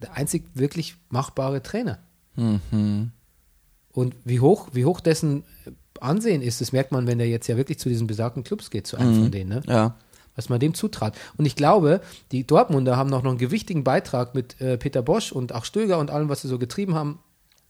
der 0.00 0.14
einzig 0.14 0.44
wirklich 0.54 0.96
machbare 1.10 1.62
Trainer. 1.62 1.98
Mhm. 2.34 3.10
Und 3.92 4.16
wie 4.24 4.40
hoch, 4.40 4.68
wie 4.72 4.86
hoch 4.86 5.00
dessen 5.00 5.44
Ansehen 6.00 6.40
ist, 6.40 6.62
das 6.62 6.72
merkt 6.72 6.92
man, 6.92 7.06
wenn 7.06 7.20
er 7.20 7.26
jetzt 7.28 7.46
ja 7.46 7.58
wirklich 7.58 7.78
zu 7.78 7.90
diesen 7.90 8.06
besagten 8.06 8.42
Clubs 8.42 8.70
geht, 8.70 8.86
zu 8.86 8.96
einem 8.96 9.18
Mhm. 9.18 9.22
von 9.24 9.30
denen, 9.32 9.50
ne? 9.50 9.62
Ja. 9.66 9.96
was 10.34 10.48
man 10.48 10.60
dem 10.60 10.72
zutrat. 10.72 11.14
Und 11.36 11.44
ich 11.44 11.56
glaube, 11.56 12.00
die 12.32 12.46
Dortmunder 12.46 12.96
haben 12.96 13.10
noch, 13.10 13.22
noch 13.22 13.32
einen 13.32 13.38
gewichtigen 13.38 13.84
Beitrag 13.84 14.34
mit 14.34 14.58
äh, 14.62 14.78
Peter 14.78 15.02
Bosch 15.02 15.30
und 15.30 15.54
auch 15.54 15.66
Stöger 15.66 15.98
und 15.98 16.10
allem, 16.10 16.30
was 16.30 16.40
sie 16.40 16.48
so 16.48 16.58
getrieben 16.58 16.94
haben, 16.94 17.18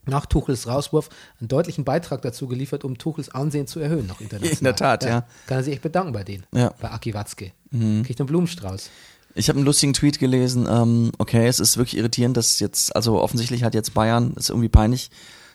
nach 0.07 0.27
Tuchels 0.27 0.67
Rauswurf, 0.67 1.09
einen 1.41 1.49
deutlichen 1.49 1.85
Beitrag 1.85 2.23
dazu 2.23 2.49
geliefert, 2.49 2.85
um 2.85 2.99
Tuchels 2.99 3.29
Ansehen 3.29 3.67
zu 3.67 3.81
erhöhen, 3.81 4.07
noch 4.07 4.21
international. 4.21 4.59
In 4.59 4.65
der 4.65 4.77
Tat, 4.77 5.05
ja. 5.05 5.27
Kann 5.47 5.59
er 5.59 5.65
sich 5.65 5.75
echt 5.75 5.83
bedanken 5.83 6.13
bei 6.13 6.25
denen. 6.25 6.45
Ja. 6.53 6.71
Mhm. 6.71 6.75
Bei 6.81 6.91
Aki 6.91 7.15
Watzke. 7.15 7.53
Kriegt 7.71 8.21
einen 8.21 8.27
Blumenstrauß. 8.27 8.91
Ich 9.35 9.49
habe 9.49 9.59
einen 9.59 9.67
lustigen 9.67 9.93
Tweet 9.93 10.19
gelesen, 10.19 10.67
ähm, 10.69 11.13
okay, 11.19 11.47
es 11.47 11.61
ist 11.61 11.77
wirklich 11.77 11.97
irritierend, 11.97 12.37
dass 12.37 12.59
jetzt, 12.59 12.97
also 12.97 13.21
offensichtlich 13.21 13.63
hat 13.63 13.75
jetzt 13.75 13.95
Bayern, 13.95 14.33
ist 14.35 14.51
irgendwie 14.51 14.69
peinlich, 14.69 15.11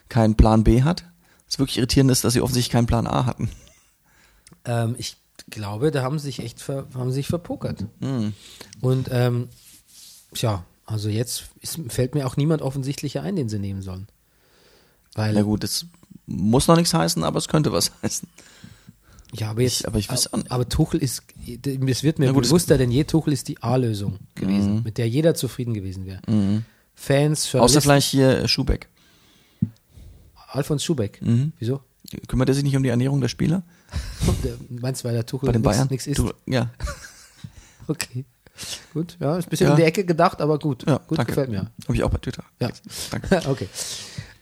keinen 0.08 0.36
Plan 0.36 0.64
B 0.64 0.84
hat. 0.84 1.04
Was 1.48 1.60
wirklich 1.60 1.78
irritierend 1.78 2.10
ist, 2.10 2.24
dass 2.24 2.34
sie 2.34 2.42
offensichtlich 2.42 2.72
keinen 2.72 2.88
Plan 2.88 3.06
A 3.06 3.26
hatten. 3.26 3.50
Ähm, 4.64 4.96
ich 4.98 5.18
glaube, 5.50 5.92
da 5.92 6.04
haben 6.04 6.20
sie 6.20 6.28
sich 6.28 6.40
echt 6.40 6.62
ver, 6.62 6.88
haben 6.96 7.12
sich 7.12 7.28
verpokert. 7.28 7.86
Mhm. 8.00 8.34
Und 8.82 9.10
ähm, 9.12 9.50
tja, 10.34 10.66
also 10.86 11.10
jetzt 11.10 11.46
ist, 11.62 11.80
fällt 11.90 12.16
mir 12.16 12.26
auch 12.28 12.38
niemand 12.38 12.62
offensichtlicher 12.62 13.22
ein, 13.24 13.36
den 13.36 13.50
sie 13.50 13.60
nehmen 13.60 13.82
sollen. 13.82 14.08
Weil, 15.16 15.34
Na 15.34 15.42
gut, 15.42 15.64
das 15.64 15.86
muss 16.28 16.68
noch 16.68 16.76
nichts 16.76 16.94
heißen, 16.94 17.24
aber 17.24 17.38
es 17.40 17.48
könnte 17.48 17.72
was 17.72 17.92
heißen. 18.04 18.28
Ja, 19.34 19.50
aber 19.50 19.62
jetzt, 19.64 19.82
Ich- 19.82 19.88
aber 19.88 19.98
ich 20.00 20.10
weiß 20.10 20.32
auch 20.34 20.38
nicht. 20.38 20.52
aber 20.52 20.70
Tuchel 20.70 21.02
ist, 21.02 21.24
es 21.48 22.04
wird 22.04 22.20
mir 22.20 22.32
gut, 22.32 22.44
bewusster 22.44 22.78
denn 22.78 22.92
je, 22.92 23.04
Tuchel 23.04 23.34
ist 23.34 23.48
die 23.48 23.62
A-Lösung 23.62 24.20
gewesen, 24.36 24.84
mit 24.84 24.98
der 24.98 25.10
jeder 25.10 25.34
zufrieden 25.36 25.74
gewesen 25.74 26.06
wäre. 26.06 26.22
Fans, 26.94 27.42
Außer 27.48 27.58
Journalisten, 27.58 27.82
vielleicht 27.82 28.08
hier 28.12 28.30
äh, 28.40 28.48
Schubeck. 28.48 28.88
Alfons 30.48 30.84
Schubeck. 30.84 31.22
Mhm. 31.22 31.52
Wieso? 31.60 31.82
Kümmert 32.28 32.48
er 32.50 32.56
sich 32.56 32.64
nicht 32.64 32.78
um 32.78 32.84
die 32.84 32.90
Ernährung 32.90 33.20
der 33.20 33.28
Spieler? 33.28 33.64
Meinst 34.70 35.04
du, 35.04 35.08
weil 35.08 35.16
der 35.16 35.26
Tuchel 35.26 35.52
nix 35.90 36.08
ist? 36.08 36.18
Du, 36.18 36.32
ja. 36.46 36.72
Okay. 37.88 38.26
Gut, 38.94 39.16
ja, 39.20 39.38
ist 39.38 39.46
ein 39.46 39.50
bisschen 39.50 39.68
Ja. 39.68 39.72
um 39.74 39.78
die 39.78 39.84
Ecke 39.84 40.06
gedacht, 40.06 40.42
aber 40.42 40.58
gut. 40.58 40.88
ja, 40.88 40.98
gut 41.06 41.18
danke. 41.20 41.34
gefällt 41.34 41.50
mir. 41.50 41.70
Habe 41.84 41.96
ich 41.96 42.04
auch 42.04 42.10
bei 42.10 42.18
Twitter. 42.20 42.44
Ja. 42.60 42.70
Danke. 43.12 43.42
okay. 43.50 43.68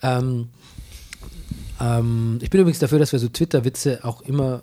Ähm, 0.02 0.50
ähm, 1.82 2.40
ich 2.42 2.50
bin 2.50 2.62
übrigens 2.62 2.80
dafür, 2.80 3.00
dass 3.00 3.12
wir 3.12 3.20
so 3.20 3.28
Twitter-Witze 3.28 4.00
auch 4.04 4.22
immer, 4.22 4.62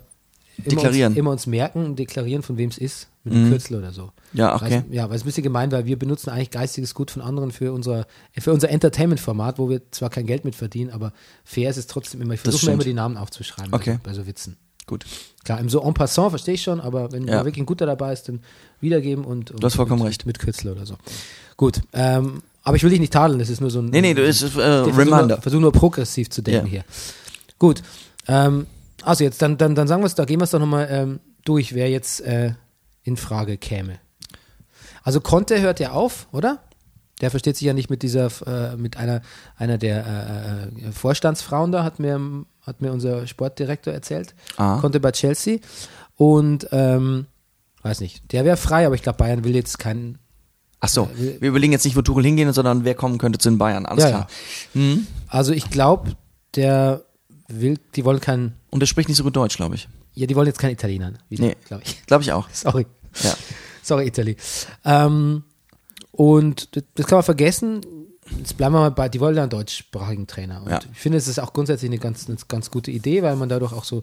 immer 0.59 0.69
Deklarieren. 0.69 1.13
Uns, 1.13 1.19
immer 1.19 1.31
uns 1.31 1.47
merken 1.47 1.85
und 1.85 1.99
deklarieren, 1.99 2.43
von 2.43 2.57
wem 2.59 2.71
es 2.71 2.79
ist, 2.79 3.09
mit 3.25 3.35
einem 3.35 3.51
Kürzel 3.51 3.77
oder 3.79 3.93
so. 3.93 4.11
Ja, 4.33 4.55
okay. 4.55 4.85
Weil, 4.89 4.95
ja, 4.95 5.09
weil 5.09 5.17
es 5.17 5.23
ein 5.23 5.27
bisschen 5.27 5.43
gemein, 5.43 5.73
weil 5.73 5.87
wir 5.87 5.99
benutzen 5.99 6.31
eigentlich 6.31 6.51
geistiges 6.51 6.95
Gut 6.95 7.11
von 7.11 7.23
anderen 7.23 7.51
für 7.51 7.73
unser, 7.73 8.07
für 8.39 8.53
unser 8.53 8.69
Entertainment-Format, 8.71 9.59
wo 9.59 9.69
wir 9.69 9.83
zwar 9.91 10.11
kein 10.11 10.27
Geld 10.27 10.45
mit 10.45 10.55
verdienen, 10.55 10.91
aber 10.91 11.13
fair 11.45 11.71
ist 11.71 11.77
es 11.77 11.87
trotzdem 11.87 12.21
immer. 12.23 12.35
Ich 12.35 12.41
versuche 12.41 12.71
immer 12.73 12.85
die 12.85 12.95
Namen 12.95 13.17
aufzuschreiben 13.17 13.73
Okay. 13.75 13.99
bei, 14.03 14.13
so, 14.13 14.21
bei 14.21 14.25
so 14.25 14.27
Witzen. 14.27 14.57
Gut. 14.87 15.05
Klar, 15.45 15.61
im 15.61 15.69
so 15.69 15.83
en 15.83 15.95
passant 15.95 16.31
verstehe 16.31 16.55
ich 16.55 16.63
schon, 16.63 16.81
aber 16.81 17.13
wenn 17.13 17.27
Ja. 17.29 17.45
wirklich 17.45 17.63
ein 17.63 17.67
guter 17.67 17.87
dabei 17.87 18.13
ist, 18.13 18.29
dann 18.29 18.41
wiedergeben 18.81 19.25
und, 19.25 19.51
und 19.53 19.63
Du 19.63 19.67
hast 19.67 19.77
vollkommen 19.77 20.03
mit, 20.03 20.11
recht. 20.11 20.27
mit 20.27 20.39
Kürzel 20.39 20.73
oder 20.73 20.85
so. 20.85 20.97
Gut, 21.57 21.81
ähm, 21.93 22.43
aber 22.63 22.77
ich 22.77 22.83
will 22.83 22.91
dich 22.91 23.01
nicht 23.01 23.13
tadeln, 23.13 23.39
das 23.39 23.49
ist 23.49 23.61
nur 23.61 23.71
so 23.71 23.81
ein. 23.81 23.87
Nee, 23.87 24.01
nee, 24.01 24.15
du 24.15 24.23
ist 24.23 24.43
äh, 24.57 24.61
Reminder. 24.61 25.27
nur, 25.27 25.41
versuch 25.43 25.61
nur 25.61 25.73
progressiv 25.73 26.31
zu 26.31 26.43
denken 26.43 26.67
Ja. 26.67 26.71
hier. 26.71 26.85
Gut, 27.59 27.83
ähm, 28.29 28.67
also 29.03 29.25
jetzt, 29.25 29.41
dann, 29.43 29.57
dann, 29.59 29.75
dann 29.75 29.89
sagen 29.89 30.03
wir 30.03 30.07
es, 30.07 30.15
da 30.15 30.25
gehen 30.25 30.41
wir 30.41 30.45
es 30.45 30.51
doch 30.51 30.59
nochmal 30.61 30.89
ähm, 30.91 31.21
durch, 31.45 31.75
wer 31.75 31.89
jetzt 31.91 32.21
äh, 32.21 32.53
in 33.03 33.17
Frage 33.17 33.57
käme. 33.57 33.99
Also 35.03 35.21
Conte 35.21 35.61
hört 35.61 35.81
ja 35.81 35.93
auf, 35.93 36.27
oder? 36.33 36.59
Der 37.23 37.31
versteht 37.31 37.57
sich 37.57 37.67
ja 37.67 37.73
nicht 37.75 37.91
mit 37.91 38.03
dieser, 38.03 38.29
äh, 38.47 38.77
mit 38.77 38.97
einer, 38.97 39.21
einer 39.57 39.77
der 39.79 40.71
äh, 40.79 40.89
äh, 40.89 40.93
Vorstandsfrauen 40.93 41.71
da, 41.73 41.85
hat 41.85 41.99
mir, 41.99 42.19
hat 42.63 42.81
mir 42.81 42.93
unser 42.93 43.27
Sportdirektor 43.27 43.93
erzählt. 43.93 44.35
Ah. 44.57 44.79
Conte 44.81 45.01
bei 45.01 45.13
Chelsea. 45.13 45.59
Und, 46.17 46.69
ähm, 46.73 47.27
weiß 47.83 48.01
nicht, 48.01 48.33
der 48.33 48.45
wäre 48.45 48.57
frei, 48.59 48.85
aber 48.87 48.95
ich 48.95 49.03
glaube, 49.03 49.19
Bayern 49.19 49.45
will 49.45 49.55
jetzt 49.55 49.79
keinen. 49.79 50.19
Ach 50.81 50.89
so, 50.89 51.11
wir 51.17 51.49
überlegen 51.49 51.73
jetzt 51.73 51.85
nicht, 51.85 51.95
wo 51.97 52.03
Tuchel 52.03 52.25
hingehen, 52.25 52.53
sondern 52.53 52.85
wer 52.85 52.95
kommen 52.95 53.19
könnte 53.19 53.39
zu 53.39 53.51
den 53.51 53.59
Bayern. 53.59 53.85
Alles 53.87 54.05
Ja, 54.05 54.11
klar. 54.11 54.27
Mhm. 54.75 55.07
Also 55.29 55.53
ich 55.53 55.69
glaube, 55.71 56.17
der 56.57 57.03
will, 57.49 57.79
die 57.97 58.05
wollen 58.05 58.21
keinen, 58.21 58.55
Und 58.71 58.83
er 58.83 58.87
spricht 58.87 59.09
nicht 59.09 59.19
so 59.19 59.25
gut 59.25 59.37
Deutsch, 59.37 59.57
glaube 59.57 59.75
ich. 59.75 59.89
ja, 60.15 60.27
die 60.27 60.35
wollen 60.37 60.47
jetzt 60.47 60.59
keinen 60.59 60.73
Italiener, 60.73 61.13
wieder, 61.29 61.45
Nee. 61.47 61.57
glaube 61.67 61.83
ich. 61.85 62.07
Glaube 62.07 62.23
ich 62.23 62.33
auch. 62.33 62.49
Sorry. 62.53 62.87
Ja. 63.23 63.35
Sorry, 63.83 64.07
Italy. 64.07 64.37
Ähm, 64.85 65.43
und 66.13 66.77
das, 66.95 67.07
kann 67.07 67.17
man 67.19 67.25
vergessen. 67.25 67.81
Jetzt 68.39 68.57
bleiben 68.57 68.75
wir 68.75 68.81
mal 68.81 68.91
bei, 68.91 69.09
die 69.09 69.21
wollen 69.21 69.35
ja 69.37 69.43
einen 69.43 69.51
deutschsprachigen 69.51 70.27
Trainer. 70.27 70.63
Und 70.63 70.71
Ja. 70.71 70.81
ich 70.93 70.99
finde, 70.99 71.19
es 71.19 71.27
ist 71.29 71.41
auch 71.41 71.53
grundsätzlich 71.53 71.91
eine 71.91 71.99
ganz, 71.99 72.29
eine 72.29 72.37
ganz 72.49 72.71
gute 72.71 72.91
Idee, 72.91 73.23
weil 73.23 73.37
man 73.37 73.49
dadurch 73.49 73.73
auch 73.73 73.85
so, 73.85 74.03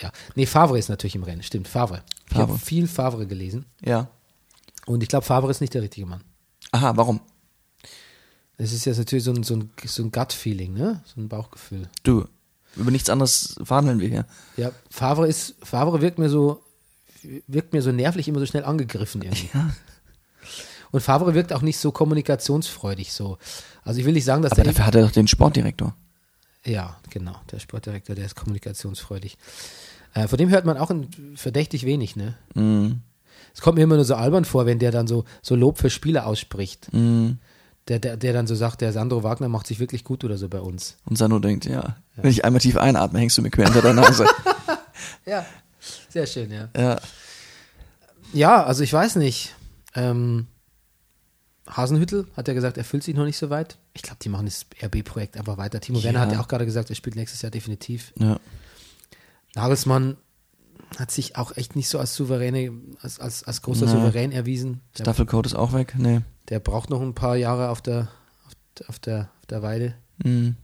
ja, 0.00 0.10
nee, 0.34 0.46
Favre 0.46 0.78
ist 0.78 0.88
natürlich 0.88 1.14
im 1.16 1.22
Rennen, 1.24 1.42
stimmt, 1.42 1.68
Favre. 1.68 2.02
Ich 2.28 2.34
Favre. 2.36 2.48
habe 2.48 2.58
viel 2.58 2.86
Favre 2.88 3.26
gelesen 3.26 3.66
Ja. 3.84 4.08
Und 4.88 5.02
ich 5.02 5.08
glaube, 5.08 5.24
Favre 5.24 5.50
ist 5.50 5.60
nicht 5.60 5.74
der 5.74 5.82
richtige 5.82 6.06
Mann. 6.06 6.22
Aha, 6.72 6.96
warum? 6.96 7.20
Das 8.56 8.72
ist 8.72 8.84
jetzt 8.84 8.98
natürlich 8.98 9.24
so 9.24 9.32
ein, 9.32 9.42
so 9.42 9.54
ein, 9.54 9.70
so 9.84 10.02
ein 10.02 10.10
Gut-Feeling, 10.10 10.74
ne? 10.74 11.02
So 11.04 11.20
ein 11.20 11.28
Bauchgefühl. 11.28 11.88
Du, 12.02 12.26
über 12.74 12.90
nichts 12.90 13.10
anderes 13.10 13.56
verhandeln 13.62 14.00
wir 14.00 14.08
hier. 14.08 14.26
Ja, 14.56 14.72
Favre 14.90 15.28
ist, 15.28 15.54
Favre 15.62 16.00
wirkt 16.00 16.18
mir 16.18 16.28
so, 16.28 16.62
wirkt 17.46 17.72
mir 17.72 17.82
so 17.82 17.92
nervlich 17.92 18.28
immer 18.28 18.40
so 18.40 18.46
schnell 18.46 18.64
angegriffen 18.64 19.22
irgendwie. 19.22 19.50
Ja. 19.54 19.70
Und 20.90 21.00
Favre 21.02 21.34
wirkt 21.34 21.52
auch 21.52 21.62
nicht 21.62 21.78
so 21.78 21.92
kommunikationsfreudig 21.92 23.12
so. 23.12 23.38
Also 23.84 24.00
ich 24.00 24.06
will 24.06 24.14
nicht 24.14 24.24
sagen, 24.24 24.42
dass 24.42 24.52
Aber 24.52 24.62
der 24.62 24.72
dafür 24.72 24.86
hat 24.86 24.94
er 24.94 25.02
doch 25.02 25.12
den 25.12 25.28
Sportdirektor. 25.28 25.94
Ja, 26.64 26.98
genau. 27.10 27.36
Der 27.52 27.58
Sportdirektor, 27.60 28.16
der 28.16 28.24
ist 28.26 28.36
kommunikationsfreudig. 28.36 29.36
Äh, 30.14 30.28
von 30.28 30.38
dem 30.38 30.48
hört 30.48 30.64
man 30.64 30.78
auch 30.78 30.90
verdächtig 31.34 31.84
wenig, 31.84 32.16
ne? 32.16 32.36
Mhm. 32.54 33.02
Es 33.58 33.62
kommt 33.62 33.76
mir 33.76 33.82
immer 33.82 33.96
nur 33.96 34.04
so 34.04 34.14
albern 34.14 34.44
vor, 34.44 34.66
wenn 34.66 34.78
der 34.78 34.92
dann 34.92 35.08
so, 35.08 35.24
so 35.42 35.56
Lob 35.56 35.78
für 35.78 35.90
Spieler 35.90 36.26
ausspricht. 36.28 36.92
Mhm. 36.92 37.38
Der, 37.88 37.98
der, 37.98 38.16
der 38.16 38.32
dann 38.32 38.46
so 38.46 38.54
sagt, 38.54 38.82
der 38.82 38.92
Sandro 38.92 39.24
Wagner 39.24 39.48
macht 39.48 39.66
sich 39.66 39.80
wirklich 39.80 40.04
gut 40.04 40.22
oder 40.22 40.38
so 40.38 40.48
bei 40.48 40.60
uns. 40.60 40.96
Und 41.06 41.18
Sandro 41.18 41.40
denkt, 41.40 41.64
ja, 41.64 41.96
wenn 42.14 42.30
ich 42.30 42.44
einmal 42.44 42.60
tief 42.60 42.76
einatme, 42.76 43.18
hängst 43.18 43.36
du 43.36 43.42
mir 43.42 43.50
quer 43.50 43.64
hinter 43.64 43.82
der 43.82 43.94
Nase. 43.94 44.26
Ja, 45.26 45.44
sehr 46.08 46.26
schön, 46.26 46.52
ja. 46.52 46.68
ja. 46.76 47.00
Ja, 48.32 48.62
also 48.62 48.84
ich 48.84 48.92
weiß 48.92 49.16
nicht. 49.16 49.56
Ähm, 49.96 50.46
Hasenhüttel 51.68 52.28
hat 52.36 52.46
ja 52.46 52.54
gesagt, 52.54 52.78
er 52.78 52.84
fühlt 52.84 53.02
sich 53.02 53.16
noch 53.16 53.24
nicht 53.24 53.38
so 53.38 53.50
weit. 53.50 53.76
Ich 53.92 54.02
glaube, 54.02 54.18
die 54.22 54.28
machen 54.28 54.46
das 54.46 54.66
RB-Projekt 54.80 55.36
einfach 55.36 55.58
weiter. 55.58 55.80
Timo 55.80 56.02
Werner 56.04 56.20
hat 56.20 56.32
ja 56.32 56.40
auch 56.40 56.48
gerade 56.48 56.64
gesagt, 56.64 56.90
er 56.90 56.96
spielt 56.96 57.16
nächstes 57.16 57.42
Jahr 57.42 57.50
definitiv. 57.50 58.12
ja. 58.20 58.38
Nagelsmann 59.54 60.16
hat 60.96 61.10
sich 61.10 61.36
auch 61.36 61.56
echt 61.56 61.76
nicht 61.76 61.88
so 61.88 61.98
als 61.98 62.14
souveräne, 62.14 62.72
als, 63.02 63.20
als, 63.20 63.44
als 63.44 63.62
großer 63.62 63.86
Nee. 63.86 63.92
Souverän 63.92 64.32
erwiesen. 64.32 64.80
Der, 64.96 65.04
Staffelcode 65.04 65.46
ist 65.46 65.54
auch 65.54 65.72
weg. 65.72 65.94
Nee. 65.96 66.20
der 66.48 66.60
braucht 66.60 66.90
noch 66.90 67.00
ein 67.02 67.14
paar 67.14 67.36
Jahre 67.36 67.68
auf 67.68 67.82
der, 67.82 68.08
auf, 68.46 68.88
auf 68.88 68.98
der, 68.98 69.30
auf 69.40 69.46
der 69.46 69.62
Weide. 69.62 69.94
Mhm. 70.24 70.56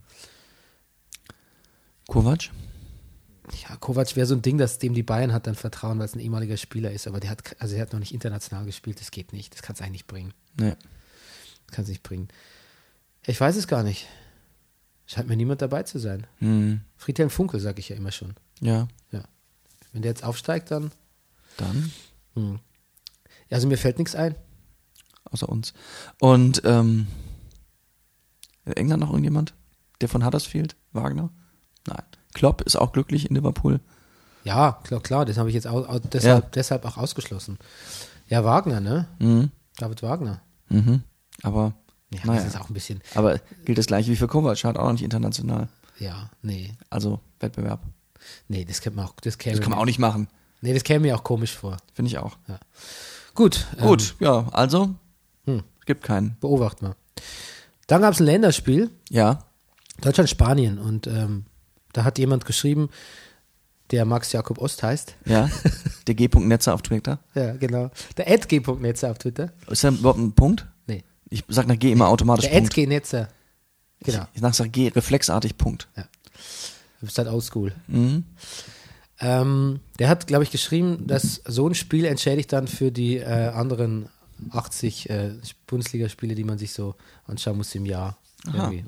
Kovac? 2.08 2.50
Ja, 3.68 3.76
Kovac 3.76 4.16
wäre 4.16 4.26
so 4.26 4.34
ein 4.34 4.42
Ding, 4.42 4.58
dass 4.58 4.78
dem 4.78 4.94
die 4.94 5.02
Bayern 5.02 5.32
hat 5.32 5.46
dann 5.46 5.54
vertrauen, 5.54 5.98
weil 5.98 6.06
es 6.06 6.14
ein 6.14 6.20
ehemaliger 6.20 6.56
Spieler 6.56 6.90
ist, 6.90 7.06
aber 7.06 7.20
der 7.20 7.30
hat, 7.30 7.56
also 7.60 7.74
der 7.74 7.82
hat 7.82 7.92
noch 7.92 8.00
nicht 8.00 8.14
international 8.14 8.64
gespielt, 8.64 9.00
das 9.00 9.10
geht 9.10 9.32
nicht, 9.32 9.54
das 9.54 9.62
kann 9.62 9.74
es 9.74 9.80
eigentlich 9.80 9.92
nicht 9.92 10.06
bringen. 10.06 10.32
Nee. 10.58 10.74
Das 11.66 11.74
kann 11.76 11.82
es 11.84 11.88
nicht 11.88 12.02
bringen. 12.02 12.28
Ich 13.26 13.40
weiß 13.40 13.56
es 13.56 13.68
gar 13.68 13.82
nicht. 13.82 14.06
Scheint 15.06 15.28
mir 15.28 15.37
niemand 15.37 15.60
dabei 15.60 15.82
zu 15.82 15.98
sein. 15.98 16.26
Mhm. 16.40 16.80
Friedhelm 16.96 17.28
Funkel, 17.30 17.60
sage 17.60 17.80
ich 17.80 17.90
ja 17.90 17.96
immer 17.96 18.12
schon. 18.12 18.34
Ja. 18.60 18.88
Wenn 19.94 20.02
der 20.02 20.11
jetzt 20.11 20.24
aufsteigt, 20.24 20.70
dann. 20.70 20.90
Dann, 21.57 21.90
Hm. 22.35 22.59
Ja, 23.48 23.54
also 23.57 23.66
mir 23.68 23.78
fällt 23.78 23.98
nichts 23.98 24.14
ein. 24.14 24.35
außer 25.30 25.48
uns. 25.48 25.72
Und, 26.20 26.61
ähm, 26.64 27.07
England 28.66 29.00
noch 29.00 29.11
irgendjemand? 29.11 29.54
Der 30.00 30.09
von 30.09 30.24
Huddersfield? 30.24 30.76
Wagner? 30.92 31.30
Nein. 31.87 32.02
Klopp 32.35 32.61
ist 32.62 32.76
auch 32.76 32.92
glücklich 32.92 33.28
in 33.28 33.35
Liverpool. 33.37 33.80
Ja, 34.44 34.80
klar, 34.85 35.00
klar, 35.00 35.24
das 35.24 35.38
habe 35.38 35.48
ich 35.48 35.54
jetzt 35.54 35.66
au, 35.66 35.85
au, 35.87 35.98
deshalb, 35.98 36.44
Ja. 36.44 36.50
deshalb 36.54 36.85
auch 36.85 36.96
ausgeschlossen. 36.98 37.59
Ja, 38.28 38.44
Wagner, 38.44 38.80
ne? 38.80 39.09
Mhm. 39.18 39.50
David 39.76 40.02
Wagner. 40.02 40.42
Mhm. 40.68 41.02
Aber, 41.42 41.74
Ja, 42.12 42.20
Naja. 42.26 42.42
das 42.44 42.54
ist 42.54 42.61
auch 42.61 42.68
ein 42.68 42.74
bisschen. 42.74 43.00
aber 43.14 43.40
gilt 43.64 43.78
das 43.78 43.87
gleiche 43.87 44.11
wie 44.12 44.16
für 44.16 44.28
Kovac, 44.28 44.62
hat 44.64 44.76
auch 44.76 44.85
noch 44.85 44.92
nicht 44.92 45.02
international. 45.02 45.68
Ja, 45.98 46.30
nee. 46.42 46.72
Also 46.90 47.20
Wettbewerb. 47.40 47.80
Nee, 48.48 48.64
das 48.64 48.80
kann 48.80 48.94
man 48.94 49.06
auch. 49.06 49.14
Das, 49.22 49.37
Das 49.38 49.60
kann 49.60 49.70
man 49.70 49.78
auch 49.78 49.84
nicht 49.84 49.98
machen. 49.98 50.28
Nee, 50.60 50.72
das 50.74 50.84
käme 50.84 51.00
mir 51.00 51.16
auch 51.16 51.24
komisch 51.24 51.54
vor. 51.54 51.76
Finde 51.92 52.10
ich 52.10 52.18
auch. 52.18 52.37
Gut. 53.34 53.66
ähm, 53.78 53.87
Gut, 53.87 54.14
ja, 54.20 54.46
also. 54.52 54.94
Hm. 55.46 55.62
Es 55.80 55.87
gibt 55.87 56.02
keinen. 56.04 56.37
beobachten 56.40 56.87
wir. 56.87 56.96
Dann 57.87 58.00
gab 58.00 58.14
es 58.14 58.20
ein 58.20 58.24
Länderspiel, 58.26 58.90
Ja. 59.10 59.44
Deutschland-Spanien. 60.00 60.78
Und 60.78 61.06
ähm, 61.06 61.44
da 61.92 62.04
hat 62.04 62.18
jemand 62.18 62.44
geschrieben, 62.46 62.88
der 63.90 64.04
Max 64.06 64.32
Jakob 64.32 64.58
Ost 64.58 64.82
heißt. 64.82 65.16
Ja. 65.26 65.50
Der 66.06 66.14
G-Punkt-Netzer 66.14 66.74
auf 66.74 66.82
Twitter. 66.82 67.18
Ja, 67.34 67.52
genau. 67.56 67.90
Der 68.16 68.28
Ed-G.netzer 68.28 69.10
auf 69.10 69.18
Twitter. 69.18 69.52
Ist 69.68 69.84
da 69.84 69.88
überhaupt 69.90 70.18
ein 70.18 70.32
Punkt? 70.34 70.66
Nee. 70.87 71.04
Ich 71.30 71.44
sag 71.48 71.66
nach 71.66 71.78
G 71.78 71.92
immer 71.92 72.08
automatisch 72.08 72.46
Der 72.46 72.52
Punkt. 72.56 72.72
Ed-G-Netzer. 72.76 73.28
Genau. 74.00 74.26
Ich 74.34 74.42
sag 74.54 74.72
G 74.72 74.88
reflexartig 74.88 75.56
Punkt. 75.56 75.88
Du 77.04 77.06
bist 77.06 77.18
halt 77.18 77.28
oldschool. 77.28 77.72
Mhm. 77.86 78.24
Ähm, 79.20 79.80
der 79.98 80.08
hat, 80.08 80.26
glaube 80.26 80.44
ich, 80.44 80.50
geschrieben, 80.50 81.06
dass 81.06 81.42
so 81.46 81.68
ein 81.68 81.74
Spiel 81.74 82.06
entschädigt 82.06 82.52
dann 82.52 82.66
für 82.66 82.90
die 82.90 83.18
äh, 83.18 83.48
anderen 83.48 84.08
80 84.50 85.10
äh, 85.10 85.32
Bundesligaspiele, 85.66 86.34
die 86.34 86.44
man 86.44 86.58
sich 86.58 86.72
so 86.72 86.94
anschauen 87.26 87.58
muss 87.58 87.74
im 87.74 87.86
Jahr. 87.86 88.16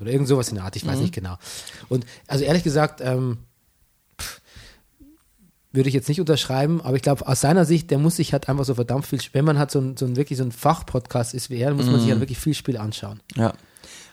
Oder 0.01 0.11
irgend 0.11 0.29
sowas 0.29 0.49
in 0.49 0.57
der 0.57 0.65
Art, 0.65 0.77
ich 0.77 0.87
weiß 0.87 0.99
nicht 0.99 1.15
genau. 1.15 1.37
Und 1.89 2.05
also 2.27 2.45
ehrlich 2.45 2.63
gesagt, 2.63 3.01
ähm, 3.03 3.39
pff, 4.21 4.41
würde 5.73 5.89
ich 5.89 5.95
jetzt 5.95 6.09
nicht 6.09 6.21
unterschreiben, 6.21 6.81
aber 6.81 6.97
ich 6.97 7.03
glaube, 7.03 7.27
aus 7.27 7.41
seiner 7.41 7.65
Sicht, 7.65 7.91
der 7.91 7.99
muss 7.99 8.17
sich 8.17 8.33
halt 8.33 8.49
einfach 8.49 8.65
so 8.65 8.75
verdammt 8.75 9.07
viel, 9.07 9.21
wenn 9.33 9.45
man 9.45 9.59
halt 9.59 9.71
so 9.71 9.79
ein, 9.79 9.97
so 9.97 10.07
ein 10.07 10.17
wirklich 10.17 10.39
so 10.39 10.45
ein 10.45 10.53
Fachpodcast 10.53 11.35
ist 11.35 11.51
wie 11.51 11.59
er, 11.59 11.69
dann 11.69 11.77
muss 11.77 11.87
man 11.87 12.01
sich 12.01 12.11
halt 12.11 12.21
wirklich 12.21 12.39
viel 12.39 12.55
Spiel 12.55 12.77
anschauen. 12.77 13.21
Ja. 13.35 13.53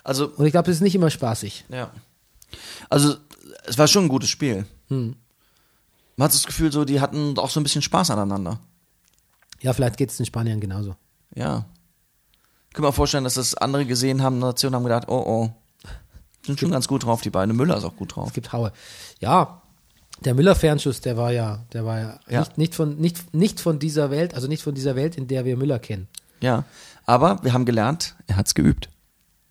Also, 0.03 0.27
Und 0.27 0.45
ich 0.45 0.51
glaube, 0.51 0.67
das 0.67 0.75
ist 0.75 0.81
nicht 0.81 0.95
immer 0.95 1.09
spaßig. 1.09 1.65
ja. 1.69 1.91
Also, 2.89 3.15
es 3.65 3.77
war 3.77 3.87
schon 3.87 4.05
ein 4.05 4.09
gutes 4.09 4.29
Spiel. 4.29 4.65
Hm. 4.87 5.15
Man 6.15 6.25
hat 6.25 6.33
das 6.33 6.45
Gefühl, 6.45 6.71
so, 6.71 6.85
die 6.85 7.01
hatten 7.01 7.37
auch 7.37 7.49
so 7.49 7.59
ein 7.59 7.63
bisschen 7.63 7.81
Spaß 7.81 8.11
aneinander. 8.11 8.59
Ja, 9.61 9.73
vielleicht 9.73 9.97
geht 9.97 10.11
es 10.11 10.17
den 10.17 10.25
Spaniern 10.25 10.59
genauso. 10.59 10.95
Ja. 11.35 11.65
Ich 12.69 12.75
kann 12.75 12.85
mir 12.85 12.91
vorstellen, 12.91 13.23
dass 13.23 13.35
das 13.35 13.55
andere 13.55 13.85
gesehen 13.85 14.21
haben, 14.21 14.39
Nationen 14.39 14.75
haben 14.75 14.83
gedacht, 14.83 15.07
oh 15.07 15.23
oh. 15.25 15.49
Sind 16.45 16.59
schon 16.59 16.71
ganz 16.71 16.87
gut 16.87 17.05
drauf, 17.05 17.21
die 17.21 17.29
beiden. 17.29 17.55
Müller 17.55 17.77
ist 17.77 17.85
auch 17.85 17.95
gut 17.95 18.15
drauf. 18.15 18.27
Es 18.27 18.33
gibt 18.33 18.51
Haue. 18.51 18.73
Ja, 19.21 19.61
der 20.25 20.33
Müller-Fernschuss, 20.33 21.01
der 21.01 21.17
war 21.17 21.31
ja, 21.31 21.63
der 21.73 21.85
war 21.85 21.99
ja, 21.99 22.19
Ja. 22.29 22.39
Nicht, 22.39 22.57
nicht, 22.57 22.75
von, 22.75 22.97
nicht, 22.97 23.33
nicht 23.33 23.59
von 23.59 23.79
dieser 23.79 24.11
Welt, 24.11 24.35
also 24.35 24.47
nicht 24.47 24.63
von 24.63 24.75
dieser 24.75 24.95
Welt, 24.95 25.17
in 25.17 25.27
der 25.27 25.45
wir 25.45 25.57
Müller 25.57 25.79
kennen. 25.79 26.07
Ja. 26.41 26.65
Aber 27.05 27.43
wir 27.43 27.53
haben 27.53 27.65
gelernt, 27.65 28.15
er 28.27 28.37
hat's 28.37 28.55
geübt. 28.55 28.89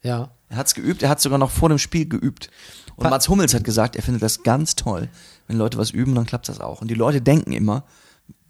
Ja. 0.02 0.30
Er 0.48 0.56
hat's 0.56 0.74
geübt, 0.74 1.02
er 1.02 1.08
hat 1.08 1.20
sogar 1.20 1.38
noch 1.38 1.50
vor 1.50 1.68
dem 1.68 1.78
Spiel 1.78 2.08
geübt. 2.08 2.50
Und 2.96 3.08
Mats 3.10 3.28
Hummels 3.28 3.54
hat 3.54 3.64
gesagt, 3.64 3.96
er 3.96 4.02
findet 4.02 4.22
das 4.22 4.42
ganz 4.42 4.76
toll. 4.76 5.08
Wenn 5.46 5.56
Leute 5.58 5.78
was 5.78 5.90
üben, 5.90 6.14
dann 6.14 6.26
klappt 6.26 6.48
das 6.48 6.60
auch. 6.60 6.80
Und 6.82 6.88
die 6.88 6.94
Leute 6.94 7.20
denken 7.20 7.52
immer, 7.52 7.84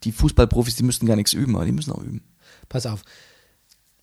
die 0.04 0.12
Fußballprofis, 0.12 0.76
die 0.76 0.82
müssten 0.82 1.06
gar 1.06 1.16
nichts 1.16 1.32
üben, 1.32 1.54
aber 1.56 1.64
die 1.64 1.72
müssen 1.72 1.92
auch 1.92 2.02
üben. 2.02 2.22
Pass 2.68 2.86
auf. 2.86 3.02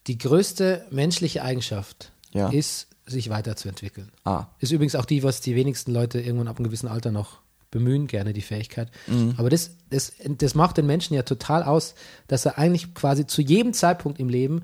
Die 0.07 0.17
größte 0.17 0.85
menschliche 0.91 1.43
Eigenschaft 1.43 2.11
Ja. 2.31 2.49
ist, 2.49 2.87
sich 3.05 3.29
weiterzuentwickeln. 3.29 4.11
Ah. 4.23 4.45
Ist 4.59 4.71
übrigens 4.71 4.95
auch 4.95 5.05
die, 5.05 5.23
was 5.23 5.41
die 5.41 5.55
wenigsten 5.55 5.91
Leute 5.91 6.19
irgendwann 6.21 6.47
ab 6.47 6.57
einem 6.57 6.65
gewissen 6.65 6.87
Alter 6.87 7.11
noch 7.11 7.39
bemühen, 7.71 8.07
gerne 8.07 8.33
die 8.33 8.41
Fähigkeit. 8.41 8.89
Mhm. 9.07 9.33
Aber 9.37 9.49
das, 9.49 9.71
das, 9.89 10.13
das 10.23 10.55
macht 10.55 10.77
den 10.77 10.85
Menschen 10.85 11.13
ja 11.15 11.23
total 11.23 11.63
aus, 11.63 11.95
dass 12.27 12.45
er 12.45 12.57
eigentlich 12.57 12.93
quasi 12.93 13.27
zu 13.27 13.41
jedem 13.41 13.73
Zeitpunkt 13.73 14.19
im 14.19 14.29
Leben 14.29 14.63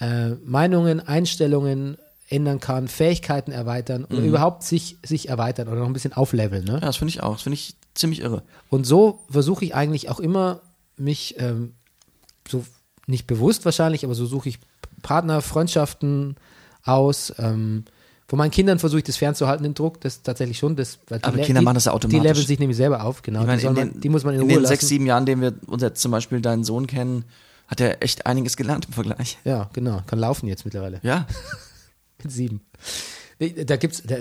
äh, 0.00 0.30
Meinungen, 0.44 1.00
Einstellungen 1.00 1.96
ändern 2.32 2.58
kann, 2.60 2.88
Fähigkeiten 2.88 3.52
erweitern 3.52 4.06
Mhm. 4.08 4.16
oder 4.16 4.26
überhaupt 4.26 4.62
sich, 4.62 4.96
sich 5.04 5.28
erweitern 5.28 5.68
oder 5.68 5.80
noch 5.80 5.86
ein 5.86 5.92
bisschen 5.92 6.12
aufleveln. 6.12 6.64
Ne? 6.64 6.72
Ja, 6.74 6.80
das 6.80 6.96
finde 6.96 7.10
ich 7.10 7.22
auch. 7.22 7.34
Das 7.34 7.42
finde 7.42 7.54
ich 7.54 7.74
ziemlich 7.94 8.20
irre. 8.20 8.42
Und 8.70 8.84
so 8.86 9.20
versuche 9.30 9.64
ich 9.64 9.74
eigentlich 9.74 10.08
auch 10.08 10.18
immer, 10.20 10.60
mich 10.96 11.36
ähm, 11.38 11.74
so 12.48 12.64
nicht 13.06 13.26
bewusst 13.26 13.64
wahrscheinlich, 13.64 14.04
aber 14.04 14.14
so 14.14 14.26
suche 14.26 14.48
ich 14.48 14.58
Partner, 15.02 15.42
Freundschaften 15.42 16.36
aus. 16.84 17.32
Ähm, 17.38 17.84
von 18.28 18.38
meinen 18.38 18.50
Kindern 18.50 18.78
versuche 18.78 18.98
ich 19.00 19.04
das 19.04 19.16
fernzuhalten, 19.18 19.62
den 19.64 19.74
Druck, 19.74 20.00
das 20.00 20.22
tatsächlich 20.22 20.56
schon. 20.58 20.74
Das, 20.76 20.98
die 21.10 21.22
Aber 21.22 21.38
Kinder 21.38 21.60
die, 21.60 21.64
machen 21.64 21.74
das 21.74 21.84
ja 21.84 21.90
Die 21.92 21.96
automatisch. 21.96 22.22
leveln 22.22 22.46
sich 22.46 22.58
nämlich 22.58 22.76
selber 22.78 23.04
auf, 23.04 23.22
genau. 23.22 23.44
Meine, 23.44 23.60
die, 23.60 23.66
in 23.66 23.72
man, 23.74 23.90
den, 23.92 24.00
die 24.00 24.08
muss 24.08 24.24
man 24.24 24.34
in, 24.34 24.40
in 24.40 24.46
Ruhe 24.46 24.54
den 24.54 24.62
lassen. 24.62 24.70
sechs, 24.72 24.88
sieben 24.88 25.04
Jahren, 25.06 25.26
denen 25.26 25.42
wir 25.42 25.52
uns 25.66 25.82
jetzt 25.82 26.00
zum 26.00 26.12
Beispiel 26.12 26.40
deinen 26.40 26.64
Sohn 26.64 26.86
kennen, 26.86 27.24
hat 27.68 27.80
er 27.80 28.02
echt 28.02 28.24
einiges 28.26 28.56
gelernt 28.56 28.86
im 28.86 28.92
Vergleich. 28.94 29.38
Ja, 29.44 29.68
genau. 29.74 30.02
Kann 30.06 30.18
laufen 30.18 30.46
jetzt 30.48 30.64
mittlerweile. 30.64 31.00
Ja. 31.02 31.26
Sieben. 32.30 32.60
Da 33.38 33.76
gibt's, 33.76 34.02
da, 34.04 34.16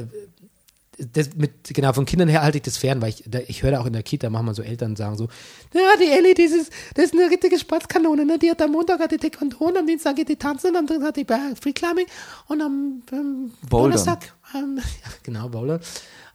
das 1.13 1.35
mit, 1.35 1.73
genau, 1.73 1.93
von 1.93 2.05
Kindern 2.05 2.29
her 2.29 2.43
halte 2.43 2.57
ich 2.57 2.63
das 2.63 2.77
fern, 2.77 3.01
weil 3.01 3.09
ich, 3.09 3.23
da, 3.25 3.39
ich 3.39 3.63
höre 3.63 3.79
auch 3.79 3.85
in 3.85 3.93
der 3.93 4.03
Kita 4.03 4.29
manchmal 4.29 4.55
so 4.55 4.61
Eltern 4.61 4.95
sagen 4.95 5.17
so, 5.17 5.27
ja, 5.73 5.81
die 5.99 6.11
Ellie, 6.11 6.33
das 6.33 6.51
ist, 6.51 6.71
das 6.95 7.05
ist 7.05 7.13
eine 7.13 7.29
richtige 7.29 7.57
Spaßkanone, 7.57 8.25
ne? 8.25 8.37
Die 8.37 8.49
hat 8.49 8.61
am 8.61 8.71
Montag 8.71 8.99
hat 8.99 9.11
die 9.11 9.17
Taekwondo, 9.17 9.79
am 9.79 9.87
Dienstag 9.87 10.15
geht 10.15 10.29
die 10.29 10.35
tanzen, 10.35 10.75
am 10.75 10.85
Drittag 10.85 11.07
hat 11.07 11.17
die 11.17 11.25
Free 11.59 11.73
Climbing 11.73 12.05
und 12.47 12.61
am 12.61 13.03
ähm. 13.11 13.51
Donnerstag, 13.69 14.33
ähm, 14.53 14.77
ja, 15.03 15.11
genau, 15.23 15.49
Bowler. 15.49 15.79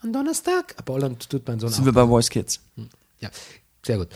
Am 0.03 0.13
Donnerstag, 0.13 0.85
Bowlern 0.85 1.19
tut 1.19 1.47
mein 1.47 1.59
Sohn 1.59 1.71
Sind 1.71 1.83
auch. 1.83 1.87
wir 1.87 1.93
bei 1.93 2.07
Voice 2.07 2.31
Kids. 2.31 2.61
Ja, 3.21 3.31
sehr 3.85 3.99
gut. 3.99 4.09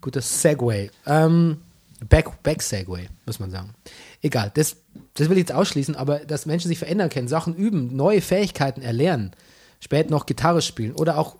Guter 0.00 0.20
Segway. 0.20 0.90
Ähm, 1.06 1.58
Back, 2.06 2.42
Back 2.42 2.62
Segway, 2.62 3.08
muss 3.26 3.40
man 3.40 3.50
sagen. 3.50 3.74
Egal, 4.22 4.50
das, 4.54 4.76
das 5.14 5.28
will 5.28 5.36
ich 5.36 5.48
jetzt 5.48 5.52
ausschließen, 5.52 5.96
aber 5.96 6.20
dass 6.20 6.46
Menschen 6.46 6.68
sich 6.68 6.78
verändern 6.78 7.10
können, 7.10 7.28
Sachen 7.28 7.54
üben, 7.54 7.96
neue 7.96 8.20
Fähigkeiten 8.20 8.82
erlernen, 8.82 9.32
später 9.80 10.10
noch 10.10 10.26
Gitarre 10.26 10.62
spielen 10.62 10.94
oder 10.94 11.18
auch 11.18 11.36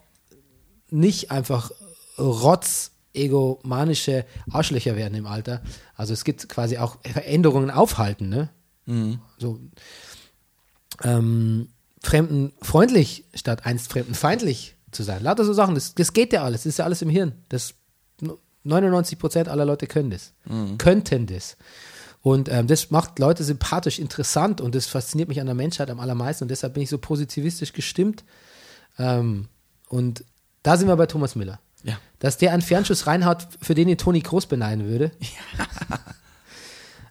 nicht 0.90 1.30
einfach 1.30 1.70
rotz 2.18 2.92
egomanische 3.14 4.24
Arschlöcher 4.50 4.96
werden 4.96 5.14
im 5.14 5.26
Alter. 5.26 5.62
Also 5.96 6.12
es 6.12 6.24
gibt 6.24 6.48
quasi 6.48 6.78
auch 6.78 6.98
Veränderungen 7.04 7.70
aufhalten, 7.70 8.28
ne? 8.28 8.48
So 9.38 9.60
ähm, 11.02 11.68
fremdenfreundlich 12.02 13.24
statt 13.34 13.66
einst 13.66 13.92
fremdenfeindlich 13.92 14.76
zu 14.92 15.02
sein. 15.02 15.22
Lauter 15.22 15.44
so 15.44 15.52
Sachen, 15.52 15.74
das, 15.74 15.94
das 15.94 16.12
geht 16.12 16.32
ja 16.32 16.42
alles, 16.42 16.62
das 16.62 16.70
ist 16.70 16.78
ja 16.78 16.84
alles 16.84 17.02
im 17.02 17.10
Hirn. 17.10 17.32
Das 17.48 17.74
99 18.64 19.18
Prozent 19.18 19.48
aller 19.48 19.64
Leute 19.64 19.86
können 19.86 20.10
das, 20.10 20.32
könnten 20.78 21.26
das. 21.26 21.56
Und 22.20 22.48
ähm, 22.48 22.66
das 22.66 22.90
macht 22.90 23.18
Leute 23.18 23.44
sympathisch, 23.44 23.98
interessant 23.98 24.60
und 24.60 24.74
das 24.74 24.86
fasziniert 24.86 25.28
mich 25.28 25.40
an 25.40 25.46
der 25.46 25.54
Menschheit 25.54 25.88
am 25.88 26.00
allermeisten 26.00 26.44
und 26.44 26.50
deshalb 26.50 26.74
bin 26.74 26.82
ich 26.82 26.90
so 26.90 26.98
positivistisch 26.98 27.72
gestimmt. 27.72 28.24
Ähm, 28.98 29.48
und 29.88 30.24
da 30.62 30.76
sind 30.76 30.88
wir 30.88 30.96
bei 30.96 31.06
Thomas 31.06 31.36
Müller. 31.36 31.60
Ja. 31.84 31.98
Dass 32.18 32.36
der 32.36 32.52
einen 32.52 32.62
Fernschuss 32.62 33.06
reinhaut, 33.06 33.46
für 33.62 33.74
den 33.74 33.88
ihn 33.88 33.98
Toni 33.98 34.20
Groß 34.20 34.46
beneiden 34.46 34.86
würde. 34.86 35.12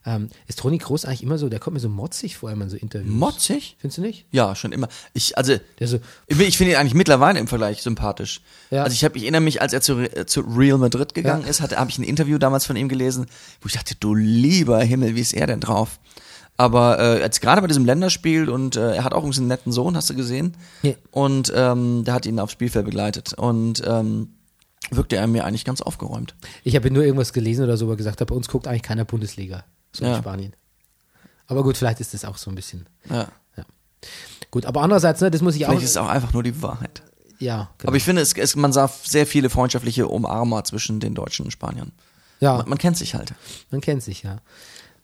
ähm, 0.07 0.29
ist 0.47 0.59
Toni 0.59 0.77
Groß 0.77 1.03
eigentlich 1.05 1.21
immer 1.21 1.37
so, 1.37 1.49
der 1.49 1.59
kommt 1.59 1.73
mir 1.73 1.81
so 1.81 1.89
motzig 1.89 2.37
vor, 2.37 2.49
wenn 2.49 2.57
man 2.57 2.69
so 2.69 2.77
Interviews. 2.77 3.13
Motzig? 3.13 3.75
Findest 3.79 3.97
du 3.97 4.01
nicht? 4.01 4.25
Ja, 4.31 4.55
schon 4.55 4.71
immer. 4.71 4.87
Ich, 5.13 5.37
also, 5.37 5.55
Der 5.79 5.87
so, 5.87 5.99
ich, 6.27 6.57
finde 6.57 6.73
ihn 6.73 6.79
eigentlich 6.79 6.93
mittlerweile 6.93 7.37
im 7.39 7.47
Vergleich 7.47 7.81
sympathisch. 7.81 8.39
Ja. 8.71 8.83
Also 8.83 8.93
ich 8.93 9.03
habe, 9.03 9.17
ich 9.17 9.23
erinnere 9.23 9.41
mich, 9.41 9.61
als 9.61 9.73
er 9.73 9.81
zu, 9.81 10.07
zu 10.25 10.41
Real 10.41 10.77
Madrid 10.77 11.13
gegangen 11.13 11.43
Ja. 11.43 11.49
ist, 11.49 11.61
habe 11.61 11.89
ich 11.89 11.97
ein 11.97 12.03
Interview 12.03 12.37
damals 12.37 12.65
von 12.65 12.77
ihm 12.77 12.87
gelesen, 12.87 13.25
wo 13.61 13.67
ich 13.67 13.73
dachte, 13.73 13.95
du 13.99 14.15
lieber 14.15 14.81
Himmel, 14.81 15.15
wie 15.15 15.21
ist 15.21 15.33
er 15.33 15.45
denn 15.45 15.59
drauf? 15.59 15.99
Aber 16.55 16.99
äh, 16.99 17.19
jetzt 17.19 17.41
gerade 17.41 17.61
bei 17.61 17.67
diesem 17.67 17.85
Länderspiel 17.85 18.49
und 18.49 18.77
äh, 18.77 18.95
er 18.95 19.03
hat 19.03 19.13
auch 19.13 19.23
einen 19.23 19.47
netten 19.47 19.71
Sohn, 19.73 19.95
hast 19.95 20.09
du 20.09 20.15
gesehen? 20.15 20.55
Ja. 20.83 20.93
Und 21.11 21.51
ähm, 21.53 22.03
der 22.05 22.13
hat 22.15 22.25
ihn 22.25 22.39
aufs 22.39 22.53
Spielfeld 22.53 22.85
begleitet 22.85 23.33
und 23.33 23.83
ähm, 23.85 24.29
wirkte 24.89 25.17
er 25.17 25.27
mir 25.27 25.45
eigentlich 25.45 25.65
ganz 25.65 25.81
aufgeräumt. 25.81 26.33
ich 26.63 26.75
habe 26.75 26.89
nur 26.91 27.03
irgendwas 27.03 27.33
gelesen 27.33 27.65
oder 27.65 27.75
so, 27.77 27.87
wo 27.87 27.91
er 27.91 27.97
gesagt 27.97 28.21
hat, 28.21 28.27
bei 28.29 28.35
uns 28.35 28.47
guckt 28.47 28.67
eigentlich 28.67 28.83
keiner 28.83 29.05
Bundesliga. 29.05 29.65
So 29.97 30.05
in 30.05 30.11
Ja. 30.11 30.17
Spanien. 30.17 30.53
Aber 31.47 31.63
gut, 31.63 31.77
vielleicht 31.77 31.99
ist 31.99 32.13
das 32.13 32.25
auch 32.25 32.37
so 32.37 32.51
ein 32.51 32.55
bisschen. 32.55 32.85
Ja. 33.09 33.27
Gut, 34.51 34.65
aber 34.65 34.81
andererseits, 34.81 35.19
ne, 35.21 35.29
das 35.31 35.41
muss 35.41 35.55
ich 35.55 35.65
auch. 35.65 35.69
Vielleicht 35.69 35.83
ist 35.85 35.89
es 35.91 35.97
auch 35.97 36.07
einfach 36.07 36.31
nur 36.33 36.43
die 36.43 36.61
Wahrheit. 36.61 37.01
ja, 37.39 37.69
genau. 37.77 37.89
Aber 37.89 37.97
ich 37.97 38.03
finde, 38.03 38.21
es, 38.21 38.33
es, 38.33 38.55
man 38.55 38.71
sah 38.71 38.87
sehr 39.03 39.25
viele 39.27 39.49
freundschaftliche 39.49 40.07
Umarmer 40.07 40.63
zwischen 40.63 40.99
den 40.99 41.15
Deutschen 41.15 41.45
und 41.45 41.51
Spaniern. 41.51 41.91
ja, 42.39 42.57
Man, 42.57 42.69
man 42.69 42.77
kennt 42.77 42.95
sich 42.97 43.15
halt. 43.15 43.33
man 43.71 43.81
kennt 43.81 44.03
sich, 44.03 44.23
ja. 44.23 44.37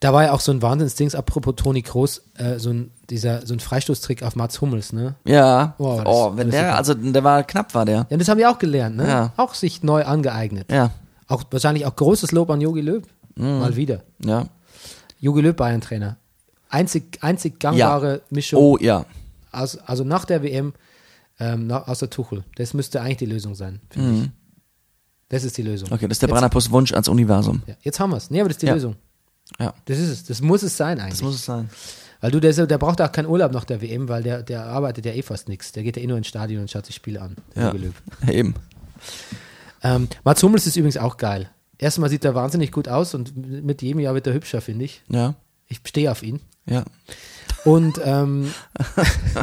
Da 0.00 0.12
war 0.12 0.24
ja 0.24 0.32
auch 0.32 0.40
so 0.40 0.50
ein 0.52 0.62
Wahnsinnsdings, 0.62 1.14
apropos 1.14 1.54
Toni 1.56 1.82
Kroos, 1.82 2.22
äh, 2.36 2.58
so 2.58 2.70
ein, 2.70 2.90
dieser, 3.10 3.46
so 3.46 3.54
ein 3.54 3.60
Freistoßtrick 3.60 4.22
auf 4.22 4.36
Mats 4.36 4.60
Hummels, 4.60 4.92
ne? 4.92 5.14
Ja. 5.24 5.74
Oh, 5.78 5.96
das- 5.98 6.06
oh, 6.06 6.32
wenn 6.36 6.50
der, 6.50 6.60
super. 6.66 6.76
also 6.76 6.94
der 6.94 7.24
war 7.24 7.42
knapp, 7.42 7.74
war 7.74 7.84
der. 7.84 8.06
Ja, 8.10 8.16
das 8.16 8.28
haben 8.28 8.38
wir 8.38 8.50
auch 8.50 8.58
gelernt, 8.58 8.96
ne? 8.96 9.08
Ja. 9.08 9.32
Auch 9.36 9.54
sich 9.54 9.82
neu 9.82 10.04
angeeignet. 10.04 10.70
Ja. 10.70 10.90
Auch 11.26 11.42
wahrscheinlich 11.50 11.84
auch 11.86 11.96
großes 11.96 12.32
Lob 12.32 12.50
an 12.50 12.60
Jogi 12.60 12.80
Löw. 12.80 13.02
Mhm. 13.36 13.58
Mal 13.60 13.76
wieder. 13.76 14.02
Ja. 14.24 14.46
Jogi 15.24 15.40
Löw 15.40 15.56
Bayern-Trainer. 15.56 16.18
Einzig, 16.68 17.18
einzig 17.22 17.58
gangbare 17.58 18.20
Mischung. 18.28 18.60
Oh 18.60 18.76
ja. 18.78 19.06
Aus, 19.52 19.78
also 19.78 20.04
nach 20.04 20.26
der 20.26 20.42
WM, 20.42 20.74
ähm, 21.40 21.66
nach, 21.66 21.88
außer 21.88 22.10
Tuchel. 22.10 22.44
Das 22.56 22.74
müsste 22.74 23.00
eigentlich 23.00 23.16
die 23.16 23.26
Lösung 23.26 23.54
sein, 23.54 23.80
finde 23.88 24.20
ich. 24.24 24.30
Das 25.30 25.42
ist 25.44 25.56
die 25.56 25.62
Lösung. 25.62 25.88
Mhm. 25.88 25.94
Okay, 25.94 26.08
das 26.08 26.16
ist 26.16 26.22
der 26.22 26.28
Brennerpuss 26.28 26.70
Wunsch 26.70 26.92
ans 26.92 27.08
Universum. 27.08 27.62
Ja, 27.66 27.74
jetzt 27.80 27.98
haben 28.00 28.10
wir 28.10 28.18
es. 28.18 28.30
Nee, 28.30 28.40
aber 28.40 28.50
das 28.50 28.56
ist 28.56 28.62
die 28.62 28.66
Ja. 28.66 28.74
Lösung. 28.74 28.96
Ja. 29.58 29.72
Das 29.86 29.98
ist 29.98 30.10
es. 30.10 30.24
Das 30.24 30.42
muss 30.42 30.62
es 30.62 30.76
sein 30.76 31.00
eigentlich. 31.00 31.14
Das 31.14 31.22
muss 31.22 31.36
es 31.36 31.44
sein. 31.46 31.70
weil 32.20 32.30
du, 32.30 32.38
der, 32.40 32.52
der 32.66 32.76
braucht 32.78 33.00
auch 33.00 33.10
keinen 33.10 33.26
Urlaub 33.26 33.52
nach 33.52 33.64
der 33.64 33.80
WM, 33.80 34.10
weil 34.10 34.22
der, 34.22 34.42
der 34.42 34.66
arbeitet 34.66 35.06
ja 35.06 35.12
eh 35.12 35.22
fast 35.22 35.48
nichts. 35.48 35.72
Der 35.72 35.84
geht 35.84 35.96
ja 35.96 36.02
eh 36.02 36.06
nur 36.06 36.18
ins 36.18 36.26
Stadion 36.26 36.60
und 36.60 36.70
schaut 36.70 36.84
sich 36.84 36.96
Spiele 36.96 37.22
an. 37.22 37.36
Ja. 37.54 37.72
Eben. 38.30 38.54
Ähm, 39.82 40.08
Mats 40.22 40.42
Hummels 40.42 40.66
ist 40.66 40.76
übrigens 40.76 40.98
auch 40.98 41.16
geil. 41.16 41.48
Erstmal 41.84 42.08
sieht 42.08 42.24
er 42.24 42.34
wahnsinnig 42.34 42.72
gut 42.72 42.88
aus 42.88 43.12
und 43.12 43.36
mit 43.62 43.82
jedem 43.82 44.00
Jahr 44.00 44.14
wird 44.14 44.26
er 44.26 44.32
hübscher, 44.32 44.62
finde 44.62 44.86
ich. 44.86 45.02
Ja, 45.10 45.34
Ich 45.68 45.80
stehe 45.84 46.10
auf 46.10 46.22
ihn. 46.22 46.40
ja. 46.64 46.82
Und, 47.66 48.00
ähm, 48.02 48.54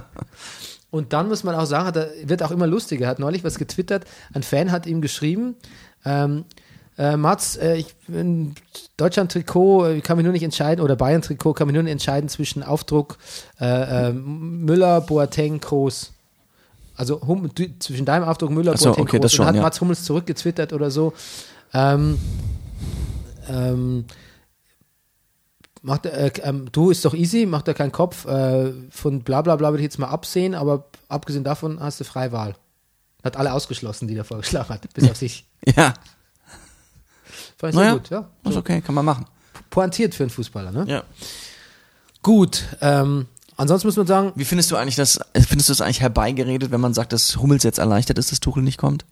und 0.89 1.13
dann 1.13 1.27
muss 1.27 1.43
man 1.43 1.53
auch 1.53 1.65
sagen, 1.65 1.85
hat 1.85 1.97
er, 1.97 2.09
wird 2.23 2.41
auch 2.41 2.49
immer 2.49 2.65
lustiger. 2.65 3.05
Er 3.05 3.09
hat 3.11 3.19
neulich 3.19 3.43
was 3.43 3.59
getwittert. 3.59 4.05
Ein 4.33 4.41
Fan 4.41 4.71
hat 4.71 4.87
ihm 4.87 5.01
geschrieben, 5.01 5.55
ähm, 6.03 6.45
äh, 6.97 7.15
Mats, 7.15 7.57
äh, 7.57 7.75
ich 7.75 7.93
bin 8.07 8.55
Deutschland-Trikot, 8.97 9.85
äh, 9.85 10.01
kann 10.01 10.17
mich 10.17 10.23
nur 10.23 10.33
nicht 10.33 10.41
entscheiden, 10.41 10.83
oder 10.83 10.95
Bayern-Trikot, 10.95 11.53
kann 11.53 11.67
mich 11.67 11.75
nur 11.75 11.83
nicht 11.83 11.91
entscheiden 11.91 12.27
zwischen 12.27 12.63
Aufdruck 12.63 13.19
äh, 13.59 14.09
äh, 14.09 14.13
Müller, 14.13 15.01
Boateng, 15.01 15.59
Kroos. 15.59 16.13
Also 16.95 17.21
hum, 17.21 17.51
zwischen 17.79 18.05
deinem 18.05 18.23
Aufdruck 18.23 18.49
Müller, 18.49 18.75
so, 18.77 18.89
Boateng, 18.89 19.03
okay, 19.03 19.17
Kroos. 19.17 19.21
das 19.21 19.33
schon, 19.33 19.43
und 19.43 19.49
hat 19.49 19.55
ja. 19.57 19.61
Mats 19.61 19.79
Hummels 19.79 20.03
zurückgetwittert 20.05 20.73
oder 20.73 20.89
so. 20.89 21.13
Ähm, 21.73 22.19
ähm, 23.47 24.05
macht, 25.81 26.05
äh, 26.05 26.31
ähm, 26.43 26.71
du 26.71 26.91
ist 26.91 27.05
doch 27.05 27.13
easy, 27.13 27.45
macht 27.45 27.67
er 27.67 27.73
keinen 27.73 27.91
Kopf. 27.91 28.25
Äh, 28.25 28.73
von 28.89 29.21
bla 29.23 29.41
bla 29.41 29.55
bla 29.55 29.69
würde 29.71 29.81
ich 29.81 29.85
jetzt 29.85 29.99
mal 29.99 30.09
absehen, 30.09 30.55
aber 30.55 30.89
abgesehen 31.07 31.43
davon 31.43 31.79
hast 31.79 31.99
du 31.99 32.03
freie 32.03 32.31
Wahl. 32.31 32.55
Hat 33.23 33.37
alle 33.37 33.53
ausgeschlossen, 33.53 34.07
die 34.07 34.15
er 34.15 34.23
vorgeschlagen 34.25 34.69
hat, 34.69 34.93
bis 34.93 35.09
auf 35.09 35.17
sich. 35.17 35.45
Ja, 35.75 35.93
Fand 37.57 37.73
ich 37.73 37.77
sehr 37.77 37.85
naja, 37.85 37.93
gut, 37.93 38.09
ja. 38.09 38.29
ist 38.43 38.57
okay, 38.57 38.81
kann 38.81 38.95
man 38.95 39.05
machen. 39.05 39.25
Pointiert 39.69 40.15
für 40.15 40.23
einen 40.23 40.31
Fußballer, 40.31 40.71
ne? 40.71 40.85
Ja. 40.87 41.03
Gut, 42.23 42.63
ähm, 42.81 43.27
ansonsten 43.55 43.87
muss 43.87 43.97
man 43.97 44.07
sagen, 44.07 44.31
Wie 44.35 44.45
findest 44.45 44.71
du 44.71 44.75
eigentlich 44.75 44.95
das, 44.95 45.17
äh, 45.33 45.41
findest 45.41 45.69
du 45.69 45.73
es 45.73 45.81
eigentlich 45.81 46.01
herbeigeredet, 46.01 46.71
wenn 46.71 46.81
man 46.81 46.95
sagt, 46.95 47.13
dass 47.13 47.37
Hummels 47.37 47.63
jetzt 47.63 47.77
erleichtert 47.77 48.17
ist, 48.17 48.31
dass 48.31 48.39
Tuchel 48.39 48.63
nicht 48.63 48.77
kommt? 48.77 49.05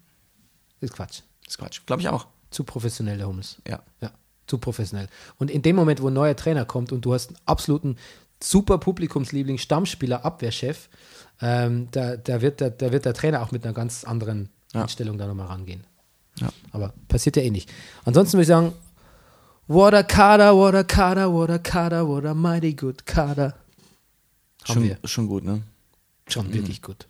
ist 0.81 0.93
Quatsch. 0.93 1.21
Das 1.43 1.53
ist 1.53 1.57
Quatsch. 1.59 1.81
Glaube 1.85 2.01
ich 2.01 2.09
auch. 2.09 2.25
Zu 2.51 2.63
professionell, 2.63 3.17
der 3.17 3.27
Hummels. 3.27 3.57
Ja. 3.67 3.81
Ja, 4.01 4.11
zu 4.47 4.57
professionell. 4.57 5.07
Und 5.37 5.51
in 5.51 5.61
dem 5.61 5.75
Moment, 5.75 6.01
wo 6.01 6.07
ein 6.07 6.13
neuer 6.13 6.35
Trainer 6.35 6.65
kommt 6.65 6.91
und 6.91 7.05
du 7.05 7.13
hast 7.13 7.29
einen 7.29 7.37
absoluten 7.45 7.97
super 8.41 8.77
Publikumsliebling, 8.77 9.57
Stammspieler, 9.57 10.25
Abwehrchef, 10.25 10.89
ähm, 11.41 11.87
da, 11.91 12.17
da, 12.17 12.41
wird 12.41 12.59
der, 12.61 12.69
da 12.71 12.91
wird 12.91 13.05
der 13.05 13.13
Trainer 13.13 13.41
auch 13.41 13.51
mit 13.51 13.63
einer 13.65 13.73
ganz 13.73 14.03
anderen 14.03 14.49
Ja. 14.73 14.83
Einstellung 14.83 15.17
da 15.17 15.27
nochmal 15.27 15.47
rangehen. 15.47 15.83
Ja. 16.39 16.49
Aber 16.71 16.93
passiert 17.07 17.35
ja 17.37 17.43
eh 17.43 17.49
nicht. 17.51 17.69
Ansonsten 18.05 18.33
würde 18.33 18.43
ich 18.43 18.47
sagen, 18.47 18.73
what 19.67 19.93
a 19.93 20.03
Kader, 20.03 20.55
what 20.55 20.73
a 20.73 20.83
Kader, 20.83 21.31
what 21.33 21.49
a 21.49 21.57
Kader, 21.59 22.07
what 22.07 22.25
a 22.25 22.33
mighty 22.33 22.73
good 22.73 23.05
Kader. 23.05 23.55
Haben 24.63 24.73
Schon, 24.73 24.83
wir. 24.83 24.97
schon 25.05 25.27
gut, 25.27 25.43
ne? 25.43 25.61
Schon 26.27 26.53
wirklich 26.53 26.81
gut. 26.81 27.07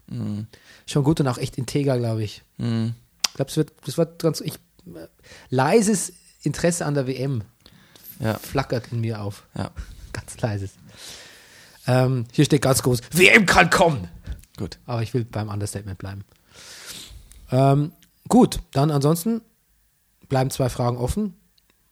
Schon 0.85 1.03
gut 1.03 1.19
und 1.19 1.27
auch 1.27 1.37
echt 1.37 1.57
integer, 1.57 1.97
glaube 1.97 2.23
ich. 2.23 2.43
Ich 2.57 3.33
glaube, 3.35 3.51
es 3.51 3.57
wird, 3.57 3.71
das 3.85 3.97
wird 3.97 4.19
ganz, 4.21 4.39
ich, 4.41 4.53
leises 5.49 6.13
Interesse 6.41 6.85
an 6.85 6.93
der 6.93 7.07
WM 7.07 7.43
Ja. 8.19 8.35
flackert 8.37 8.91
in 8.91 9.01
mir 9.01 9.21
auf. 9.21 9.45
Ja. 9.55 9.71
Ganz 10.13 10.39
leises. 10.41 10.71
Ähm, 11.87 12.25
hier 12.31 12.45
steht 12.45 12.61
ganz 12.61 12.83
groß, 12.83 12.99
WM 13.11 13.45
kann 13.45 13.69
kommen. 13.69 14.07
Gut. 14.57 14.77
Aber 14.85 15.01
ich 15.01 15.13
will 15.13 15.23
beim 15.25 15.49
Understatement 15.49 15.97
bleiben. 15.97 16.23
Ähm, 17.51 17.91
gut, 18.27 18.59
dann 18.73 18.91
ansonsten 18.91 19.41
bleiben 20.27 20.49
zwei 20.51 20.69
Fragen 20.69 20.97
offen. 20.97 21.33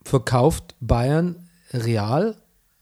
Verkauft 0.04 0.76
Bayern 0.80 1.48
Real 1.74 2.36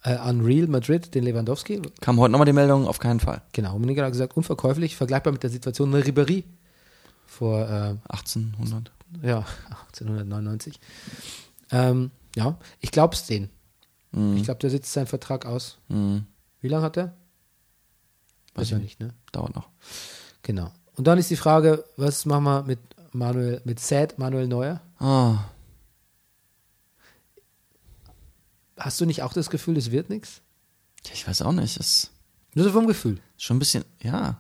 äh, 0.04 0.16
an 0.16 0.42
Real 0.42 0.68
Madrid 0.68 1.14
den 1.16 1.24
Lewandowski? 1.24 1.82
Kam 2.02 2.20
heute 2.20 2.32
nochmal 2.32 2.46
die 2.46 2.54
Meldung, 2.54 2.88
auf 2.88 3.00
keinen 3.00 3.20
Fall. 3.20 3.42
Genau, 3.54 3.78
Miniger 3.80 4.04
hat 4.06 4.12
gesagt, 4.12 4.36
unverkäuflich, 4.36 4.96
vergleichbar 4.96 5.32
mit 5.34 5.44
der 5.44 5.50
Situation 5.50 5.94
in 5.94 6.02
Ribéry 6.04 6.44
vor 7.26 7.62
äh, 7.70 7.96
1800. 8.10 8.92
ja, 9.22 9.46
1899. 9.88 10.80
Ähm, 11.72 12.12
ja, 12.36 12.58
ich 12.80 12.92
glaube 12.92 13.16
es 13.16 13.26
denen. 13.26 13.50
Mhm. 14.12 14.38
Ich 14.38 14.44
glaube, 14.44 14.60
der 14.60 14.70
sitzt 14.70 14.92
seinen 14.94 15.08
Vertrag 15.08 15.46
aus. 15.46 15.78
Wie 15.90 16.68
lange 16.68 16.84
hat 16.84 16.96
der? 16.96 17.14
Weiß 18.56 18.70
ja 18.70 18.78
nicht, 18.80 19.00
ne? 19.00 19.14
Dauert 19.32 19.56
noch. 19.56 19.70
Genau. 20.44 20.72
Und 20.96 21.08
dann 21.08 21.18
ist 21.18 21.30
die 21.30 21.36
Frage, 21.36 21.84
was 21.98 22.26
machen 22.26 22.44
wir 22.46 22.64
mit 22.64 22.80
Manuel, 23.12 23.62
mit 23.66 23.80
Sad 23.80 24.18
Manuel 24.18 24.48
Neuer? 24.48 24.82
Ah, 25.00 25.40
Hast 28.78 29.00
du 29.00 29.06
nicht 29.06 29.22
auch 29.24 29.34
das 29.34 29.50
Gefühl, 29.50 29.78
es 29.78 29.92
wird 29.92 30.10
nichts? 30.10 30.42
ich 31.14 31.28
weiß 31.28 31.44
auch 31.44 31.52
nicht. 31.54 31.78
Ist 31.78 32.12
Nur 32.56 32.66
so 32.66 32.72
vom 32.72 32.88
Gefühl. 32.88 33.20
schon 33.38 33.56
ein 33.58 33.60
bisschen, 33.60 33.86
ja. 34.02 34.38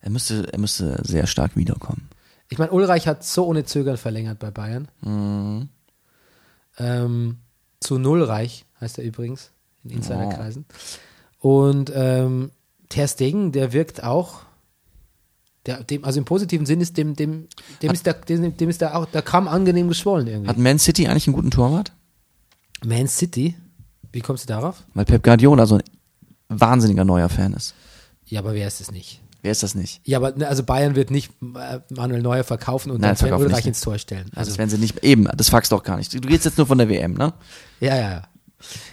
Er 0.00 0.10
müsste, 0.10 0.52
er 0.52 0.58
müsste 0.58 1.00
sehr 1.04 1.26
stark 1.26 1.56
wiederkommen. 1.56 2.08
Ich 2.52 2.58
meine, 2.58 2.70
Ulreich 2.72 3.06
hat 3.08 3.24
so 3.24 3.46
ohne 3.46 3.64
Zögern 3.64 3.96
verlängert 3.96 4.38
bei 4.38 4.50
Bayern. 4.50 4.88
Mhm. 5.00 5.70
Ähm, 6.76 7.38
zu 7.80 7.98
Nullreich 7.98 8.66
heißt 8.78 8.98
er 8.98 9.04
übrigens 9.04 9.52
in 9.84 9.90
Insiderkreisen. 9.92 10.66
Und 11.38 11.90
ähm, 11.94 12.50
Ter 12.90 13.08
Stegen, 13.08 13.52
der 13.52 13.72
wirkt 13.72 14.04
auch, 14.04 14.40
der, 15.64 15.82
dem, 15.82 16.04
also 16.04 16.18
im 16.18 16.26
positiven 16.26 16.66
Sinn 16.66 16.82
ist 16.82 16.98
dem, 16.98 17.16
dem, 17.16 17.48
dem 17.80 17.90
ist 17.90 18.04
der, 18.04 18.12
dem, 18.12 18.54
dem 18.54 18.68
ist 18.68 18.82
der 18.82 18.98
auch, 18.98 19.06
der 19.06 19.22
Kamm 19.22 19.48
angenehm 19.48 19.88
geschwollen 19.88 20.26
irgendwie. 20.26 20.50
Hat 20.50 20.58
Man 20.58 20.78
City 20.78 21.08
eigentlich 21.08 21.26
einen 21.26 21.36
guten 21.36 21.50
Torwart? 21.50 21.92
Man 22.84 23.08
City, 23.08 23.54
wie 24.12 24.20
kommst 24.20 24.44
du 24.44 24.48
darauf? 24.48 24.84
Weil 24.92 25.06
Pep 25.06 25.22
Guardiola 25.22 25.64
so 25.64 25.76
ein 25.76 25.82
wahnsinniger 26.50 27.06
neuer 27.06 27.30
Fan 27.30 27.54
ist. 27.54 27.74
Ja, 28.26 28.40
aber 28.40 28.52
wer 28.52 28.68
ist 28.68 28.82
es 28.82 28.90
nicht? 28.90 29.22
Wer 29.42 29.50
ist 29.50 29.64
das 29.64 29.74
nicht? 29.74 30.00
Ja, 30.04 30.18
aber 30.18 30.32
ne, 30.32 30.46
also 30.46 30.62
Bayern 30.62 30.94
wird 30.94 31.10
nicht 31.10 31.32
äh, 31.42 31.80
Manuel 31.90 32.22
Neuer 32.22 32.44
verkaufen 32.44 32.90
und 32.92 33.00
Nein, 33.00 33.10
dann 33.10 33.16
Sven 33.16 33.34
Ulreich 33.34 33.66
ins 33.66 33.80
Tor 33.80 33.98
stellen. 33.98 34.26
Also 34.26 34.38
Also, 34.38 34.50
das 34.52 34.58
werden 34.58 34.70
sie 34.70 34.78
nicht, 34.78 35.02
eben, 35.02 35.24
das 35.36 35.48
fragst 35.48 35.72
du 35.72 35.76
doch 35.76 35.82
gar 35.82 35.96
nicht. 35.96 36.14
Du 36.14 36.20
gehst 36.20 36.44
jetzt 36.44 36.58
nur 36.58 36.66
von 36.68 36.78
der 36.78 36.88
WM, 36.88 37.14
ne? 37.14 37.34
ja, 37.80 37.96
ja, 37.96 38.10
ja. 38.10 38.22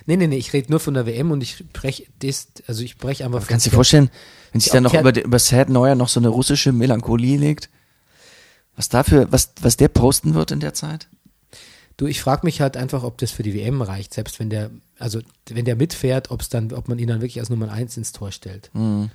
Nee, 0.08 0.18
nee, 0.18 0.26
nee, 0.26 0.38
ich 0.38 0.52
rede 0.52 0.72
nur 0.72 0.80
von 0.80 0.96
der 0.96 1.06
WM 1.06 1.30
und 1.30 1.44
ich 1.44 1.58
spreche 1.58 2.06
das, 2.20 2.48
also 2.66 2.84
ich 2.84 2.92
spreche 2.92 3.24
einfach 3.24 3.46
Kannst 3.46 3.68
du 3.68 3.70
dir 3.70 3.76
vorstellen, 3.76 4.10
wenn 4.52 4.62
sich 4.62 4.72
dann 4.72 4.82
noch 4.82 4.96
über, 4.96 5.16
über 5.24 5.38
Sad 5.38 5.70
Neuer 5.70 5.94
noch 5.94 6.10
so 6.10 6.20
eine 6.20 6.30
russische 6.30 6.72
Melancholie 6.72 7.38
legt? 7.38 7.70
Was 8.76 8.90
dafür, 8.90 9.32
was, 9.32 9.52
was 9.62 9.78
der 9.78 9.90
posten 9.90 10.34
wird 10.34 10.50
in 10.50 10.60
der 10.60 10.74
Zeit? 10.74 11.08
Du, 11.98 12.08
ich 12.08 12.22
frage 12.22 12.46
mich 12.46 12.62
halt 12.62 12.78
einfach, 12.78 13.04
ob 13.04 13.18
das 13.20 13.30
für 13.30 13.44
die 13.44 13.54
WM 13.54 13.82
reicht, 13.84 14.14
selbst 14.14 14.40
wenn 14.40 14.50
der, 14.50 14.72
also 14.98 15.20
wenn 15.50 15.66
der 15.66 15.76
mitfährt, 15.76 16.32
ob 16.32 16.42
es 16.42 16.50
dann, 16.50 16.72
ob 16.72 16.88
man 16.88 16.98
ihn 16.98 17.10
dann 17.10 17.20
wirklich 17.22 17.40
als 17.40 17.50
Nummer 17.50 17.72
eins 17.72 17.98
ins 17.98 18.14
Tor 18.14 18.32
stellt. 18.32 18.72
Mhm. 18.74 19.12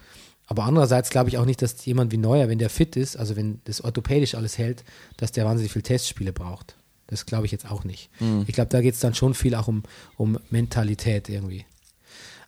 Aber 0.46 0.64
andererseits 0.64 1.10
glaube 1.10 1.30
ich 1.30 1.38
auch 1.38 1.46
nicht, 1.46 1.62
dass 1.62 1.84
jemand 1.86 2.12
wie 2.12 2.18
Neuer, 2.18 2.48
wenn 2.48 2.58
der 2.58 2.70
fit 2.70 2.96
ist, 2.96 3.16
also 3.16 3.36
wenn 3.36 3.60
das 3.64 3.82
orthopädisch 3.82 4.34
alles 4.34 4.58
hält, 4.58 4.84
dass 5.16 5.32
der 5.32 5.44
wahnsinnig 5.44 5.72
viel 5.72 5.82
Testspiele 5.82 6.32
braucht. 6.32 6.76
Das 7.06 7.26
glaube 7.26 7.46
ich 7.46 7.52
jetzt 7.52 7.70
auch 7.70 7.84
nicht. 7.84 8.10
Mhm. 8.20 8.44
Ich 8.46 8.54
glaube, 8.54 8.68
da 8.68 8.80
geht 8.80 8.94
es 8.94 9.00
dann 9.00 9.14
schon 9.14 9.34
viel 9.34 9.54
auch 9.54 9.68
um, 9.68 9.82
um 10.16 10.38
Mentalität 10.50 11.28
irgendwie. 11.28 11.64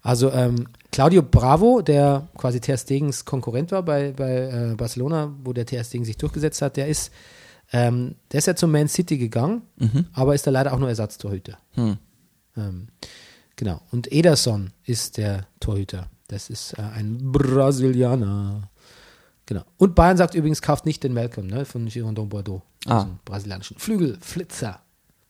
Also 0.03 0.31
ähm, 0.31 0.69
Claudio 0.93 1.23
Bravo, 1.23 1.83
der 1.83 2.29
quasi 2.37 2.61
Ter 2.61 2.79
Stegens 2.79 3.25
Konkurrent 3.25 3.73
war 3.73 3.83
bei, 3.83 4.13
bei 4.13 4.73
äh, 4.73 4.75
Barcelona, 4.77 5.35
wo 5.43 5.53
der 5.53 5.67
Ter 5.67 5.83
Stegen 5.83 6.05
sich 6.05 6.17
durchgesetzt 6.17 6.63
hat, 6.63 6.77
der 6.77 6.87
ist, 6.87 7.13
ähm, 7.73 8.15
der 8.31 8.39
ist 8.39 8.47
ja 8.47 8.55
zum 8.55 8.71
Man 8.71 8.89
City 8.89 9.19
gegangen, 9.19 9.63
aber 10.13 10.35
ist 10.35 10.47
da 10.47 10.53
leider 10.53 10.73
auch 10.73 10.79
nur 10.79 10.89
Ersatztorhüter. 10.89 11.59
Ähm, 12.57 12.89
genau. 13.57 13.81
Und 13.91 14.13
Ederson 14.13 14.71
ist 14.85 15.17
der 15.17 15.47
Torhüter. 15.61 16.09
Das 16.29 16.51
ist 16.51 16.73
äh, 16.79 16.83
ein 16.83 17.33
Brasilianer. 17.33 18.71
Genau. 19.47 19.63
Und 19.77 19.95
Bayern 19.95 20.17
sagt 20.17 20.35
übrigens, 20.35 20.61
kauft 20.61 20.87
nicht 20.87 21.05
den 21.05 21.15
Malcolm 21.15 21.47
ne, 21.47 21.65
von 21.65 21.87
Girondin 21.87 22.29
Bordeaux. 22.29 22.63
Ah. 22.87 23.03
diesen 23.03 23.19
brasilianischen 23.25 23.79
Flügelflitzer. 23.79 24.81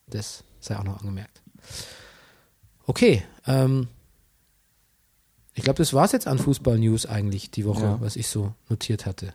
Das 0.09 0.45
sei 0.61 0.79
auch 0.79 0.85
noch 0.85 1.01
angemerkt. 1.01 1.43
Okay. 2.87 3.23
Ähm, 3.47 3.89
ich 5.55 5.63
glaube, 5.65 5.79
das 5.79 5.95
war 5.95 6.05
es 6.05 6.13
jetzt 6.13 6.27
an 6.27 6.39
Fußball-News 6.39 7.07
eigentlich 7.07 7.51
die 7.51 7.65
Woche, 7.65 7.83
Ja. 7.83 8.01
was 8.01 8.17
ich 8.17 8.29
so 8.29 8.53
notiert 8.69 9.07
hatte. 9.07 9.33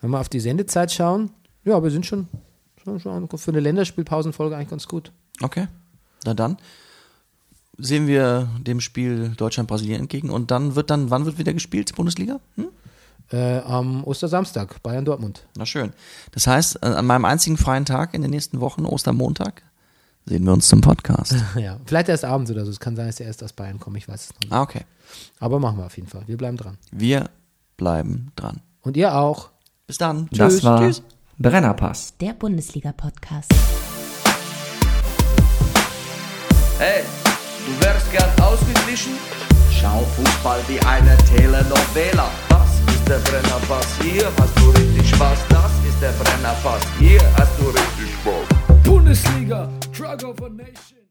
Wenn 0.00 0.10
wir 0.10 0.20
auf 0.20 0.28
die 0.28 0.40
Sendezeit 0.40 0.92
schauen, 0.92 1.30
ja, 1.64 1.82
wir 1.82 1.90
sind 1.90 2.04
schon, 2.04 2.28
schon, 2.82 3.00
schon 3.00 3.28
für 3.38 3.50
eine 3.50 3.60
Länderspielpausenfolge 3.60 4.56
eigentlich 4.56 4.68
ganz 4.68 4.86
gut. 4.86 5.10
Okay. 5.40 5.66
Na 6.24 6.34
dann 6.34 6.58
sehen 7.78 8.06
wir 8.06 8.48
dem 8.60 8.80
Spiel 8.80 9.30
Deutschland-Brasilien 9.36 10.00
entgegen 10.00 10.30
und 10.30 10.50
dann 10.50 10.74
wird 10.74 10.90
dann, 10.90 11.10
wann 11.10 11.24
wird 11.26 11.38
wieder 11.38 11.52
gespielt, 11.52 11.94
Bundesliga? 11.94 12.40
Hm? 12.56 12.68
Äh, 13.32 13.58
am 13.60 14.04
Ostersamstag, 14.04 14.82
Bayern-Dortmund. 14.82 15.46
Na 15.56 15.64
schön. 15.66 15.92
Das 16.32 16.46
heißt, 16.46 16.80
äh, 16.82 16.86
an 16.86 17.06
meinem 17.06 17.24
einzigen 17.24 17.56
freien 17.56 17.84
Tag 17.84 18.14
in 18.14 18.22
den 18.22 18.30
nächsten 18.30 18.60
Wochen, 18.60 18.84
Ostermontag, 18.84 19.62
sehen 20.26 20.44
wir 20.44 20.52
uns 20.52 20.68
zum 20.68 20.80
Podcast. 20.82 21.34
Ja, 21.58 21.78
vielleicht 21.86 22.08
erst 22.08 22.24
abends 22.24 22.50
oder 22.50 22.64
so. 22.64 22.70
Es 22.70 22.80
kann 22.80 22.96
sein, 22.96 23.06
dass 23.06 23.20
er 23.20 23.26
erst 23.26 23.42
aus 23.42 23.52
Bayern 23.54 23.80
kommt, 23.80 23.96
ich 23.96 24.08
weiß 24.08 24.24
es 24.24 24.34
noch 24.34 24.40
nicht. 24.40 24.52
ah, 24.52 24.62
okay. 24.62 24.82
Aber 25.40 25.58
machen 25.58 25.78
wir 25.78 25.86
auf 25.86 25.96
jeden 25.96 26.08
Fall. 26.08 26.22
Wir 26.26 26.36
bleiben 26.36 26.56
dran. 26.56 26.76
Wir 26.92 27.30
bleiben 27.76 28.30
dran. 28.36 28.60
Und 28.82 28.96
ihr 28.96 29.14
auch. 29.16 29.50
Bis 29.86 29.98
dann. 29.98 30.28
Das 30.32 30.54
Tschüss. 30.54 30.64
war 30.64 30.80
Tschüss. 30.80 31.02
Brennerpass. 31.38 32.14
Der 32.20 32.32
Bundesliga-Podcast. 32.34 33.50
Hey, 36.78 37.02
du 37.66 37.84
wärst 37.84 38.10
gern 38.10 38.30
ausgeglichen? 38.40 39.12
Schau 39.70 40.04
Fußball 40.16 40.60
wie 40.68 40.80
eine 40.80 41.16
Telenovela. 41.18 42.30
Das 42.48 42.94
ist 42.94 43.08
der 43.08 43.18
Brennerpass, 43.18 43.86
hier 44.02 44.30
hast 44.38 44.58
du 44.58 44.70
richtig 44.70 45.10
Spaß. 45.10 45.38
Das 45.48 45.72
ist 45.88 46.00
der 46.00 46.12
Brennerpass. 46.12 46.82
Hier 46.98 47.20
hast 47.36 47.52
du 47.58 47.68
richtig 47.68 48.16
Bock. 48.24 48.46
Bundesliga, 48.82 49.68
Drug 49.92 50.28
of 50.28 50.42
a 50.42 50.48
Nation. 50.48 51.03